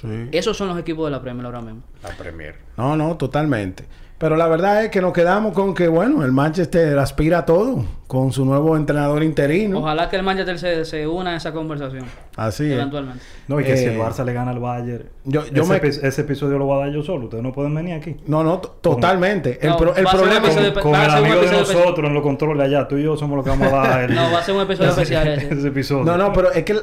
Sí. 0.00 0.28
Esos 0.32 0.56
son 0.56 0.68
los 0.68 0.78
equipos 0.78 1.06
de 1.06 1.10
la 1.10 1.20
Premier 1.22 1.44
ahora 1.46 1.60
mismo. 1.62 1.82
La 2.02 2.10
Premier. 2.10 2.54
No, 2.76 2.96
no, 2.96 3.16
totalmente. 3.16 3.84
Pero 4.18 4.36
la 4.36 4.48
verdad 4.48 4.82
es 4.82 4.90
que 4.90 5.02
nos 5.02 5.12
quedamos 5.12 5.52
con 5.52 5.74
que, 5.74 5.88
bueno, 5.88 6.24
el 6.24 6.32
Manchester 6.32 6.98
aspira 6.98 7.40
a 7.40 7.44
todo 7.44 7.84
con 8.06 8.32
su 8.32 8.46
nuevo 8.46 8.74
entrenador 8.74 9.22
interino. 9.22 9.80
Ojalá 9.80 10.08
que 10.08 10.16
el 10.16 10.22
Manchester 10.22 10.58
se, 10.58 10.84
se 10.86 11.06
una 11.06 11.32
a 11.32 11.36
esa 11.36 11.52
conversación. 11.52 12.04
Así 12.34 12.64
es. 12.64 12.72
eventualmente. 12.72 13.22
No, 13.46 13.60
y 13.60 13.64
que 13.64 13.76
si 13.76 13.84
el 13.84 13.92
Eh, 13.96 13.98
Barça 13.98 14.24
le 14.24 14.32
gana 14.32 14.52
al 14.52 14.58
Bayern. 14.58 15.04
yo- 15.24 15.44
yo 15.52 15.64
ese, 15.64 15.72
me- 15.72 15.80
epi- 15.82 16.02
ese 16.02 16.20
episodio 16.22 16.56
lo 16.56 16.64
voy 16.64 16.76
a 16.80 16.86
dar 16.86 16.94
yo 16.94 17.02
solo. 17.02 17.24
Ustedes 17.24 17.42
no 17.42 17.52
pueden 17.52 17.74
venir 17.74 17.92
aquí. 17.94 18.16
No, 18.26 18.42
no, 18.42 18.58
to- 18.58 18.78
totalmente. 18.80 19.58
El, 19.60 19.76
pro- 19.76 19.94
el 19.94 20.06
problema 20.06 20.48
es... 20.48 20.70
Con 20.78 20.94
a 20.94 21.04
el 21.04 21.10
amigo 21.10 21.40
de 21.42 21.50
nosotros 21.52 22.08
en 22.08 22.14
los 22.14 22.22
controles 22.22 22.62
allá. 22.64 22.88
Tú 22.88 22.96
y 22.96 23.02
yo 23.02 23.18
somos 23.18 23.36
los 23.36 23.44
que 23.44 23.50
vamos 23.50 23.70
a 23.70 23.76
dar 23.76 24.00
el, 24.04 24.14
No, 24.14 24.32
va 24.32 24.38
a 24.38 24.42
ser 24.42 24.54
un 24.54 24.62
episodio 24.62 24.90
especial 24.92 25.28
ese. 25.28 25.52
ese 25.52 25.68
episodio. 25.68 26.04
No, 26.04 26.16
no, 26.16 26.32
pero 26.32 26.52
es 26.52 26.64
que... 26.64 26.74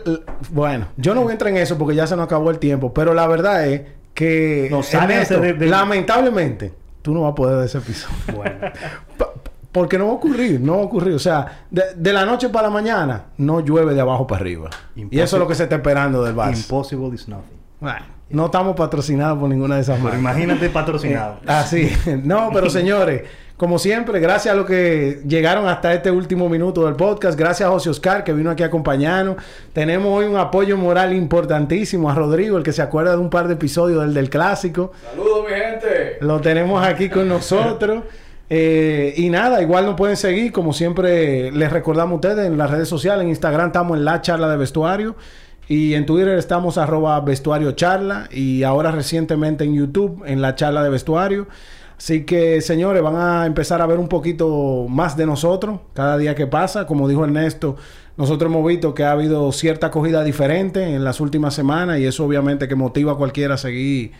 Bueno, 0.51 0.85
yo 0.97 1.15
no 1.15 1.21
voy 1.23 1.31
a 1.31 1.33
entrar 1.33 1.49
en 1.49 1.57
eso 1.57 1.79
porque 1.79 1.95
ya 1.95 2.05
se 2.05 2.15
nos 2.15 2.25
acabó 2.25 2.51
el 2.51 2.59
tiempo. 2.59 2.93
Pero 2.93 3.15
la 3.15 3.25
verdad 3.25 3.67
es 3.67 3.81
que... 4.13 4.67
No, 4.69 4.81
Ernesto, 4.81 5.39
de- 5.39 5.53
de- 5.53 5.65
lamentablemente, 5.65 6.73
tú 7.03 7.13
no 7.13 7.21
vas 7.21 7.33
a 7.33 7.35
poder 7.35 7.59
de 7.59 7.65
ese 7.67 7.77
episodio. 7.77 8.15
Bueno. 8.35 8.55
Porque 9.71 9.97
no 9.97 10.05
va 10.05 10.11
a 10.11 10.15
ocurrir, 10.15 10.61
no 10.61 10.73
va 10.77 10.81
a 10.83 10.85
ocurrir. 10.85 11.15
O 11.15 11.19
sea, 11.19 11.65
de, 11.71 11.95
de 11.95 12.13
la 12.13 12.25
noche 12.25 12.49
para 12.49 12.67
la 12.67 12.73
mañana 12.73 13.25
no 13.37 13.59
llueve 13.59 13.95
de 13.95 14.01
abajo 14.01 14.27
para 14.27 14.41
arriba. 14.41 14.69
Y 14.95 15.19
eso 15.19 15.35
es 15.35 15.39
lo 15.39 15.47
que 15.47 15.55
se 15.55 15.63
está 15.63 15.77
esperando 15.77 16.23
del 16.23 16.35
Barça. 16.35 16.57
Impossible 16.57 17.13
is 17.15 17.27
nothing. 17.27 17.57
Bueno, 17.79 18.05
no 18.29 18.45
estamos 18.45 18.75
patrocinados 18.75 19.37
por 19.39 19.49
ninguna 19.49 19.75
de 19.75 19.81
esas 19.81 19.95
Pero 19.95 20.03
marcas. 20.05 20.19
imagínate 20.21 20.69
patrocinado. 20.69 21.33
Eh, 21.41 21.45
así. 21.47 21.91
No, 22.23 22.49
pero 22.53 22.69
señores, 22.69 23.23
como 23.57 23.77
siempre, 23.77 24.19
gracias 24.19 24.53
a 24.53 24.57
los 24.57 24.65
que 24.65 25.21
llegaron 25.27 25.67
hasta 25.67 25.93
este 25.93 26.09
último 26.09 26.49
minuto 26.49 26.85
del 26.85 26.95
podcast. 26.95 27.37
Gracias 27.37 27.67
a 27.67 27.71
José 27.71 27.89
Oscar 27.91 28.23
que 28.23 28.33
vino 28.33 28.49
aquí 28.49 28.63
a 28.63 28.67
acompañarnos. 28.67 29.37
Tenemos 29.73 30.07
hoy 30.17 30.25
un 30.25 30.37
apoyo 30.37 30.75
moral 30.77 31.13
importantísimo 31.13 32.09
a 32.09 32.15
Rodrigo, 32.15 32.57
el 32.57 32.63
que 32.63 32.73
se 32.73 32.81
acuerda 32.81 33.11
de 33.11 33.17
un 33.17 33.29
par 33.29 33.47
de 33.47 33.53
episodios 33.53 34.01
del, 34.01 34.13
del 34.13 34.29
clásico. 34.29 34.91
Saludos, 35.11 35.45
mi 35.47 35.55
gente. 35.55 36.17
Lo 36.21 36.41
tenemos 36.41 36.85
aquí 36.85 37.09
con 37.09 37.27
nosotros. 37.27 38.03
Eh, 38.55 39.15
y 39.17 39.29
nada, 39.29 39.63
igual 39.63 39.85
nos 39.85 39.95
pueden 39.95 40.15
seguir, 40.15 40.51
como 40.51 40.73
siempre 40.73 41.49
les 41.51 41.71
recordamos 41.71 42.11
a 42.11 42.15
ustedes 42.15 42.45
en 42.45 42.55
las 42.55 42.69
redes 42.69 42.87
sociales. 42.87 43.23
En 43.23 43.29
Instagram 43.29 43.67
estamos 43.67 43.97
en 43.97 44.05
la 44.05 44.21
charla 44.21 44.47
de 44.47 44.57
vestuario. 44.57 45.15
Y 45.67 45.93
en 45.93 46.05
Twitter 46.05 46.37
estamos 46.37 46.77
arroba 46.77 47.19
vestuario 47.21 47.71
charla. 47.73 48.27
Y 48.31 48.63
ahora 48.63 48.91
recientemente 48.91 49.63
en 49.63 49.75
YouTube 49.75 50.23
en 50.25 50.41
la 50.41 50.55
charla 50.55 50.83
de 50.83 50.89
vestuario. 50.89 51.47
Así 51.97 52.25
que 52.25 52.59
señores, 52.61 53.01
van 53.01 53.15
a 53.15 53.45
empezar 53.45 53.81
a 53.81 53.85
ver 53.85 53.97
un 53.97 54.09
poquito 54.09 54.87
más 54.89 55.15
de 55.15 55.25
nosotros 55.25 55.79
cada 55.93 56.17
día 56.17 56.35
que 56.35 56.47
pasa. 56.47 56.85
Como 56.85 57.07
dijo 57.07 57.23
Ernesto, 57.23 57.77
nosotros 58.17 58.51
hemos 58.51 58.67
visto 58.67 58.93
que 58.93 59.03
ha 59.03 59.11
habido 59.11 59.51
cierta 59.51 59.87
acogida 59.87 60.23
diferente 60.23 60.95
en 60.95 61.03
las 61.03 61.21
últimas 61.21 61.53
semanas. 61.53 61.99
Y 61.99 62.05
eso 62.05 62.25
obviamente 62.25 62.67
que 62.67 62.75
motiva 62.75 63.13
a 63.13 63.15
cualquiera 63.15 63.55
a 63.55 63.57
seguir 63.57 64.11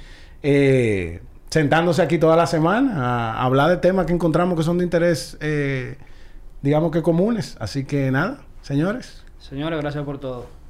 eh, 0.43 1.21
sentándose 1.49 2.01
aquí 2.01 2.17
toda 2.17 2.35
la 2.35 2.47
semana 2.47 3.33
a 3.33 3.43
hablar 3.43 3.69
de 3.69 3.77
temas 3.77 4.05
que 4.05 4.13
encontramos 4.13 4.57
que 4.57 4.63
son 4.63 4.79
de 4.79 4.83
interés, 4.83 5.37
eh, 5.39 5.97
digamos 6.61 6.91
que 6.91 7.01
comunes. 7.01 7.57
Así 7.59 7.85
que 7.85 8.09
nada, 8.11 8.39
señores. 8.61 9.23
Señores, 9.39 9.79
gracias 9.79 10.03
por 10.03 10.19
todo. 10.19 10.62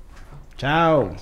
Chao. 0.58 1.16